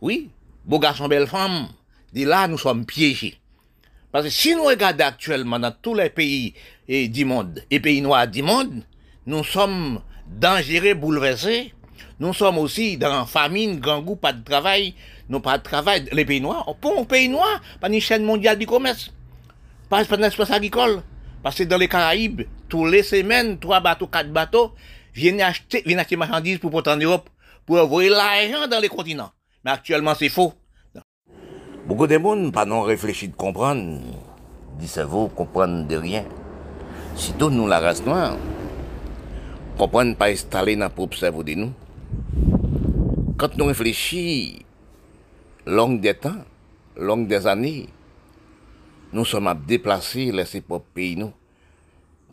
Oui, 0.00 0.30
beau 0.64 0.78
garçon, 0.78 1.08
belle 1.08 1.26
femme. 1.26 1.68
De 2.12 2.24
là, 2.24 2.46
nous 2.48 2.58
sommes 2.58 2.84
piégés. 2.84 3.38
Parce 4.12 4.24
que 4.24 4.30
si 4.30 4.54
nous 4.54 4.64
regardons 4.64 5.04
actuellement 5.04 5.58
dans 5.58 5.72
tous 5.72 5.94
les 5.94 6.10
pays 6.10 6.54
du 6.88 7.24
monde, 7.24 7.62
et 7.70 7.80
pays 7.80 8.00
noirs 8.02 8.28
du 8.28 8.42
monde, 8.42 8.82
nous 9.26 9.44
sommes 9.44 10.00
dangereux, 10.26 10.94
bouleversés. 10.94 11.72
Nous 12.18 12.34
sommes 12.34 12.58
aussi 12.58 12.98
dans 12.98 13.24
famine, 13.24 13.80
grand 13.80 14.02
goût, 14.02 14.16
pas 14.16 14.32
de 14.32 14.44
travail. 14.44 14.94
nous 15.28 15.40
pas 15.40 15.58
de 15.58 15.62
travail. 15.62 16.08
Les 16.12 16.24
pays 16.24 16.40
noirs, 16.40 16.74
pour 16.80 16.98
un 16.98 17.04
pays 17.04 17.32
pas 17.80 17.88
une 17.88 18.00
chaîne 18.00 18.24
mondiale 18.24 18.58
du 18.58 18.66
commerce, 18.66 19.12
pas 19.88 20.04
pas 20.04 20.16
d'espace 20.16 20.50
agricole. 20.50 21.02
Parce 21.42 21.56
que 21.56 21.62
dans 21.62 21.78
les 21.78 21.88
Caraïbes, 21.88 22.42
tous 22.70 22.86
les 22.86 23.02
semaines, 23.02 23.58
trois 23.58 23.80
bateaux, 23.80 24.06
quatre 24.06 24.32
bateaux, 24.32 24.72
viennent 25.12 25.42
acheter, 25.42 25.82
viennent 25.84 25.98
acheter 25.98 26.16
marchandises 26.16 26.58
pour 26.58 26.70
porter 26.70 26.90
en 26.90 26.96
Europe, 26.96 27.28
pour 27.66 27.76
envoyer 27.76 28.08
l'argent 28.08 28.66
dans 28.66 28.80
les 28.80 28.88
continents. 28.88 29.30
Mais 29.64 29.72
actuellement, 29.72 30.14
c'est 30.14 30.30
faux. 30.30 30.54
Beaucoup 31.86 32.06
de 32.06 32.16
monde 32.16 32.52
pas 32.52 32.64
non 32.64 32.82
réfléchi 32.82 33.28
de 33.28 33.34
comprendre, 33.34 34.00
dit 34.78 34.88
cerveau, 34.88 35.28
comprendre 35.28 35.86
de 35.86 35.96
rien. 35.96 36.24
Sitôt 37.16 37.50
nous 37.50 37.66
la 37.66 37.80
race 37.80 38.04
noire, 38.04 38.36
comprendre 39.76 40.16
pas 40.16 40.30
installer 40.30 40.76
dans 40.76 40.88
propre 40.88 41.18
cerveau 41.18 41.42
de 41.42 41.54
nous. 41.54 41.72
Quand 43.36 43.56
nous 43.56 43.64
réfléchissons, 43.64 44.62
longue 45.66 46.00
des 46.00 46.14
temps, 46.14 46.44
longue 46.96 47.26
des 47.26 47.46
années, 47.46 47.88
nous 49.12 49.24
sommes 49.24 49.48
à 49.48 49.54
déplacer 49.54 50.30
laisser 50.30 50.60
propres 50.60 50.86
pays 50.94 51.16
nous, 51.16 51.32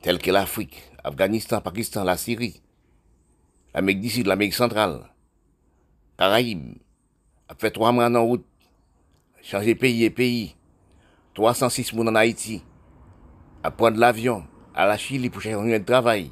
tels 0.07 0.19
que 0.19 0.31
l'Afrique, 0.31 0.81
Afghanistan, 1.03 1.59
Pakistan, 1.59 2.05
la 2.05 2.15
Syrie, 2.15 2.61
l'Amérique 3.73 3.99
du 3.99 4.09
Sud, 4.09 4.27
l'Amérique 4.27 4.53
centrale, 4.53 5.01
Caraïbes, 6.17 6.77
a 7.49 7.69
trois 7.69 7.91
mois 7.91 8.09
en 8.09 8.23
route, 8.23 8.45
changer 9.43 9.75
pays 9.75 10.05
et 10.05 10.09
pays, 10.09 10.55
306 11.33 11.91
mois 11.91 12.05
en 12.05 12.15
Haïti, 12.15 12.63
à 13.61 13.69
prendre 13.69 13.97
l'avion, 13.99 14.45
à 14.73 14.85
la 14.85 14.97
Chili 14.97 15.29
pour 15.29 15.41
chercher 15.41 15.75
un 15.75 15.83
travail. 15.83 16.31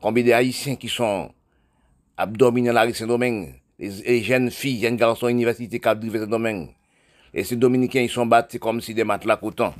Combien 0.00 0.22
de 0.22 0.30
Haïtiens 0.30 0.76
qui 0.76 0.88
sont 0.88 1.34
abdominés 2.16 2.70
la 2.70 2.82
rue 2.82 2.94
Saint-Domingue, 2.94 3.60
les, 3.80 3.90
les 3.90 4.22
jeunes 4.22 4.52
filles, 4.52 4.82
jeunes 4.82 4.96
garçons 4.96 5.26
à 5.26 5.30
l'université 5.30 5.80
qui 5.80 5.88
ont 5.88 6.00
Saint-Domingue. 6.00 6.68
Et 7.34 7.42
ces 7.42 7.56
Dominicains, 7.56 8.02
ils 8.02 8.08
sont 8.08 8.26
battus 8.26 8.60
comme 8.60 8.80
si 8.80 8.94
des 8.94 9.02
matelas 9.02 9.38
coutons. 9.38 9.74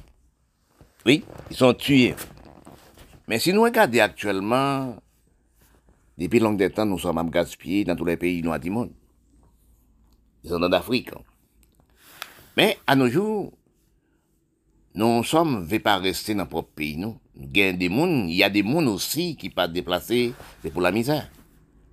Oui, 1.07 1.23
ils 1.53 1.57
sont 1.57 1.73
tués. 1.73 2.17
Mais 3.31 3.39
si 3.39 3.53
nous 3.53 3.63
regardons 3.63 4.01
actuellement, 4.01 4.97
depuis 6.19 6.41
longtemps 6.41 6.69
temps, 6.69 6.85
nous 6.85 6.99
sommes 6.99 7.19
à 7.19 7.23
gaspiller 7.23 7.85
dans 7.85 7.95
tous 7.95 8.05
les 8.05 8.17
pays 8.17 8.43
noirs 8.43 8.59
du 8.59 8.71
monde. 8.71 8.91
Ils 10.43 10.51
sont 10.51 10.59
d'Afrique. 10.59 11.11
Mais 12.57 12.77
à 12.89 12.97
nos 12.97 13.07
jours, 13.07 13.53
nous 14.97 15.23
sommes 15.23 15.65
ne 15.65 15.79
pas 15.79 15.99
rester 15.99 16.35
dans 16.35 16.39
notre 16.39 16.51
propre 16.51 16.71
pays. 16.75 16.97
Nous. 16.97 17.21
Il 17.37 17.79
des 17.79 17.89
mondes, 17.89 18.29
il 18.29 18.35
y 18.35 18.43
a 18.43 18.51
des 18.51 18.65
mondes 18.65 18.89
aussi 18.89 19.37
qui 19.37 19.49
pas 19.49 19.69
déplacés, 19.69 20.35
c'est 20.61 20.73
pour 20.73 20.83
la 20.83 20.91
misère, 20.91 21.31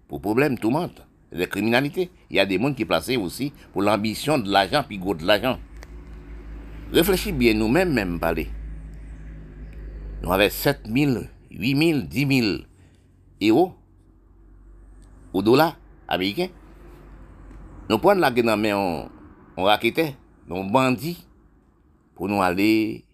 pour 0.08 0.20
problème, 0.20 0.58
tout 0.58 0.70
le 0.70 0.74
monde, 0.74 1.06
la 1.32 1.46
criminalité. 1.46 2.10
Il 2.32 2.38
y 2.38 2.40
a 2.40 2.48
des 2.48 2.58
mondes 2.58 2.76
qui 2.76 2.84
placés 2.84 3.16
aussi 3.16 3.54
pour 3.74 3.84
l'ambition 3.84 4.40
de 4.40 4.50
l'argent, 4.50 4.84
puis 4.88 4.98
gros 4.98 5.14
de 5.14 5.24
l'argent. 5.24 5.60
Réfléchis 6.92 7.32
bien 7.32 7.54
nous-mêmes, 7.54 7.94
même 7.94 8.20
parler. 8.20 8.48
Nous 10.22 10.32
avons 10.32 10.50
7 10.50 10.82
000, 10.86 11.24
8 11.52 11.92
000, 11.92 12.02
10 12.02 12.42
000 12.42 12.58
euros 13.44 13.74
au 15.34 15.42
dollar 15.42 15.78
américain. 16.08 16.48
Nous 17.90 18.00
prenons 18.00 18.22
la 18.22 18.32
gueule 18.32 18.56
mais 18.58 18.74
on, 18.74 19.10
on 19.56 19.64
raquettait, 19.64 20.16
on 20.50 20.66
bandit 20.66 21.26
pour 22.16 22.28
nous 22.28 22.42
aller 22.42 23.06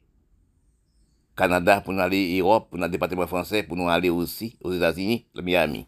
Canada, 1.35 1.81
pour 1.81 1.93
nous 1.93 1.99
aller 1.99 2.39
Europe, 2.39 2.69
pour 2.69 2.79
nous 2.79 2.87
département 2.87 3.27
français, 3.27 3.63
pour 3.63 3.75
nous 3.75 3.89
aller 3.89 4.09
aussi 4.09 4.57
aux 4.61 4.71
États-Unis, 4.71 5.25
le 5.35 5.41
Miami. 5.41 5.87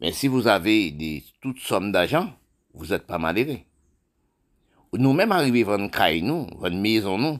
Mais 0.00 0.12
si 0.12 0.28
vous 0.28 0.46
avez 0.46 0.90
des, 0.90 1.22
toutes 1.40 1.60
sommes 1.60 1.92
d'argent, 1.92 2.32
vous 2.74 2.86
n'êtes 2.86 3.06
pas 3.06 3.18
malheureux. 3.18 3.58
Nous-mêmes 4.92 5.32
arrivons 5.32 5.72
à 5.72 5.76
vendre 5.76 5.90
caille, 5.90 6.22
nous, 6.22 6.46
vendre 6.58 6.76
maison, 6.76 7.18
nous, 7.18 7.38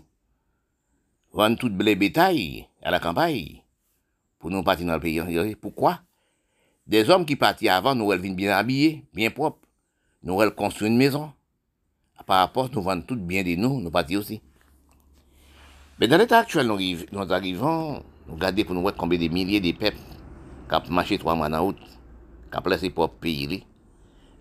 vendre 1.32 1.58
tout 1.58 1.70
blé 1.70 1.94
bétail 1.96 2.68
à 2.82 2.90
la 2.90 3.00
campagne, 3.00 3.62
pour 4.38 4.50
nous 4.50 4.62
partir 4.62 4.86
dans 4.86 4.94
le 4.94 5.00
pays. 5.00 5.56
Pourquoi? 5.56 6.00
Des 6.86 7.10
hommes 7.10 7.26
qui 7.26 7.36
partent 7.36 7.64
avant, 7.64 7.94
nous, 7.94 8.10
viennent 8.10 8.36
bien 8.36 8.56
habillés, 8.56 9.04
bien 9.12 9.30
propres. 9.30 9.58
Nous, 10.22 10.38
construisent 10.50 10.90
une 10.90 10.96
maison. 10.96 11.32
Par 12.26 12.38
rapport, 12.38 12.68
nous 12.72 12.82
vendons 12.82 13.02
tout 13.02 13.16
bien 13.16 13.42
de 13.42 13.54
nous, 13.54 13.80
nous 13.80 13.90
partis 13.90 14.16
aussi. 14.16 14.40
Mais 15.98 16.08
dans 16.08 16.18
l'état 16.18 16.38
actuel, 16.38 16.66
nous, 16.66 17.32
arrivons, 17.32 18.02
nous 18.26 18.34
regardons 18.34 18.64
pour 18.64 18.74
nous 18.74 18.82
voir 18.82 18.94
combien 18.94 19.18
de 19.18 19.28
milliers 19.28 19.60
de 19.60 19.72
peuples 19.72 19.96
qui 20.68 20.74
ont 20.74 20.94
marché 20.94 21.18
trois 21.18 21.34
mois 21.34 21.50
en 21.50 21.64
route, 21.64 21.78
qui 22.50 22.58
ont 22.58 22.62
placé 22.62 22.90
propres 22.90 23.14
pays. 23.14 23.64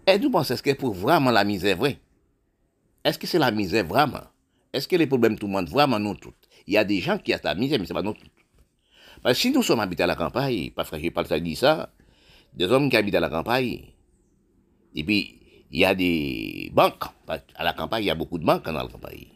Et 0.08 0.20
nous 0.20 0.30
pensons, 0.30 0.54
est-ce 0.54 0.64
que 0.64 0.74
pour 0.74 0.94
vraiment 0.94 1.32
la 1.32 1.44
misère 1.44 1.78
vraie? 1.78 2.00
Est-ce 3.04 3.18
que 3.20 3.28
c'est 3.28 3.40
la 3.40 3.52
misère 3.52 3.86
vraiment? 3.86 4.24
Est-ce 4.74 4.88
que 4.88 4.96
les 4.96 5.08
problèmes 5.08 5.38
tout 5.38 5.48
le 5.48 5.54
monde 5.54 5.70
vraiment 5.70 6.00
nous 6.00 6.16
toutes? 6.16 6.45
Il 6.68 6.74
y 6.74 6.78
a 6.78 6.84
des 6.84 7.00
gens 7.00 7.18
qui 7.18 7.34
ont 7.34 7.40
la 7.44 7.56
misère, 7.56 7.80
mais 7.80 7.86
ce 7.86 7.94
n'est 7.94 8.02
pas 8.02 8.08
toutes. 8.08 8.20
Parce 9.22 9.36
que 9.36 9.42
si 9.42 9.52
nous 9.52 9.64
sommes 9.64 9.80
habités 9.80 10.04
à 10.04 10.08
la 10.08 10.16
campagne, 10.16 10.72
parce 10.76 10.90
que 10.90 11.00
je 11.00 11.10
parle 11.10 11.28
ça 11.28 11.40
dit 11.40 11.56
ça, 11.56 11.90
des 12.54 12.66
hommes 12.66 12.90
qui 12.90 12.98
habitent 12.98 13.16
à 13.16 13.20
la 13.20 13.30
campagne, 13.30 13.82
et 14.96 15.04
puis 15.04 15.40
il 15.72 15.80
y 15.80 15.86
a 15.86 15.94
des 15.96 16.72
banques. 16.74 17.06
À 17.28 17.64
la 17.64 17.74
campagne, 17.74 18.04
il 18.04 18.08
y 18.08 18.12
a 18.12 18.16
beaucoup 18.16 18.38
de 18.38 18.46
banques 18.46 18.66
dans 18.66 18.72
la 18.72 18.88
campagne. 18.88 19.28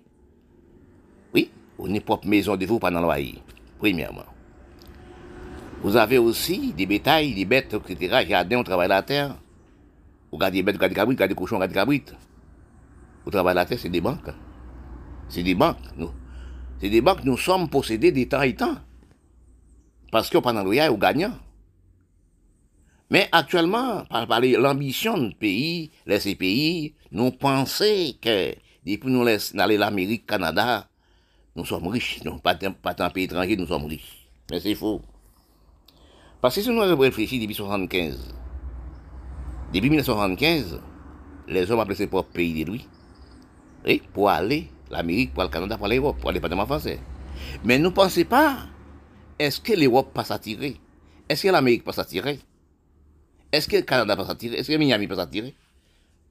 Oui, 1.33 1.49
on 1.77 1.93
est 1.93 1.99
propre 1.99 2.27
maison 2.27 2.55
de 2.55 2.65
vous 2.65 2.79
pendant 2.79 3.01
loyer, 3.01 3.35
premièrement. 3.77 4.25
Vous 5.81 5.95
avez 5.95 6.17
aussi 6.17 6.73
des 6.73 6.85
bétails, 6.85 7.33
des 7.33 7.45
bêtes, 7.45 7.73
etc. 7.73 8.25
Jardin, 8.27 8.59
on 8.59 8.63
travaille 8.63 8.89
la 8.89 9.01
terre. 9.01 9.35
Vous 10.31 10.37
regardez 10.37 10.57
des 10.57 10.63
bêtes, 10.63 10.75
vous 10.75 10.79
regardez 10.79 10.93
des 10.93 10.99
cabrites, 10.99 11.17
vous 11.17 11.23
regardez 11.23 11.33
des 11.33 11.39
cochons, 11.39 11.55
vous 11.55 11.61
regardez 11.61 11.73
des 11.73 11.79
cabrites. 11.79 12.15
Vous 13.25 13.31
travaillez 13.31 13.55
la 13.55 13.65
terre, 13.65 13.79
c'est 13.79 13.89
des 13.89 14.01
banques. 14.01 14.29
C'est 15.29 15.43
des 15.43 15.55
banques, 15.55 15.77
nous. 15.97 16.11
C'est 16.79 16.89
des 16.89 17.01
banques, 17.01 17.23
nous 17.25 17.37
sommes 17.37 17.69
possédés 17.69 18.11
des 18.11 18.27
temps 18.27 18.41
et 18.41 18.55
temps. 18.55 18.77
Parce 20.11 20.29
que 20.29 20.37
pendant 20.37 20.63
le 20.63 20.89
vous 20.89 20.97
gagnez. 20.97 21.27
Mais 23.11 23.27
actuellement, 23.31 24.05
par, 24.05 24.27
l'ambition 24.41 25.17
de 25.17 25.33
pays, 25.33 25.91
les 26.05 26.35
pays, 26.35 26.93
nous 27.11 27.31
pensons 27.31 28.13
que 28.21 28.53
depuis 28.85 29.09
nous 29.09 29.23
laissons 29.23 29.57
aller 29.57 29.77
l'Amérique, 29.77 30.25
Canada, 30.25 30.87
nous 31.55 31.65
sommes 31.65 31.87
riches. 31.87 32.23
Non, 32.23 32.37
pas, 32.37 32.55
pas 32.55 32.93
tant 32.93 33.09
pays 33.09 33.25
étranger, 33.25 33.57
nous 33.57 33.67
sommes 33.67 33.85
riches. 33.85 34.27
Mais 34.51 34.59
c'est 34.59 34.75
faux. 34.75 35.01
Parce 36.41 36.55
que 36.55 36.61
si 36.61 36.69
nous 36.69 36.79
réfléchissons 36.79 37.41
depuis 37.41 37.47
1975, 37.47 38.35
depuis 39.73 39.89
1975, 39.89 40.79
les 41.47 41.69
hommes 41.69 41.79
appellent 41.79 41.95
ses 41.95 42.07
propres 42.07 42.31
pays 42.31 42.63
lui. 42.63 42.87
Et 43.85 44.01
pour 44.13 44.29
aller 44.29 44.69
l'Amérique, 44.89 45.33
pour 45.33 45.43
le 45.43 45.49
Canada, 45.49 45.77
pour 45.77 45.87
l'Europe, 45.87 46.17
pour 46.19 46.29
le 46.29 46.35
département 46.35 46.65
français. 46.65 46.99
Mais 47.63 47.77
ne 47.77 47.89
pensons 47.89 48.23
pas, 48.23 48.67
est-ce 49.37 49.61
que 49.61 49.73
l'Europe 49.73 50.11
peut 50.13 50.23
s'attirer 50.23 50.79
Est-ce 51.27 51.43
que 51.43 51.49
l'Amérique 51.49 51.83
peut 51.83 51.91
s'attirer 51.91 52.39
est-ce 53.51 53.67
que 53.67 53.77
le 53.77 53.81
Canada 53.81 54.15
peut 54.15 54.25
s'attirer 54.25 54.57
Est-ce 54.57 54.71
que 54.71 54.77
Miami 54.77 55.07
peut 55.07 55.15
s'attirer 55.15 55.55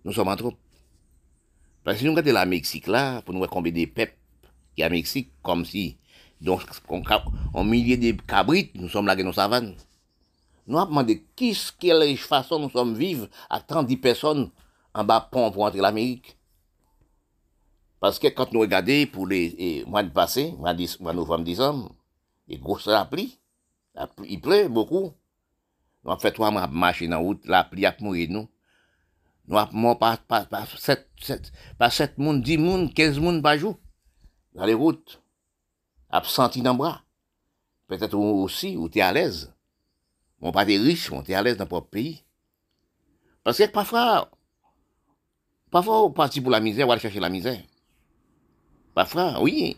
Nous 0.05 0.13
sommes 0.13 0.29
en 0.29 0.37
trop. 0.37 0.55
Parce 1.83 1.97
que 1.97 2.01
si 2.01 2.05
nous 2.07 2.13
regardons 2.13 2.33
la 2.33 2.47
Mexique 2.47 2.87
là, 2.87 3.23
pour 3.23 3.35
nous 3.35 3.45
combien 3.47 3.73
de 3.73 3.85
peuples 3.87 4.17
qui 4.77 4.83
a 4.83 4.89
Mexique, 4.89 5.33
comme 5.43 5.65
si, 5.65 5.97
donc, 6.41 6.63
on, 6.89 7.03
on 7.55 7.65
milliers 7.65 7.97
de 7.97 8.13
cabrites, 8.23 8.73
nous 8.77 8.89
sommes 8.89 9.07
là 9.07 9.17
dans 9.17 9.25
nos 9.25 9.33
savanes. 9.33 9.75
Nous 10.69 10.79
avons 10.79 10.91
demandé 10.91 11.25
qui, 11.35 11.59
quelle 11.81 12.17
façon 12.17 12.61
nous 12.61 12.71
sommes 12.71 12.95
vivre 12.95 13.27
à 13.51 13.61
30 13.61 14.01
personnes 14.01 14.51
en 14.95 15.03
bas 15.03 15.29
pont 15.33 15.51
pour 15.51 15.65
entrer 15.65 15.81
l'Amérique. 15.81 16.37
Paske 17.99 18.31
kant 18.31 18.53
nou 18.55 18.63
regade 18.63 19.01
pou 19.11 19.27
le 19.27 19.41
mwan 19.91 20.13
pase, 20.15 20.53
mwan 20.59 21.17
novem 21.19 21.47
dizan, 21.47 21.83
e, 22.47 22.55
e 22.55 22.61
gos 22.63 22.87
la 22.87 23.03
pli, 23.11 23.27
i 24.23 24.39
ple 24.43 24.69
bokou. 24.71 25.11
Nou 26.05 26.15
ap 26.15 26.23
fet 26.23 26.39
waman 26.39 26.63
ap 26.63 26.73
mache 26.73 27.09
nan 27.11 27.25
wout, 27.25 27.43
la 27.51 27.65
pli 27.67 27.85
ap 27.89 27.99
mouye 28.05 28.29
nou. 28.31 28.47
Nou 29.49 29.59
ap 29.59 29.73
moun 29.75 29.99
pa 29.99 30.15
7 30.79 32.19
moun, 32.23 32.43
10 32.45 32.63
moun, 32.63 32.87
15 32.95 33.19
moun 33.25 33.43
bajou, 33.43 33.75
nan 34.55 34.71
le 34.71 34.77
wout. 34.79 35.19
Ap 36.09 36.29
santi 36.31 36.63
nan 36.65 36.79
bra. 36.79 37.01
Petet 37.89 38.15
ou 38.15 38.45
osi, 38.45 38.77
ou 38.77 38.89
te 38.93 39.03
alez. 39.03 39.49
Moun 40.39 40.55
pa 40.55 40.65
te 40.69 40.77
riche, 40.79 41.11
moun 41.11 41.27
te 41.27 41.35
alez 41.35 41.59
nan 41.59 41.69
pop 41.69 41.91
peyi. 41.91 42.21
Paske 43.43 43.69
pafwa, 43.73 44.29
pafwa 45.73 46.05
ou 46.05 46.15
pati 46.15 46.41
pou 46.45 46.53
la 46.55 46.63
mizè, 46.63 46.87
wale 46.87 47.03
chache 47.03 47.21
la 47.21 47.33
mizè. 47.33 47.59
Parfois, 48.99 49.41
oui. 49.41 49.77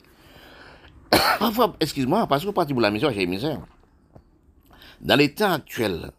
parfois, 1.39 1.77
excuse-moi, 1.79 2.27
parce 2.27 2.43
qu'on 2.43 2.55
partit 2.55 2.73
pour 2.73 2.81
la 2.81 2.91
misère, 2.91 3.15
la 3.15 3.27
misère. 3.27 3.61
Dans 5.03 5.17
les 5.17 5.35
temps 5.35 5.53
actuels, 5.53 6.11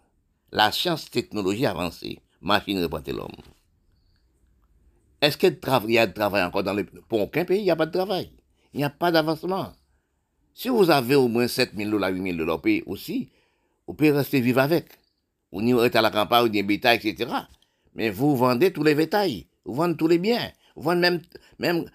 la 0.51 0.71
science 0.71 1.09
technologie 1.09 1.65
avancée, 1.65 2.19
machine 2.41 2.79
représente 2.79 3.07
l'homme. 3.07 3.31
Est-ce 5.19 5.35
qu'il 5.35 5.57
y 5.87 5.97
a 5.97 6.05
de 6.05 6.13
travail 6.13 6.43
encore 6.43 6.61
dans 6.61 6.75
le... 6.75 6.83
Pour 6.83 7.21
aucun 7.21 7.43
pays, 7.43 7.61
il 7.61 7.63
n'y 7.63 7.71
a 7.71 7.75
pas 7.75 7.87
de 7.87 7.91
travail. 7.91 8.29
Il 8.71 8.77
n'y 8.77 8.83
a 8.83 8.91
pas 8.91 9.11
d'avancement. 9.11 9.73
Si 10.53 10.69
vous 10.69 10.91
avez 10.91 11.15
au 11.15 11.27
moins 11.27 11.47
7 11.47 11.71
000 11.75 11.89
dollars, 11.89 12.11
8 12.11 12.21
000 12.21 12.37
dollars 12.37 12.61
aussi, 12.85 13.31
vous 13.87 13.95
pouvez 13.95 14.11
rester 14.11 14.41
vivre 14.41 14.59
avec. 14.59 14.85
Vous 15.51 15.63
n'y 15.63 15.73
à 15.73 16.01
la 16.01 16.11
campagne, 16.11 16.45
ou 16.45 16.49
des 16.49 16.61
bétail, 16.61 16.99
etc. 17.03 17.31
Mais 17.95 18.11
vous 18.11 18.37
vendez 18.37 18.71
tous 18.71 18.83
les 18.83 18.93
bétails, 18.93 19.47
vous 19.65 19.73
vendez 19.73 19.97
tous 19.97 20.07
les 20.07 20.19
biens, 20.19 20.51
vous 20.75 20.83
vendez 20.83 21.01
même, 21.01 21.21
même 21.57 21.89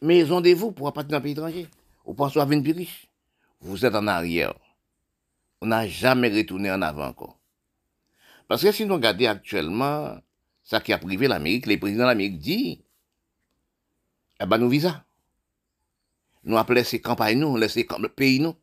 maison 0.00 0.40
de 0.40 0.50
vous 0.50 0.72
pour 0.72 0.92
partir 0.92 1.10
dans 1.10 1.16
un 1.18 1.20
pays 1.20 1.32
étranger? 1.32 1.66
Vous 2.04 2.14
pensez 2.14 2.38
à 2.38 2.44
venir 2.44 2.62
plus 2.62 2.72
riche? 2.72 3.08
Vous 3.60 3.84
êtes 3.84 3.94
en 3.94 4.06
arrière. 4.06 4.54
On 5.60 5.66
n'a 5.66 5.86
jamais 5.86 6.28
retourné 6.28 6.70
en 6.70 6.82
avant 6.82 7.08
encore. 7.08 7.38
Parce 8.46 8.62
que 8.62 8.72
si 8.72 8.86
nous 8.86 8.94
regardons 8.94 9.26
actuellement, 9.26 10.16
ça 10.62 10.80
qui 10.80 10.92
a 10.92 10.98
privé 10.98 11.28
l'Amérique, 11.28 11.66
les 11.66 11.76
présidents 11.76 12.04
de 12.04 12.08
l'Amérique 12.08 12.38
disent, 12.38 12.78
eh 14.40 14.46
ben, 14.46 14.58
nous 14.58 14.68
visa. 14.68 15.04
Nous 16.44 16.56
appelons 16.56 16.76
laisser 16.76 17.00
campagne 17.00 17.38
nous, 17.38 17.56
laisser 17.56 17.86
le 17.98 18.08
pays 18.08 18.40
nous. 18.40 18.54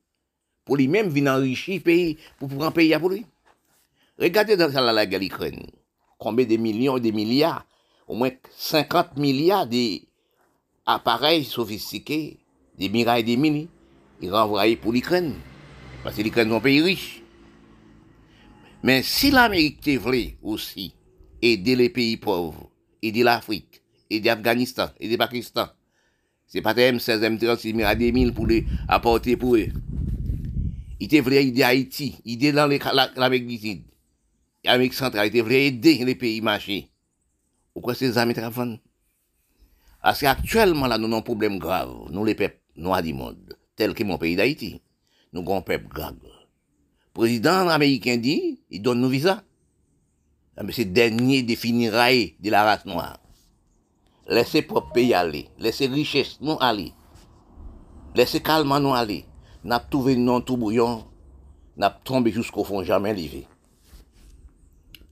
Pour 0.63 0.77
lui-même 0.77 1.09
venir 1.09 1.33
enrichir 1.33 1.83
pays, 1.83 2.17
pour 2.39 2.47
prendre 2.47 2.65
un 2.65 2.71
pays 2.71 2.93
à 2.93 2.99
pour 2.99 3.09
lui. 3.09 3.25
Regardez 4.17 4.57
dans 4.57 4.69
la, 4.69 5.05
guerre. 5.05 5.21
Combien 6.17 6.45
de 6.45 6.55
millions, 6.57 6.97
de 6.97 7.11
milliards, 7.11 7.65
au 8.07 8.15
moins 8.15 8.31
50 8.55 9.17
milliards 9.17 9.67
d'appareils 10.85 11.43
sophistiqués, 11.43 12.37
des 12.77 12.89
mirailles, 12.89 13.23
des 13.23 13.37
mini, 13.37 13.69
ils 14.21 14.31
renvoyés 14.31 14.75
pour 14.75 14.91
l'Ukraine. 14.91 15.35
Parce 16.03 16.15
que 16.15 16.21
l'Ukraine 16.21 16.51
est 16.51 16.55
un 16.55 16.59
pays 16.59 16.81
riche. 16.81 17.21
Mais 18.83 19.01
si 19.01 19.31
l'Amérique 19.31 19.87
voulait 19.97 20.37
aussi 20.43 20.93
aider 21.41 21.75
les 21.75 21.89
pays 21.89 22.17
pauvres, 22.17 22.69
aider 23.01 23.23
l'Afrique, 23.23 23.81
aider 24.09 24.29
l'Afghanistan, 24.29 24.89
aider 24.99 25.13
le 25.13 25.17
Pakistan, 25.17 25.67
c'est 26.45 26.61
pas 26.61 26.73
des 26.73 26.91
M16, 26.91 27.37
M36, 27.37 27.73
mais 27.73 27.95
des 27.95 28.11
mille 28.11 28.33
pour 28.33 28.45
les 28.45 28.65
apporter 28.87 29.35
pour 29.35 29.55
eux. 29.55 29.69
Il 30.99 31.07
te 31.07 31.15
voulait 31.17 31.47
aider 31.47 31.63
Haïti, 31.63 32.15
aider 32.25 32.51
dans 32.51 32.67
l'Amérique 33.15 33.47
du 33.47 33.57
Sud, 33.57 33.83
l'Amérique 34.63 34.93
centrale, 34.93 35.27
il 35.27 35.33
te 35.33 35.43
voulait 35.43 35.67
aider 35.67 36.05
les 36.05 36.15
pays 36.15 36.41
marchés. 36.41 36.89
Pourquoi 37.73 37.95
ces 37.95 38.17
amis 38.17 38.33
travaillent 38.33 38.79
Parce 40.05 40.19
qu'actuellement, 40.19 40.85
là, 40.85 40.99
nous 40.99 41.07
avons 41.07 41.17
un 41.17 41.21
problème 41.23 41.57
grave, 41.57 41.91
nous 42.11 42.23
les 42.23 42.35
peuples 42.35 42.59
noirs 42.75 43.01
du 43.01 43.11
monde, 43.11 43.57
tel 43.75 43.95
que 43.95 44.03
mon 44.03 44.19
pays 44.19 44.35
d'Haïti. 44.35 44.79
Nous 45.33 45.41
avons 45.41 45.57
un 45.57 45.61
peuple 45.61 45.87
grave. 45.87 46.19
Président 47.11 47.67
américain 47.69 48.17
dit, 48.17 48.61
il 48.69 48.83
donne 48.83 49.01
nos 49.01 49.09
visas. 49.09 49.41
Ah, 50.57 50.61
Mais 50.61 50.73
c'est 50.73 50.85
dernier 50.85 51.41
des 51.41 51.55
finirailles 51.55 52.35
de 52.39 52.51
la 52.51 52.63
race 52.63 52.85
noire. 52.85 53.17
Laissez 54.27 54.61
propre 54.61 54.91
pays 54.91 55.15
aller. 55.15 55.49
Laissez 55.57 55.87
richesse 55.87 56.37
nous 56.39 56.57
aller. 56.59 56.93
Laissez 58.13 58.43
calme 58.43 58.77
nous 58.77 58.93
aller. 58.93 59.25
N'a 59.63 59.79
trouvé 59.79 60.15
non 60.15 60.39
tout 60.39 60.55
bouillon. 60.55 61.03
N'a 61.77 61.89
tombé 61.89 62.29
jusqu'au 62.31 62.63
fond, 62.63 62.83
jamais 62.83 63.15
livré. 63.15 63.47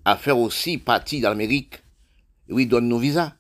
À 0.06 0.18
faire 0.18 0.38
aussi 0.38 0.78
partie 0.78 1.20
d'Amérique. 1.20 1.82
Oui, 2.48 2.68
donne 2.68 2.88
nos 2.88 3.00
visas. 3.00 3.34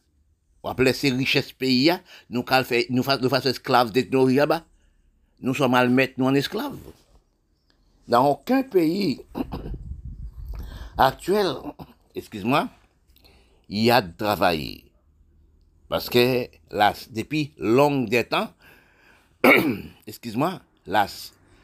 On 0.64 0.74
va 0.74 0.84
laisser 0.84 1.09
richesse 1.09 1.51
pays, 1.51 1.91
nous 2.30 2.43
fasse 3.03 3.45
esclaves 3.45 3.91
technologie 3.91 4.36
là-bas. 4.36 4.64
Nous 5.41 5.53
sommes 5.53 5.74
à 5.74 5.86
mettre 5.86 6.14
nous 6.18 6.26
en 6.26 6.34
esclaves. 6.34 6.78
Dans 8.07 8.26
aucun 8.30 8.64
pays 8.64 9.20
actuel, 10.97 11.53
excuse-moi, 12.16 12.70
il 13.68 13.84
y 13.84 13.91
a 13.91 14.01
de 14.01 14.14
travail. 14.16 14.86
Parce 15.89 16.09
que 16.09 16.47
depuis 17.11 17.51
long 17.57 18.03
des 18.03 18.24
temps, 18.24 18.49
excuse-moi, 20.07 20.61
la, 20.86 21.07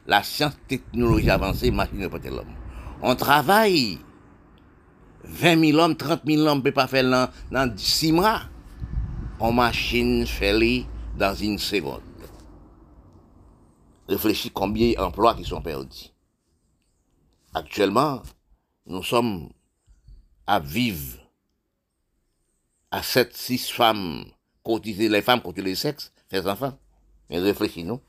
la 0.07 0.23
science 0.23 0.57
technologie 0.67 1.29
avancée, 1.29 1.71
machine 1.71 2.09
pas 2.09 2.17
l'homme. 2.17 2.53
On 3.01 3.15
travaille 3.15 3.97
20 5.23 5.71
000 5.71 5.77
hommes, 5.79 5.95
30 5.95 6.21
000 6.25 6.41
hommes, 6.47 6.57
ne 6.57 6.63
peut 6.63 6.71
pas 6.73 6.87
faire 6.87 7.09
dans, 7.09 7.29
dans 7.49 7.77
6 7.77 8.11
mois. 8.11 8.41
On 9.41 9.53
machine 9.53 10.27
fait 10.27 10.85
dans 11.17 11.33
une 11.33 11.59
seconde. 11.59 12.01
Réfléchis 14.09 14.51
combien 14.51 14.91
d'emplois 14.93 15.33
qui 15.33 15.45
sont 15.45 15.61
perdus. 15.61 16.09
Actuellement, 17.53 18.21
nous 18.85 19.01
sommes 19.01 19.49
à 20.45 20.59
vivre 20.59 21.19
à 22.91 23.01
7, 23.01 23.33
6 23.33 23.69
femmes, 23.69 24.25
cotiser 24.61 25.07
les 25.07 25.21
femmes 25.21 25.41
contre 25.41 25.61
les 25.61 25.75
sexes, 25.75 26.11
les 26.31 26.45
enfants. 26.45 26.77
Mais 27.29 27.39
réfléchis-nous. 27.39 28.01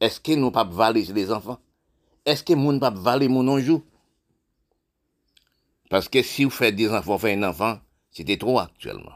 Est-ce 0.00 0.18
que 0.18 0.32
nous 0.32 0.50
pas 0.50 0.64
valer 0.64 1.04
les 1.04 1.30
enfants? 1.30 1.58
Est-ce 2.24 2.42
que 2.42 2.54
nous 2.54 2.78
pas 2.78 2.90
valer 2.90 3.28
mon 3.28 3.46
anjou? 3.48 3.84
Parce 5.90 6.08
que 6.08 6.22
si 6.22 6.44
vous 6.44 6.50
faites 6.50 6.74
des 6.74 6.88
enfants, 6.88 7.12
vous 7.12 7.18
faites 7.18 7.38
un 7.38 7.50
enfant, 7.50 7.78
c'était 8.10 8.38
trop 8.38 8.58
actuellement. 8.58 9.12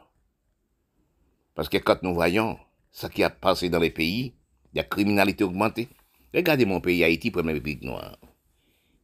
Parce 1.58 1.68
que 1.68 1.78
quand 1.78 2.04
nous 2.04 2.14
voyons 2.14 2.56
ce 2.92 3.08
qui 3.08 3.24
a 3.24 3.30
passé 3.30 3.68
dans 3.68 3.80
les 3.80 3.90
pays, 3.90 4.32
la 4.74 4.84
criminalité 4.84 5.42
augmentée. 5.42 5.88
Regardez 6.32 6.64
mon 6.64 6.80
pays, 6.80 7.02
Haïti, 7.02 7.32
premier 7.32 7.54
république 7.54 7.82
noire. 7.82 8.16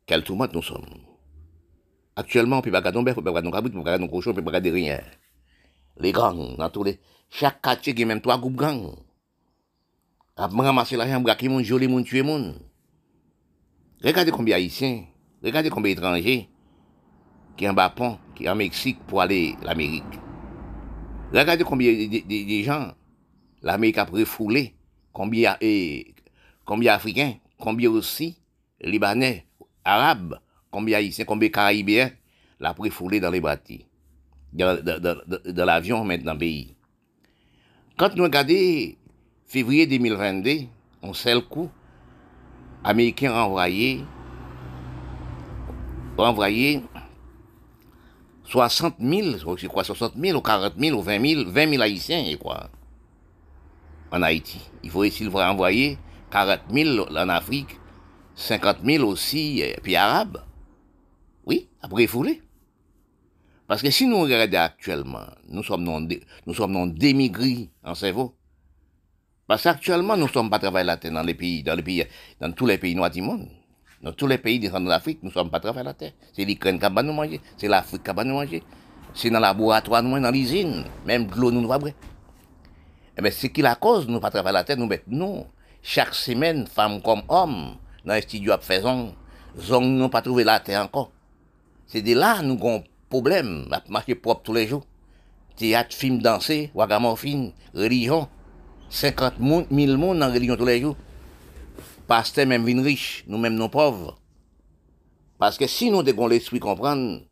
Quelle 0.06 0.22
tourmente 0.22 0.54
nous 0.54 0.62
sommes. 0.62 0.86
Actuellement, 2.14 2.58
on 2.58 2.62
peut 2.62 2.70
pas 2.70 2.80
garder 2.80 2.96
nos 2.96 3.04
bœufs, 3.04 3.14
on 3.16 3.22
peut 3.22 3.24
pas 3.24 3.32
garder 3.32 3.48
nos 3.48 3.52
caboutes, 3.52 3.72
on 3.74 3.78
peut 3.78 3.82
pas 3.82 3.90
garder 3.90 4.04
nos 4.04 4.08
cochons, 4.08 4.30
on 4.30 4.34
peut 4.34 4.44
pas 4.44 4.52
garder 4.52 4.70
rien. 4.70 5.00
Les 5.98 6.12
gangs, 6.12 6.56
dans 6.56 6.70
tous 6.70 6.84
les... 6.84 7.00
Chaque 7.28 7.60
quartier, 7.60 7.92
il 7.92 7.98
y 7.98 8.02
a 8.04 8.06
même 8.06 8.20
trois 8.20 8.38
groupes 8.38 8.54
gangs. 8.54 8.94
À 10.36 10.46
ramasser 10.46 10.96
l'argent, 10.96 11.20
braquer 11.20 11.48
mon, 11.48 11.60
mon, 11.88 12.02
tuer 12.04 12.22
mon. 12.22 12.54
Regardez 14.00 14.30
combien 14.30 14.54
d'Haïtiens, 14.54 15.06
regardez 15.42 15.70
combien 15.70 15.92
d'étrangers 15.92 16.48
qui 17.56 17.68
en 17.68 17.72
bas 17.72 17.90
pont, 17.90 18.16
qui 18.36 18.48
en 18.48 18.54
Mexique 18.54 19.00
pour 19.08 19.22
aller 19.22 19.56
l'Amérique. 19.60 20.04
Regardez 21.34 21.64
combien 21.64 21.92
de, 21.92 22.62
gens 22.62 22.94
l'Amérique 23.60 23.98
a 23.98 24.04
refoulé, 24.04 24.72
combien, 25.12 25.56
et, 25.60 26.14
combien 26.64 26.92
d'Africains, 26.92 27.34
combien 27.58 27.90
aussi 27.90 28.38
Libanais, 28.80 29.44
Arabes, 29.84 30.38
combien 30.70 30.98
Haïtiens, 30.98 31.24
combien 31.24 31.48
Caraïbiens 31.48 32.12
l'a 32.60 32.70
refoulé 32.70 33.18
dans 33.18 33.30
les 33.30 33.40
bâtis, 33.40 33.84
dans, 34.52 34.78
l'avion 35.64 36.04
maintenant. 36.04 36.38
Quand 37.96 38.14
nous 38.14 38.22
regardons 38.22 38.94
février 39.46 39.88
2022, 39.88 40.66
on 41.02 41.14
sait 41.14 41.34
le 41.34 41.40
coup, 41.40 41.68
Américains 42.84 43.32
ont 43.32 43.46
envoyé, 43.46 44.04
ont 46.16 46.22
envoyé 46.22 46.80
60 48.44 48.96
000, 49.00 49.56
je 49.56 49.66
crois 49.66 49.84
60 49.84 50.14
000 50.16 50.38
ou 50.38 50.42
40 50.42 50.74
000 50.78 50.98
ou 50.98 51.02
20 51.02 51.26
000, 51.26 51.50
20 51.50 51.70
000 51.70 51.82
Haïtiens, 51.82 52.24
je 52.30 52.36
crois, 52.36 52.68
en 54.10 54.22
Haïti. 54.22 54.60
Il 54.82 54.90
faut 54.90 55.04
essayer 55.04 55.28
de 55.28 55.34
envoyer 55.34 55.98
40 56.30 56.60
000 56.70 57.06
en 57.10 57.28
Afrique, 57.28 57.78
50 58.34 58.78
000 58.84 59.04
aussi, 59.04 59.62
euh, 59.62 59.74
puis 59.82 59.96
Arabes. 59.96 60.42
Oui, 61.46 61.68
après 61.80 62.06
foulé. 62.06 62.42
Parce 63.66 63.80
que 63.80 63.90
si 63.90 64.06
nous 64.06 64.20
regardons 64.20 64.58
actuellement, 64.58 65.26
nous 65.48 65.62
sommes 65.62 65.84
non, 65.84 66.06
nous 66.46 66.54
sommes 66.54 66.92
démigrés 66.92 67.70
en 67.82 67.94
cerveau. 67.94 68.34
Parce 69.46 69.62
qu'actuellement, 69.62 70.16
nous 70.16 70.26
ne 70.26 70.30
sommes 70.30 70.50
pas 70.50 70.58
travailler 70.58 70.86
la 70.86 70.96
terre 70.96 71.12
dans 71.12 71.22
les 71.22 71.34
pays, 71.34 71.62
dans 71.62 71.74
les 71.74 71.82
pays, 71.82 72.04
dans 72.40 72.52
tous 72.52 72.66
les 72.66 72.78
pays 72.78 72.94
noirs 72.94 73.10
du 73.10 73.22
monde. 73.22 73.48
Dans 74.04 74.12
tous 74.12 74.26
les 74.26 74.36
pays 74.36 74.60
de 74.60 74.68
l'Afrique, 74.86 75.20
nous 75.22 75.30
ne 75.30 75.34
sommes 75.34 75.48
pas 75.48 75.60
travailler 75.60 75.86
la 75.86 75.94
terre. 75.94 76.12
C'est 76.34 76.44
l'Ukraine 76.44 76.78
qui 76.78 76.86
va 76.94 77.02
nous 77.02 77.14
manger, 77.14 77.40
c'est 77.56 77.68
l'Afrique 77.68 78.02
qui 78.04 78.12
va 78.14 78.22
nous 78.22 78.34
manger. 78.34 78.62
C'est 79.14 79.30
dans 79.30 79.38
le 79.38 79.42
laboratoire, 79.42 80.02
nous, 80.02 80.20
dans 80.20 80.30
l'usine. 80.30 80.84
Même 81.06 81.26
de 81.26 81.34
l'eau, 81.36 81.50
nous 81.50 81.62
ne 81.62 81.66
va 81.66 81.78
boire. 81.78 81.92
Eh 83.16 83.22
bien, 83.22 83.30
c'est 83.30 83.48
qui 83.48 83.62
la 83.62 83.76
cause, 83.76 84.06
nous 84.06 84.14
ne 84.14 84.18
pas 84.18 84.30
travailler 84.30 84.52
la 84.52 84.64
terre, 84.64 84.76
nous 84.76 84.86
mettons, 84.86 85.04
non. 85.08 85.46
Chaque 85.82 86.14
semaine, 86.14 86.66
femmes 86.66 87.00
comme 87.00 87.22
hommes, 87.28 87.76
dans 88.04 88.12
les 88.12 88.20
studios 88.20 88.52
à 88.52 88.58
faisons, 88.58 89.14
zong 89.58 89.84
nous 89.86 90.08
pas 90.10 90.20
trouvé 90.20 90.44
la 90.44 90.60
terre 90.60 90.82
encore. 90.82 91.10
C'est 91.86 92.02
de 92.02 92.12
là, 92.14 92.42
nous 92.42 92.54
avons 92.54 92.78
un 92.78 92.82
problème, 93.08 93.66
à 93.70 93.82
marcher 93.88 94.16
propre 94.16 94.42
tous 94.42 94.52
les 94.52 94.66
jours. 94.66 94.84
Théâtre, 95.56 95.94
film, 95.96 96.20
danser, 96.20 96.70
wagamorphine, 96.74 97.52
religion. 97.74 98.28
50 98.90 99.38
moun- 99.38 99.66
000 99.70 99.96
monde 99.96 100.18
dans 100.18 100.26
la 100.26 100.32
religion 100.34 100.56
tous 100.56 100.66
les 100.66 100.80
jours. 100.80 100.96
Pasteur 102.06 102.46
même 102.46 102.64
vin 102.64 102.82
riche, 102.82 103.24
nous 103.26 103.38
même 103.38 103.54
nous 103.54 103.68
pauvres. 103.68 104.18
Parce 105.38 105.56
que 105.58 105.66
si 105.66 105.90
nous 105.90 106.02
devons 106.02 106.26
l'esprit 106.26 106.60
comprendre, 106.60 107.22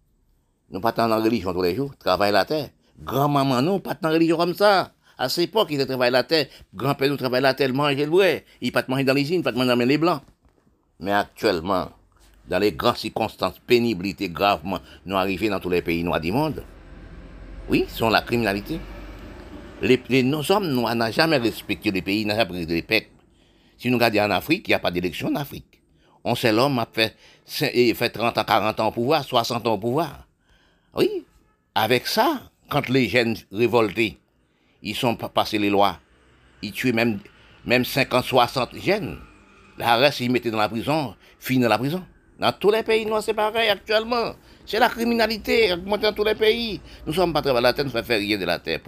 nous 0.70 0.80
pas 0.80 0.92
dans 0.92 1.06
la 1.06 1.18
religion 1.18 1.52
tous 1.52 1.62
les 1.62 1.74
jours, 1.74 1.96
travailler 1.98 2.32
la 2.32 2.44
terre. 2.44 2.70
Grand-maman, 2.98 3.62
nous, 3.62 3.78
pas 3.78 3.94
dans 3.94 4.08
la 4.08 4.14
religion 4.14 4.36
comme 4.36 4.54
ça. 4.54 4.92
À 5.18 5.28
cette 5.28 5.44
époque, 5.44 5.68
ils 5.70 5.86
travaillent 5.86 6.10
la 6.10 6.24
terre. 6.24 6.46
Grand-père 6.74 7.10
nous 7.10 7.16
travaille 7.16 7.42
la 7.42 7.54
terre, 7.54 7.72
manger 7.72 8.06
le 8.06 8.10
vrai. 8.10 8.44
Il 8.60 8.72
pas 8.72 8.84
manger 8.88 9.04
dans 9.04 9.14
l'usine, 9.14 9.42
pas 9.42 9.52
manger 9.52 9.68
dans 9.68 9.76
les 9.76 9.98
blancs. 9.98 10.22
Mais 11.00 11.12
actuellement, 11.12 11.90
dans 12.48 12.58
les 12.58 12.72
grandes 12.72 12.96
circonstances, 12.96 13.58
pénibilité 13.66 14.28
gravement, 14.28 14.78
nous 15.04 15.16
arrivons 15.16 15.50
dans 15.50 15.60
tous 15.60 15.70
les 15.70 15.82
pays 15.82 16.02
noirs 16.02 16.20
du 16.20 16.32
monde. 16.32 16.64
Oui, 17.68 17.84
sont 17.88 18.08
la 18.08 18.22
criminalité. 18.22 18.80
Les, 19.80 20.22
nos 20.22 20.50
hommes 20.50 20.68
n'ont 20.68 21.10
jamais 21.10 21.38
respecté 21.38 21.90
les 21.90 22.02
pays, 22.02 22.24
n'ont 22.24 22.36
jamais 22.36 22.52
respecté 22.52 22.74
les 22.74 22.82
peuples. 22.82 23.11
Si 23.82 23.90
nous 23.90 23.96
regardons 23.98 24.20
en 24.20 24.30
Afrique, 24.30 24.68
il 24.68 24.70
n'y 24.70 24.74
a 24.74 24.78
pas 24.78 24.92
d'élection 24.92 25.26
en 25.26 25.34
Afrique. 25.34 25.82
On 26.22 26.36
sait 26.36 26.52
l'homme 26.52 26.78
a 26.78 26.86
fait, 26.92 27.16
cin- 27.44 27.68
et 27.74 27.92
fait 27.94 28.10
30 28.10 28.38
ans, 28.38 28.44
40 28.44 28.78
ans 28.78 28.86
au 28.86 28.92
pouvoir, 28.92 29.24
60 29.24 29.66
ans 29.66 29.72
au 29.74 29.78
pouvoir. 29.78 30.28
Oui, 30.94 31.24
avec 31.74 32.06
ça, 32.06 32.42
quand 32.68 32.88
les 32.88 33.08
jeunes 33.08 33.36
révoltés, 33.50 34.18
ils 34.84 34.94
sont 34.94 35.16
pas 35.16 35.28
passés 35.28 35.58
les 35.58 35.68
lois, 35.68 35.98
ils 36.62 36.70
tuaient 36.70 36.92
même, 36.92 37.18
même 37.64 37.84
50, 37.84 38.24
60 38.24 38.76
jeunes. 38.76 39.18
La 39.78 39.96
reste, 39.96 40.20
ils 40.20 40.30
mettaient 40.30 40.52
dans 40.52 40.58
la 40.58 40.68
prison, 40.68 41.16
fini 41.40 41.64
dans 41.64 41.68
la 41.68 41.78
prison. 41.78 42.04
Dans 42.38 42.52
tous 42.52 42.70
les 42.70 42.84
pays 42.84 43.04
noirs, 43.04 43.24
c'est 43.24 43.34
pareil 43.34 43.68
actuellement. 43.68 44.34
C'est 44.64 44.78
la 44.78 44.90
criminalité 44.90 45.72
augmentée 45.72 46.02
dans 46.04 46.12
tous 46.12 46.22
les 46.22 46.36
pays. 46.36 46.80
Nous 47.04 47.14
sommes 47.14 47.32
pas 47.32 47.42
travaillés 47.42 47.64
la 47.64 47.72
terre, 47.72 47.84
nous 47.86 47.92
ne 47.92 48.00
faisons 48.00 48.20
rien 48.20 48.38
de 48.38 48.44
la 48.44 48.60
terre. 48.60 48.78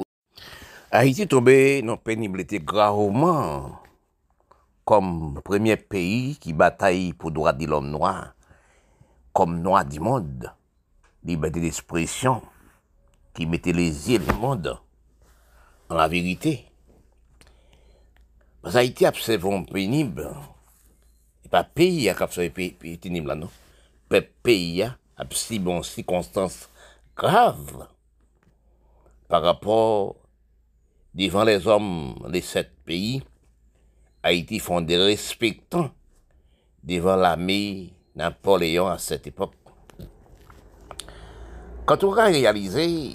Haïti 0.93 1.27
tombé 1.27 1.83
dans 1.83 1.97
pénibilité 1.97 2.61
gravement 2.61 3.81
kom 4.85 5.41
premye 5.45 5.77
peyi 5.81 6.35
ki 6.41 6.53
batay 6.57 7.13
pou 7.17 7.33
doa 7.33 7.55
di 7.57 7.69
lom 7.69 7.89
noa, 7.93 8.35
kom 9.37 9.57
noa 9.65 9.83
di 9.89 10.01
moun, 10.03 10.45
libeti 11.25 11.63
d'espresyon, 11.65 12.43
ki 13.35 13.49
mette 13.51 13.73
les 13.75 14.05
yè 14.13 14.21
le 14.21 14.37
moun 14.39 14.69
an 14.69 15.99
la 15.99 16.09
verite. 16.09 16.59
Mas 18.65 18.77
Haiti 18.81 19.09
apsevon 19.09 19.67
penib, 19.69 20.21
e 21.45 21.51
pa 21.53 21.65
peyi 21.65 22.09
ak 22.13 22.23
apsevon 22.29 22.77
penib 22.81 23.29
la 23.29 23.37
nou, 23.41 23.53
pe 24.09 24.21
peyi 24.45 24.87
apsevon 25.21 25.85
sikonstans 25.87 26.67
grav 27.17 27.89
par 29.29 29.43
rapport 29.43 30.17
divan 31.15 31.47
les 31.49 31.67
om 31.71 31.87
les 32.29 32.45
set 32.45 32.73
peyi 32.85 33.23
Haïti 34.27 34.59
font 34.59 34.81
des 34.81 34.97
respectants 34.97 35.91
devant 36.83 37.15
l'armée 37.15 37.93
Napoléon 38.17 38.87
à 38.87 38.97
cette 38.97 39.27
époque. 39.27 39.53
Quand 41.85 42.03
on 42.05 42.15
a 42.15 42.25
réalisé 42.25 43.11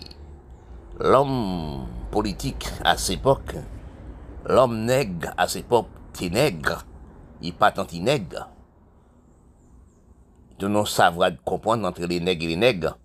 l'homme 0.99 1.88
politique 2.12 2.68
à 2.86 2.95
cette 2.95 3.22
époque, 3.22 3.55
l'homme 4.45 4.86
nègre 4.86 5.34
à 5.36 5.47
cette 5.47 5.66
époque, 5.66 5.88
qui 6.14 6.30
nègre, 6.30 6.86
il 7.41 7.55
pas 7.55 7.72
tant 7.72 7.88
nègre. 7.91 8.47
De 10.60 10.68
non 10.68 10.86
savoir 10.86 11.32
comprendre 11.43 11.88
entre 11.88 12.05
les 12.05 12.20
nègres 12.20 12.45
et 12.45 12.49
les 12.49 12.55
nègres, 12.55 12.99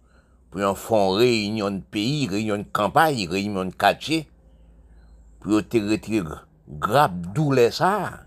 pour 0.51 0.61
en 0.61 0.75
une 0.75 1.19
réunion 1.19 1.71
de 1.71 1.81
pays, 1.81 2.29
réunion 2.29 2.59
de 2.59 2.67
campagne, 2.71 3.27
réunion 3.27 3.65
de 3.65 3.73
quartier, 3.73 4.29
pour 5.41 5.67
te 5.67 5.79
retirer 5.79 6.23
grave 6.79 7.17
douleur 7.33 7.73
ça, 7.73 8.21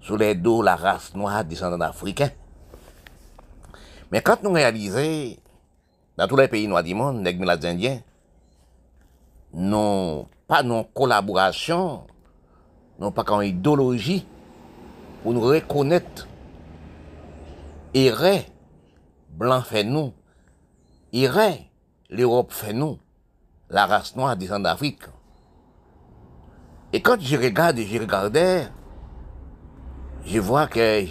sur 0.00 0.16
les 0.16 0.34
dos 0.34 0.62
la 0.62 0.76
race 0.76 1.14
noire 1.14 1.44
descendant 1.44 1.80
africain. 1.84 2.30
Mais 4.10 4.22
quand 4.22 4.42
nous 4.42 4.52
réalisons, 4.52 5.36
dans 6.16 6.28
tous 6.28 6.36
les 6.36 6.48
pays 6.48 6.68
noirs 6.68 6.82
du 6.82 6.94
monde, 6.94 7.24
les 7.24 7.66
Indiens, 7.66 8.00
non 9.52 10.28
pas 10.46 10.62
non 10.62 10.84
collaboration, 10.84 12.06
non 12.98 13.10
pas 13.12 13.24
qu'en 13.24 13.40
idéologie, 13.40 14.26
pour 15.22 15.32
nous 15.32 15.40
reconnaître, 15.40 16.28
errer, 17.94 18.46
blanc 19.30 19.62
fait 19.62 19.84
nous, 19.84 20.12
errer, 21.12 21.70
l'Europe 22.10 22.52
fait 22.52 22.72
nous, 22.72 22.98
la 23.70 23.86
race 23.86 24.14
noire 24.16 24.36
descend 24.36 24.62
d'Afrique. 24.62 25.04
Et 26.94 27.00
quand 27.00 27.20
je 27.20 27.36
regarde, 27.36 27.80
je 27.80 27.98
regardais, 27.98 28.68
je 30.24 30.38
vois 30.38 30.68
que 30.68 31.04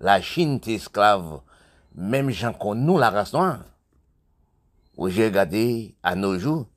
la 0.00 0.22
Chine 0.22 0.58
est 0.66 0.76
esclave, 0.76 1.42
même 1.94 2.30
gens 2.30 2.54
qu'on 2.54 2.74
nous, 2.74 2.96
la 2.96 3.10
race 3.10 3.34
noire. 3.34 3.58
Où 4.96 5.10
j'ai 5.10 5.26
regardé, 5.26 5.94
à 6.02 6.14
nos 6.14 6.38
jours, 6.38 6.68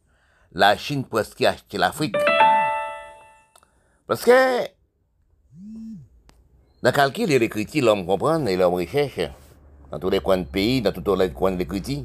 la 0.51 0.76
Chine 0.76 1.05
presque 1.05 1.41
acheté 1.43 1.78
l'Afrique. 1.78 2.18
Parce 4.07 4.26
que, 4.26 4.64
dans 6.84 6.89
le 6.89 6.91
calcul 6.91 7.32
et 7.32 7.39
l'écriture, 7.39 7.86
l'homme 7.86 8.05
comprend 8.05 8.45
et 8.45 8.57
l'homme 8.57 8.74
recherche. 8.74 9.22
Dans 9.89 9.99
tous 9.99 10.09
les 10.09 10.20
coins 10.20 10.39
de 10.39 10.43
pays, 10.43 10.82
dans 10.82 10.91
tous 10.91 11.16
les 11.16 11.32
coins 11.32 11.53
de 11.53 11.57
l'écriture. 11.59 12.03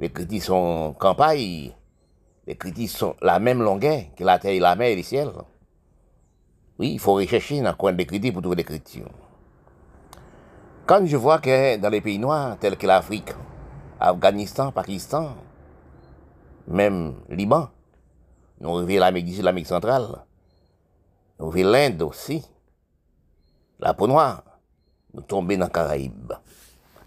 Les 0.00 0.10
critiques 0.10 0.42
sont 0.42 0.94
campagne. 0.98 1.72
Les 2.50 2.56
critiques 2.56 2.90
sont 2.90 3.14
la 3.22 3.38
même 3.38 3.62
longueur 3.62 4.06
que 4.16 4.24
la 4.24 4.40
terre, 4.40 4.60
la 4.60 4.74
mer 4.74 4.88
et 4.88 4.96
le 4.96 5.04
ciel. 5.04 5.30
Oui, 6.80 6.94
il 6.94 6.98
faut 6.98 7.14
rechercher 7.14 7.60
dans 7.60 7.70
le 7.70 7.76
coin 7.76 7.92
de 7.92 7.98
l'écriture 7.98 8.32
pour 8.32 8.42
trouver 8.42 8.56
l'écriture. 8.56 9.08
Quand 10.84 11.06
je 11.06 11.16
vois 11.16 11.38
que 11.38 11.76
dans 11.76 11.90
les 11.90 12.00
pays 12.00 12.18
noirs, 12.18 12.58
tels 12.58 12.76
que 12.76 12.88
l'Afrique, 12.88 13.30
Afghanistan, 14.00 14.72
Pakistan, 14.72 15.36
même 16.66 17.14
Liban, 17.28 17.68
nous 18.60 18.72
revient 18.72 18.98
l'Amérique 18.98 19.26
du 19.26 19.34
Sud, 19.34 19.44
l'Amérique 19.44 19.68
centrale, 19.68 20.08
nous 21.38 21.46
revient 21.46 21.62
l'Inde 21.62 22.02
aussi, 22.02 22.44
la 23.78 23.94
peau 23.94 24.08
noire, 24.08 24.42
nous 25.14 25.22
tombons 25.22 25.56
dans 25.56 25.66
les 25.66 25.70
Caraïbes. 25.70 26.32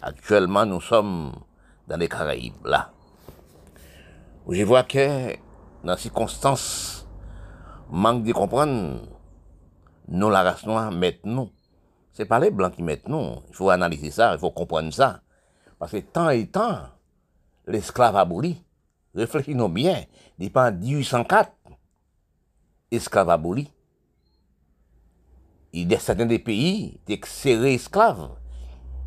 Actuellement, 0.00 0.64
nous 0.64 0.80
sommes 0.80 1.34
dans 1.86 1.98
les 1.98 2.08
Caraïbes, 2.08 2.64
là. 2.64 2.93
Je 4.46 4.62
vois 4.62 4.82
que, 4.82 5.36
dans 5.84 5.96
ces 5.96 6.02
circonstances, 6.02 7.08
manque 7.90 8.24
de 8.24 8.32
comprendre, 8.32 9.00
nous, 10.08 10.28
la 10.28 10.42
race 10.42 10.66
noire, 10.66 10.92
nous. 11.24 11.50
C'est 12.12 12.26
pas 12.26 12.38
les 12.38 12.50
blancs 12.50 12.74
qui 12.74 12.82
mettent 12.82 13.08
nous. 13.08 13.36
Il 13.48 13.54
faut 13.54 13.70
analyser 13.70 14.10
ça, 14.10 14.34
il 14.34 14.38
faut 14.38 14.50
comprendre 14.50 14.92
ça. 14.92 15.22
Parce 15.78 15.92
que 15.92 15.96
temps 15.98 16.28
et 16.28 16.46
temps, 16.46 16.80
l'esclave 17.66 18.16
aboli, 18.16 18.62
réfléchissons 19.14 19.68
bien, 19.70 20.04
depuis 20.38 20.72
1804, 20.78 21.50
esclave 22.90 23.30
aboli. 23.30 23.70
Il 25.72 25.90
y 25.90 25.94
a 25.94 25.98
certains 25.98 26.26
des 26.26 26.38
pays, 26.38 27.00
serrés 27.24 27.74
esclaves. 27.74 28.28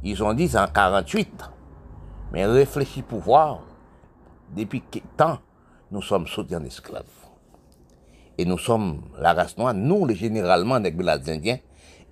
Ils 0.03 0.21
ont 0.23 0.33
dit 0.33 0.51
en 0.57 0.67
48. 0.67 1.43
Mais 2.31 2.45
réfléchis 2.45 3.03
pour 3.03 3.19
voir, 3.19 3.61
depuis 4.55 4.83
quel 4.89 5.03
temps 5.15 5.39
nous 5.91 6.01
sommes 6.01 6.27
sautés 6.27 6.55
en 6.55 6.63
esclaves. 6.63 7.05
Et 8.37 8.45
nous 8.45 8.57
sommes 8.57 9.01
la 9.19 9.33
race 9.33 9.57
noire, 9.57 9.73
nous, 9.73 10.05
les 10.05 10.15
généralement, 10.15 10.79
les 10.79 10.93
Indiens, 11.29 11.57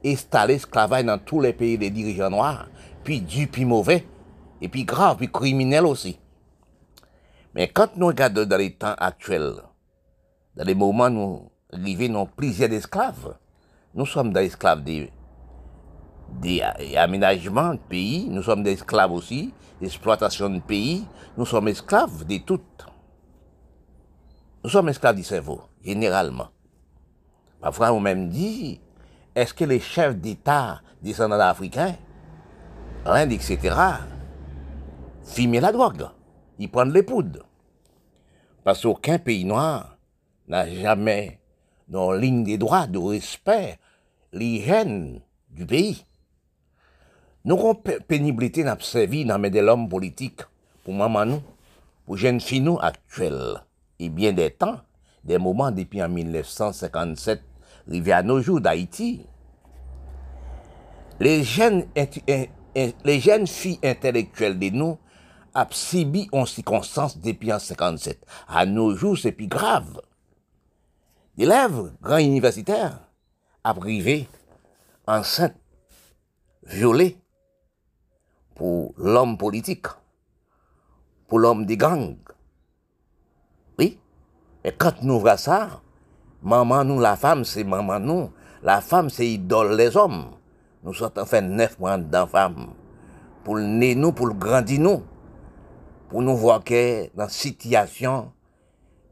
installés 0.03 0.55
esclavage 0.55 1.05
dans 1.05 1.17
tous 1.17 1.41
les 1.41 1.53
pays 1.53 1.77
des 1.77 1.89
dirigeants 1.89 2.29
noirs, 2.29 2.67
puis 3.03 3.21
du, 3.21 3.47
puis 3.47 3.65
mauvais, 3.65 4.05
et 4.61 4.69
puis 4.69 4.83
grave, 4.83 5.17
puis 5.17 5.31
criminel 5.31 5.85
aussi. 5.85 6.17
Mais 7.53 7.67
quand 7.67 7.95
nous 7.95 8.07
regardons 8.07 8.45
dans 8.45 8.57
les 8.57 8.73
temps 8.73 8.95
actuels, 8.97 9.55
dans 10.55 10.63
les 10.63 10.75
moments 10.75 11.07
où 11.07 11.09
nous 11.11 11.51
arrivons 11.73 12.13
dans 12.13 12.25
plusieurs 12.25 12.71
esclaves, 12.71 13.35
nous 13.93 14.05
sommes 14.05 14.33
des 14.33 14.45
esclaves 14.45 14.83
des, 14.83 15.09
des 16.29 16.61
aménagements 16.95 17.73
de 17.73 17.79
pays, 17.79 18.27
nous 18.29 18.43
sommes 18.43 18.63
des 18.63 18.73
esclaves 18.73 19.11
aussi, 19.11 19.53
d'exploitation 19.81 20.49
de 20.49 20.59
pays, 20.59 21.05
nous 21.37 21.45
sommes 21.45 21.67
esclaves 21.67 22.25
de 22.25 22.37
toutes. 22.37 22.85
Nous 24.63 24.69
sommes 24.69 24.89
esclaves 24.89 25.15
du 25.15 25.23
cerveau, 25.23 25.61
généralement. 25.83 26.49
Parfois, 27.61 27.91
on 27.93 27.99
même 27.99 28.29
dit, 28.29 28.79
est-ce 29.35 29.53
que 29.53 29.65
les 29.65 29.79
chefs 29.79 30.15
d'État 30.15 30.81
descendants 31.01 31.39
africains, 31.39 31.95
l'Inde, 33.05 33.31
etc., 33.31 33.75
fument 35.23 35.59
la 35.59 35.71
drogue 35.71 36.07
Ils 36.57 36.69
prennent 36.69 36.93
les 36.93 37.03
poudres? 37.03 37.45
Parce 38.63 38.81
qu'aucun 38.81 39.19
pays 39.19 39.45
noir 39.45 39.97
n'a 40.47 40.67
jamais, 40.67 41.39
dans 41.87 42.11
ligne 42.11 42.43
des 42.43 42.57
droits, 42.57 42.87
de 42.87 42.97
respect, 42.97 43.77
l'hygiène 44.31 45.21
du 45.49 45.65
pays. 45.65 46.05
Nous 47.45 47.59
avons 47.59 47.75
pénibilité 47.75 48.63
n'a 48.63 48.75
servi 48.79 49.23
dans 49.23 49.39
de 49.39 49.59
l'homme 49.59 49.87
politique 49.87 50.41
pour 50.83 50.95
maman 50.95 51.27
nous, 51.27 51.41
pour 52.03 52.17
jeunes 52.17 52.41
filles 52.41 52.61
nous 52.61 52.79
actuelles. 52.81 53.61
Et 53.99 54.09
bien 54.09 54.33
des 54.33 54.49
temps, 54.49 54.79
des 55.23 55.37
moments 55.37 55.69
depuis 55.69 56.01
en 56.01 56.09
1957, 56.09 57.43
arrivé 57.87 58.11
à 58.13 58.23
nos 58.23 58.41
jours 58.41 58.61
d'Haïti, 58.61 59.27
les 61.19 61.43
jeunes, 61.43 61.85
les 63.05 63.19
jeunes 63.19 63.45
filles 63.45 63.79
intellectuelles 63.83 64.57
de 64.57 64.69
nous 64.71 64.97
ont 65.53 65.65
subi 65.69 66.27
en 66.31 66.47
circonstances 66.47 67.19
depuis 67.19 67.53
en 67.53 67.59
57. 67.59 68.25
À 68.47 68.65
nos 68.65 68.95
jours, 68.95 69.19
c'est 69.19 69.31
plus 69.31 69.47
grave. 69.47 70.01
L'élève, 71.37 71.93
grand 72.01 72.17
universitaire, 72.17 73.01
a 73.63 73.73
privé, 73.75 74.27
enceinte, 75.05 75.55
violée, 76.63 77.17
pour 78.55 78.93
l'homme 78.97 79.37
politique, 79.37 79.87
pour 81.27 81.39
l'homme 81.39 81.65
des 81.65 81.77
gangs. 81.77 82.17
Oui. 83.77 83.99
Et 84.63 84.71
quand 84.71 85.03
nous 85.03 85.19
voyons 85.19 85.37
ça, 85.37 85.81
maman 86.41 86.83
nous, 86.83 86.99
la 86.99 87.17
femme, 87.17 87.43
c'est 87.43 87.63
maman 87.63 87.99
nous. 87.99 88.31
La 88.63 88.81
femme, 88.81 89.09
c'est 89.09 89.27
idole 89.27 89.75
les 89.75 89.95
hommes. 89.95 90.31
Nous 90.83 90.93
sommes 90.93 91.11
en 91.17 91.25
fait 91.25 91.41
neuf 91.41 91.77
mois 91.79 91.97
dans 91.97 92.27
femme. 92.27 92.73
Pour 93.43 93.55
le 93.55 93.63
nez 93.63 93.93
nous, 93.93 94.11
pour 94.11 94.27
le 94.27 94.33
grandir 94.33 94.79
nous. 94.79 95.03
Pour 96.09 96.21
nous 96.21 96.37
voir 96.37 96.63
que 96.63 97.15
dans 97.15 97.27
situation, 97.27 98.31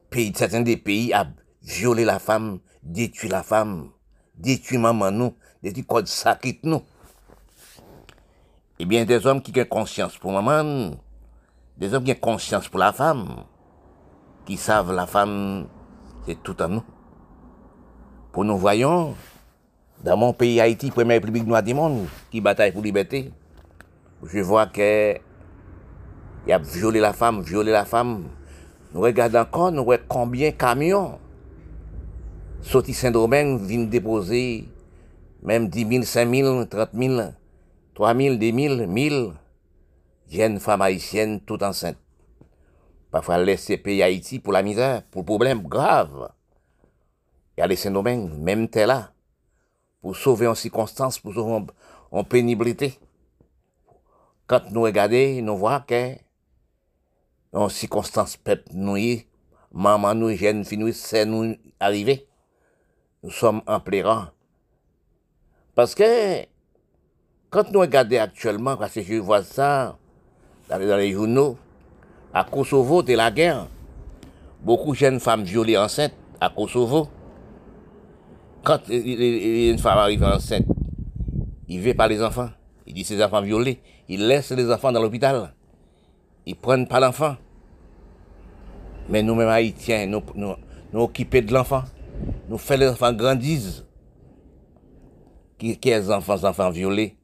pays, 0.09 0.33
certains 0.35 0.61
des 0.61 0.77
pays 0.77 1.13
a 1.13 1.27
violé 1.61 2.05
la 2.05 2.19
femme, 2.19 2.59
détruit 2.81 3.29
la 3.29 3.43
femme, 3.43 3.89
détruit 4.35 4.77
maman 4.77 5.11
nous, 5.11 5.33
détruit 5.61 5.85
code 5.85 6.07
sacré 6.07 6.59
nous. 6.63 6.81
Eh 8.83 8.85
Ebyen, 8.85 9.05
des 9.07 9.23
om 9.31 9.39
ki 9.39 9.53
gen 9.55 9.67
konsyans 9.71 10.17
pou 10.19 10.33
maman, 10.35 10.97
des 11.79 11.93
om 11.95 12.03
gen 12.03 12.17
konsyans 12.19 12.65
pou 12.67 12.81
la 12.81 12.89
fam, 12.91 13.21
ki 14.43 14.57
sav 14.59 14.89
la 14.91 15.05
fam, 15.07 15.29
se 16.25 16.33
tout 16.43 16.59
an 16.65 16.73
nou. 16.75 16.95
Po 18.35 18.43
nou 18.43 18.59
voyon, 18.59 19.13
dan 20.03 20.19
mon 20.19 20.35
peyi 20.35 20.57
Haiti, 20.59 20.89
premè 20.91 21.15
republik 21.15 21.45
noua 21.47 21.61
di 21.63 21.71
moun, 21.77 22.09
ki 22.33 22.41
batay 22.43 22.73
pou 22.75 22.83
libetè, 22.83 23.21
je 24.33 24.43
vwa 24.43 24.65
ke 24.75 24.89
yap 26.49 26.65
viole 26.73 26.99
la 26.99 27.13
fam, 27.15 27.39
viole 27.39 27.71
la 27.71 27.85
fam, 27.87 28.17
nou 28.89 29.05
wè 29.05 29.13
gade 29.15 29.39
ankon, 29.39 29.77
nou 29.77 29.93
wè 29.93 30.01
konbyen 30.11 30.57
kamyon, 30.59 31.13
soti 32.67 32.91
Saint-Domingue 32.99 33.63
vin 33.71 33.87
depose, 33.95 34.43
mèm 35.39 35.71
10 35.71 35.87
000, 36.03 36.11
5 36.11 36.35
000, 36.35 36.67
30 36.75 36.99
000, 36.99 37.31
3 37.93 38.15
000, 38.15 38.35
10 38.35 38.77
000, 38.77 38.87
1000 38.87 39.33
jeunes 40.29 40.59
femmes 40.59 40.81
haïtiennes 40.81 41.41
toutes 41.41 41.63
enceintes. 41.63 41.97
Parfois 43.11 43.37
laisser 43.37 43.77
pays 43.77 44.01
Haïti 44.01 44.39
pour 44.39 44.53
la 44.53 44.63
misère, 44.63 45.03
pour 45.03 45.23
problème 45.23 45.61
grave. 45.61 46.31
Et 47.55 47.61
aller 47.61 47.75
Saint-Domingue, 47.75 48.31
même 48.39 48.67
tel 48.67 48.87
là, 48.87 49.11
pour 50.01 50.15
sauver 50.15 50.47
en 50.47 50.55
circonstance, 50.55 51.19
pour 51.19 51.33
sauver 51.35 51.53
en, 51.53 51.67
en 52.11 52.23
pénibilité. 52.23 52.97
Quand 54.47 54.71
nous 54.71 54.81
regardons, 54.81 55.41
nous 55.43 55.57
voyons 55.57 55.83
que 55.87 56.15
en 57.53 57.69
circonstance 57.69 58.35
peuple 58.35 58.71
nous 58.73 58.97
y, 58.97 59.27
maman 59.71 60.15
nous, 60.15 60.35
jeune 60.35 60.65
fille 60.65 60.79
nous, 60.79 60.91
c'est 60.91 61.25
nous 61.25 61.55
arrivé. 61.79 62.27
Nous 63.21 63.29
sommes 63.29 63.61
en 63.67 63.79
pleurant. 63.79 64.27
Parce 65.75 65.95
que, 65.95 66.45
quand 67.53 67.71
nous 67.71 67.81
regardons 67.81 68.19
actuellement, 68.19 68.75
parce 68.75 68.95
que 68.95 69.03
je 69.03 69.13
vois 69.13 69.43
ça 69.43 69.95
dans 70.67 70.97
les, 70.97 71.11
journaux, 71.11 71.55
à 72.33 72.43
Kosovo, 72.43 73.03
de 73.03 73.13
la 73.13 73.29
guerre, 73.29 73.67
beaucoup 74.63 74.93
de 74.93 74.97
jeunes 74.97 75.19
femmes 75.19 75.43
violées 75.43 75.77
enceintes 75.77 76.15
à 76.41 76.49
Kosovo. 76.49 77.07
Quand 78.63 78.79
une 78.89 79.77
femme 79.77 79.99
arrive 79.99 80.23
enceinte, 80.23 80.65
il 81.67 81.79
veut 81.79 81.93
pas 81.93 82.07
les 82.07 82.23
enfants. 82.23 82.49
Il 82.87 82.95
dit 82.95 83.03
ses 83.03 83.23
enfants 83.23 83.41
violés. 83.41 83.79
Il 84.09 84.27
laisse 84.27 84.51
les 84.51 84.71
enfants 84.71 84.91
dans 84.91 85.01
l'hôpital. 85.01 85.53
Ils 86.47 86.55
prennent 86.55 86.87
pas 86.87 86.99
l'enfant. 86.99 87.35
Mais 89.09 89.21
nous-mêmes 89.21 89.49
Haïtiens, 89.49 90.07
nous, 90.07 90.23
nous, 90.33 90.55
nous 90.91 91.01
occupés 91.01 91.41
de 91.41 91.53
l'enfant. 91.53 91.83
Nous 92.49 92.57
faisons 92.57 92.79
les 92.79 92.87
enfants 92.87 93.13
grandissent. 93.13 93.85
Qui, 95.59 95.77
enfants, 96.09 96.43
enfants 96.43 96.71
violés? 96.71 97.15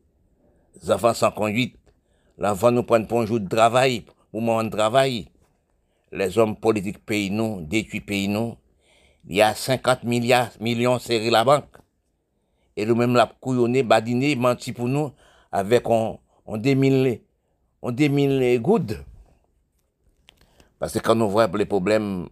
zafan 0.83 1.17
san 1.17 1.33
konduit, 1.35 1.75
l'enfant 2.39 2.75
nou 2.75 2.87
pren 2.87 3.05
ponjou 3.09 3.39
de 3.41 3.49
travay, 3.51 4.01
pou 4.31 4.43
moun 4.43 4.71
travay. 4.73 5.25
Les 6.15 6.37
om 6.41 6.55
politik 6.57 7.01
peyi 7.05 7.29
nou, 7.33 7.61
detui 7.69 8.01
peyi 8.01 8.29
nou, 8.31 8.55
y 9.29 9.41
a 9.45 9.53
50 9.53 10.05
milyon 10.07 11.01
seri 11.03 11.29
la 11.33 11.43
bank. 11.45 11.77
E 12.73 12.85
nou 12.87 12.97
menm 12.97 13.17
la 13.17 13.27
kouyone, 13.29 13.83
badine, 13.85 14.31
manti 14.39 14.73
pou 14.73 14.89
nou, 14.89 15.13
avek 15.51 15.89
on 15.89 16.61
2000 16.63 17.19
goud. 18.63 18.95
Pase 20.79 21.01
kan 21.03 21.17
nou 21.19 21.29
vwep 21.33 21.57
le 21.59 21.67
problem, 21.69 22.29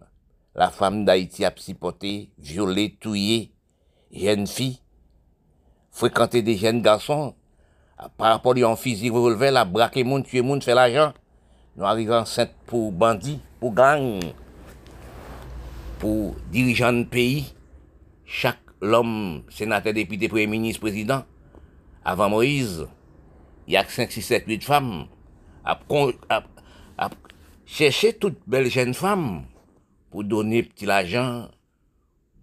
la 0.56 0.70
fam 0.74 1.04
d'Haïti 1.04 1.44
ap 1.44 1.60
sipote, 1.60 2.12
viole, 2.40 2.88
touye, 3.02 3.50
jen 4.08 4.48
fi, 4.48 4.72
frekante 5.92 6.40
de 6.46 6.54
jen 6.56 6.80
gason, 6.82 7.34
par 8.16 8.32
rapport 8.32 8.54
à 8.56 8.60
un 8.60 8.76
physique 8.76 9.12
relevé, 9.12 9.50
la 9.50 9.64
braquer 9.64 10.04
moun, 10.04 10.22
tuer 10.22 10.42
moun, 10.42 10.62
faire 10.62 10.76
l'argent. 10.76 11.12
Nous 11.76 11.84
arrivons 11.84 12.18
enceinte 12.18 12.52
pour 12.66 12.92
bandits, 12.92 13.40
pour 13.60 13.72
gangs, 13.72 14.20
pour 15.98 16.34
dirigeants 16.50 16.92
de 16.92 17.04
pays. 17.04 17.54
Chaque 18.24 18.58
l'homme, 18.80 19.42
sénateur, 19.48 19.92
député, 19.92 20.28
premier 20.28 20.46
ministre, 20.46 20.80
président, 20.80 21.24
avant 22.04 22.28
Moïse, 22.28 22.86
il 23.66 23.74
y 23.74 23.76
a 23.76 23.84
5, 23.84 24.10
6, 24.10 24.22
7, 24.22 24.44
8 24.46 24.64
femmes, 24.64 25.06
à, 25.64 25.78
à, 26.28 26.42
à 26.96 27.10
chercher 27.66 28.12
toute 28.12 28.38
belle 28.46 28.68
jeune 28.68 28.94
femme 28.94 29.44
pour 30.10 30.24
donner 30.24 30.62
petit 30.62 30.86
l'argent, 30.86 31.48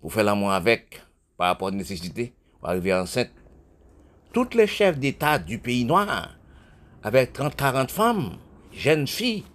pour 0.02 0.14
faire 0.14 0.24
l'amour 0.24 0.52
avec, 0.52 1.02
par 1.38 1.48
rapport 1.48 1.70
à 1.70 1.72
la 1.72 1.78
nécessité, 1.78 2.34
pour 2.60 2.70
arriver 2.70 2.94
enceinte. 2.94 3.32
Toutes 4.36 4.54
les 4.54 4.68
chefs 4.68 5.00
d'État 5.00 5.40
du 5.40 5.60
pays 5.60 5.86
noir, 5.86 6.36
avec 7.04 7.32
30, 7.32 7.56
40 7.56 7.90
femmes, 7.90 8.32
jeunes 8.74 9.08
filles, 9.08 9.46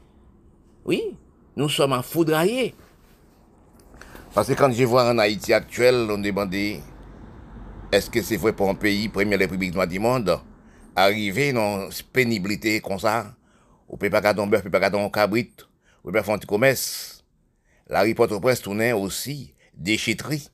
oui, 0.87 1.18
nous 1.55 1.68
sommes 1.68 1.93
en 1.93 2.01
foudroyés. 2.01 2.74
Parce 4.33 4.49
que 4.49 4.55
quand 4.55 4.72
je 4.72 4.85
vois 4.85 5.11
en 5.11 5.18
Haïti 5.18 5.53
actuel, 5.53 6.09
on 6.11 6.16
demandait 6.16 6.81
est-ce 7.93 8.09
que 8.09 8.22
c'est 8.22 8.39
vrai 8.39 8.55
pour 8.55 8.70
un 8.70 8.74
pays, 8.74 9.11
première 9.11 9.39
république 9.39 9.74
noire 9.74 9.87
du 9.87 9.99
monde, 9.99 10.41
arriver 10.97 11.53
dans 11.53 11.91
pénibilité 12.14 12.81
comme 12.81 12.99
ça, 12.99 13.35
on 13.87 13.99
peut 13.99 14.09
pas 14.09 14.22
garder 14.22 14.41
un 14.41 14.47
bœuf, 14.47 14.61
on 14.61 14.64
peut 14.64 14.70
pas 14.70 14.81
garder 14.81 14.99
un 14.99 15.11
cabrit, 15.11 15.53
on 16.03 16.09
peut 16.09 16.12
pas 16.12 16.22
faire 16.22 16.37
un 16.37 16.39
petit 16.39 16.47
commerce. 16.47 17.22
La 17.87 18.01
reporte 18.01 18.41
presse 18.41 18.62
tournait 18.62 18.95
aussi 18.95 19.53
déchetterie, 19.74 20.49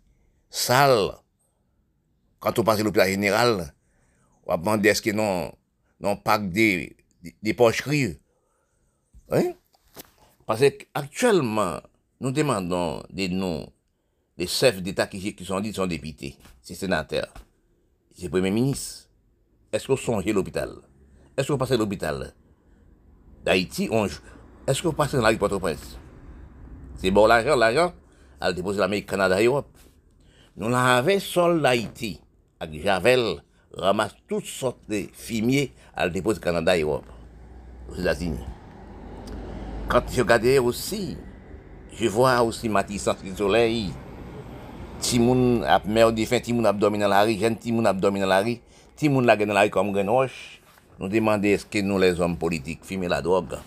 sale. 0.51 1.13
Quand 2.41 2.59
on 2.59 2.65
passe 2.65 2.81
à 2.81 2.83
l'hôpital 2.83 3.09
général, 3.09 3.73
wap 4.47 4.65
mande 4.67 4.91
eske 4.91 5.15
non, 5.17 5.51
non 6.03 6.19
pak 6.23 6.49
de, 6.55 6.69
de, 7.23 7.35
de 7.43 7.55
poch 7.59 7.83
kriye. 7.85 8.17
Oui? 9.33 9.51
Pase 10.47 10.71
aktuelman 10.95 11.83
nou 12.23 12.33
demandon 12.35 13.03
de 13.11 13.27
nou 13.33 13.67
de 14.37 14.47
sef 14.51 14.79
d'Etat 14.85 15.11
ki, 15.11 15.33
ki 15.35 15.49
son 15.49 15.65
dit 15.65 15.75
son 15.75 15.91
depite, 15.91 16.35
se 16.63 16.77
senater, 16.79 17.27
se 18.15 18.31
premier 18.31 18.55
minis. 18.55 19.07
Esko 19.75 19.97
sonje 19.99 20.33
l'hôpital? 20.33 20.71
Esko 21.37 21.57
pase 21.59 21.77
l'hôpital? 21.77 22.31
D'Haïti, 23.45 23.89
onj, 23.93 24.21
esko 24.71 24.93
pase 24.97 25.19
nan 25.19 25.27
la 25.27 25.39
Port-au-Prince? 25.41 25.97
Se 26.97 27.11
bon 27.13 27.27
l'ajan, 27.29 27.59
l'ajan, 27.59 27.93
al 28.41 28.55
depose 28.55 28.79
l'Amérique, 28.79 29.11
Kanada, 29.11 29.43
Europe. 29.43 29.73
Nou 30.57 30.71
la 30.73 30.97
ave 30.97 31.19
sol 31.21 31.61
d'Haïti, 31.65 32.15
ak 32.63 32.73
Javel, 32.81 33.43
ramasse 33.77 34.17
toutes 34.29 34.47
sortes 34.47 34.81
de 34.89 35.05
fumier 35.13 35.73
à 35.95 36.05
la 36.05 36.11
dépose 36.11 36.39
Canada 36.39 36.77
et 36.77 36.83
Europe, 36.83 37.07
aux 37.91 38.01
États-Unis. 38.01 38.45
Quand 39.89 40.03
je 40.11 40.21
regardais 40.21 40.59
aussi, 40.59 41.17
je 41.93 42.09
vois 42.09 42.43
aussi 42.43 42.69
Matissance 42.69 43.23
du 43.23 43.35
Soleil, 43.35 43.93
Timoun 45.01 45.63
ap 45.69 45.85
merdi 45.85 46.25
fin, 46.27 46.41
Timoun 46.41 46.67
ap 46.67 46.79
dormi 46.81 46.99
nan 46.99 47.13
la 47.13 47.21
ri, 47.29 47.37
jen 47.39 47.57
Timoun 47.61 47.87
ap 47.87 47.99
dormi 48.01 48.23
nan 48.23 48.31
la 48.33 48.41
ri, 48.45 48.57
Timoun 48.97 49.27
la 49.29 49.37
gen 49.37 49.51
nan 49.53 49.59
la 49.59 49.67
ri 49.67 49.73
kom 49.73 49.93
gen 49.95 50.09
roche, 50.09 50.63
nou 50.97 51.13
demande 51.13 51.53
eske 51.53 51.83
nou 51.85 52.01
les 52.01 52.21
om 52.25 52.37
politik 52.41 52.85
fime 52.89 53.11
la 53.13 53.21
drog, 53.25 53.59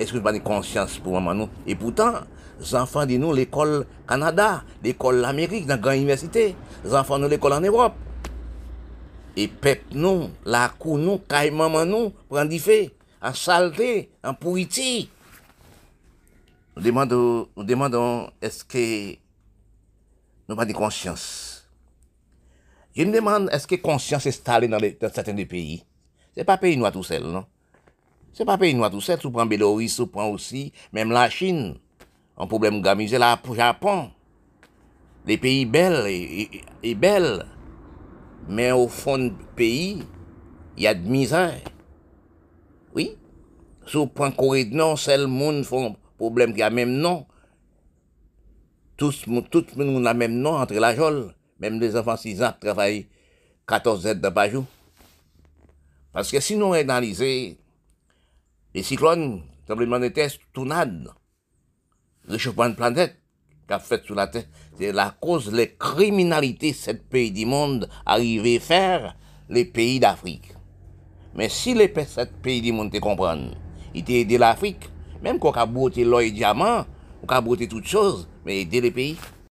eske 0.00 0.16
nou 0.16 0.24
pa 0.24 0.32
de 0.32 0.40
konsyans 0.44 0.96
pou 1.04 1.12
maman 1.14 1.44
nou, 1.44 1.64
e 1.68 1.76
poutan, 1.78 2.22
zanfan 2.64 3.10
di 3.10 3.18
nou 3.20 3.36
l'ekol 3.36 3.82
Kanada, 4.08 4.62
l'ekol 4.84 5.20
l'Amerik, 5.20 5.68
nan 5.68 5.82
gran 5.84 6.00
universite, 6.00 6.54
zanfan 6.88 7.20
nou 7.20 7.30
l'ekol 7.30 7.58
an 7.58 7.68
Europe, 7.68 8.11
E 9.32 9.46
pep 9.48 9.94
nou, 9.96 10.28
lakou 10.44 10.98
nou, 11.00 11.22
kay 11.28 11.48
maman 11.54 11.88
nou, 11.88 12.10
pran 12.28 12.50
di 12.50 12.58
fe, 12.60 12.90
an 13.24 13.36
salte, 13.38 14.10
an 14.20 14.36
pou 14.36 14.60
iti. 14.60 15.06
Nou 16.72 16.84
demandon, 16.84 17.46
nou 17.56 17.68
demandon, 17.68 18.26
eske 18.44 18.82
nou 20.48 20.58
pa 20.58 20.66
di 20.68 20.76
konsyans. 20.76 21.24
Je 22.92 23.06
nou 23.08 23.16
demande, 23.16 23.48
eske 23.56 23.78
konsyans 23.80 24.28
estale 24.28 24.68
nan 24.68 24.84
saten 25.08 25.38
de 25.38 25.48
peyi. 25.48 25.80
Se 26.36 26.44
pa 26.48 26.58
peyi 26.60 26.76
nou 26.76 26.88
a 26.88 26.92
tou 26.92 27.04
sel, 27.04 27.24
non? 27.32 27.48
Se 28.36 28.44
pa 28.48 28.58
peyi 28.60 28.76
nou 28.76 28.84
a 28.84 28.92
tou 28.92 29.04
sel, 29.04 29.20
sou 29.20 29.32
pran 29.32 29.48
Beloris, 29.48 29.96
sou 29.96 30.08
pran 30.12 30.32
osi, 30.32 30.70
mem 30.92 31.12
la 31.12 31.26
Chine. 31.32 31.78
An 32.36 32.48
problem 32.48 32.80
gamize 32.84 33.20
la 33.20 33.38
Japon. 33.56 34.10
Le 35.28 35.36
peyi 35.40 35.64
bel, 35.68 36.04
e 36.08 36.94
bel. 36.96 37.44
Mais 38.48 38.72
au 38.72 38.88
fond 38.88 39.18
du 39.18 39.32
pays, 39.56 40.02
il 40.76 40.82
y 40.82 40.86
a 40.86 40.94
de 40.94 41.08
misère. 41.08 41.60
Oui. 42.94 43.16
Vous 43.92 44.06
prenez 44.06 44.34
Corée 44.34 44.64
du 44.64 44.76
Nord, 44.76 44.98
c'est 44.98 45.18
le 45.18 45.26
monde 45.26 45.64
font 45.64 45.96
problème 46.16 46.54
qui 46.54 46.62
a 46.62 46.70
même 46.70 46.92
nom. 46.92 47.26
Tout 48.96 49.12
le 49.26 49.84
monde 49.84 50.06
a 50.06 50.14
même 50.14 50.34
nom 50.34 50.54
entre 50.54 50.74
la 50.74 50.94
jole. 50.94 51.34
Même 51.58 51.80
les 51.80 51.96
enfants 51.96 52.16
6 52.16 52.42
ans 52.42 52.54
travaillent 52.60 53.08
14 53.66 54.06
heures 54.06 54.16
de 54.16 54.28
par 54.28 54.50
jour. 54.50 54.64
Parce 56.12 56.30
que 56.30 56.40
si 56.40 56.56
nous 56.56 56.72
analysons 56.74 57.56
les 58.74 58.82
cyclones, 58.82 59.42
tremblement 59.66 59.98
de 59.98 60.08
terre, 60.08 60.30
tournade, 60.52 61.08
réchauffement 62.28 62.68
de 62.68 62.74
planète 62.74 63.16
qu'a 63.66 63.78
fait 63.78 64.04
sur 64.04 64.14
la 64.14 64.26
terre. 64.26 64.44
C'est 64.78 64.92
la 64.92 65.14
cause 65.20 65.52
les 65.52 65.74
criminalités 65.74 66.72
sept 66.72 67.08
pays 67.08 67.30
du 67.30 67.44
monde 67.44 67.88
arrivaient 68.06 68.56
à 68.56 68.60
faire 68.60 69.16
les 69.48 69.64
pays 69.64 70.00
d'Afrique. 70.00 70.54
Mais 71.34 71.48
si 71.48 71.74
les 71.74 71.88
pays 71.88 72.60
du 72.62 72.72
monde 72.72 72.90
te 72.90 72.98
comprennent, 72.98 73.54
ils 73.94 74.10
aidé 74.10 74.38
l'Afrique, 74.38 74.88
même 75.22 75.38
qu'on 75.38 75.50
a 75.52 75.66
beauté 75.66 76.04
l'or 76.04 76.22
et 76.22 76.30
diamant, 76.30 76.84
on 77.22 77.26
a 77.26 77.40
beauté 77.40 77.68
toutes 77.68 77.86
choses, 77.86 78.28
mais 78.44 78.62
aider 78.62 78.80
les 78.80 78.90
pays. 78.90 79.16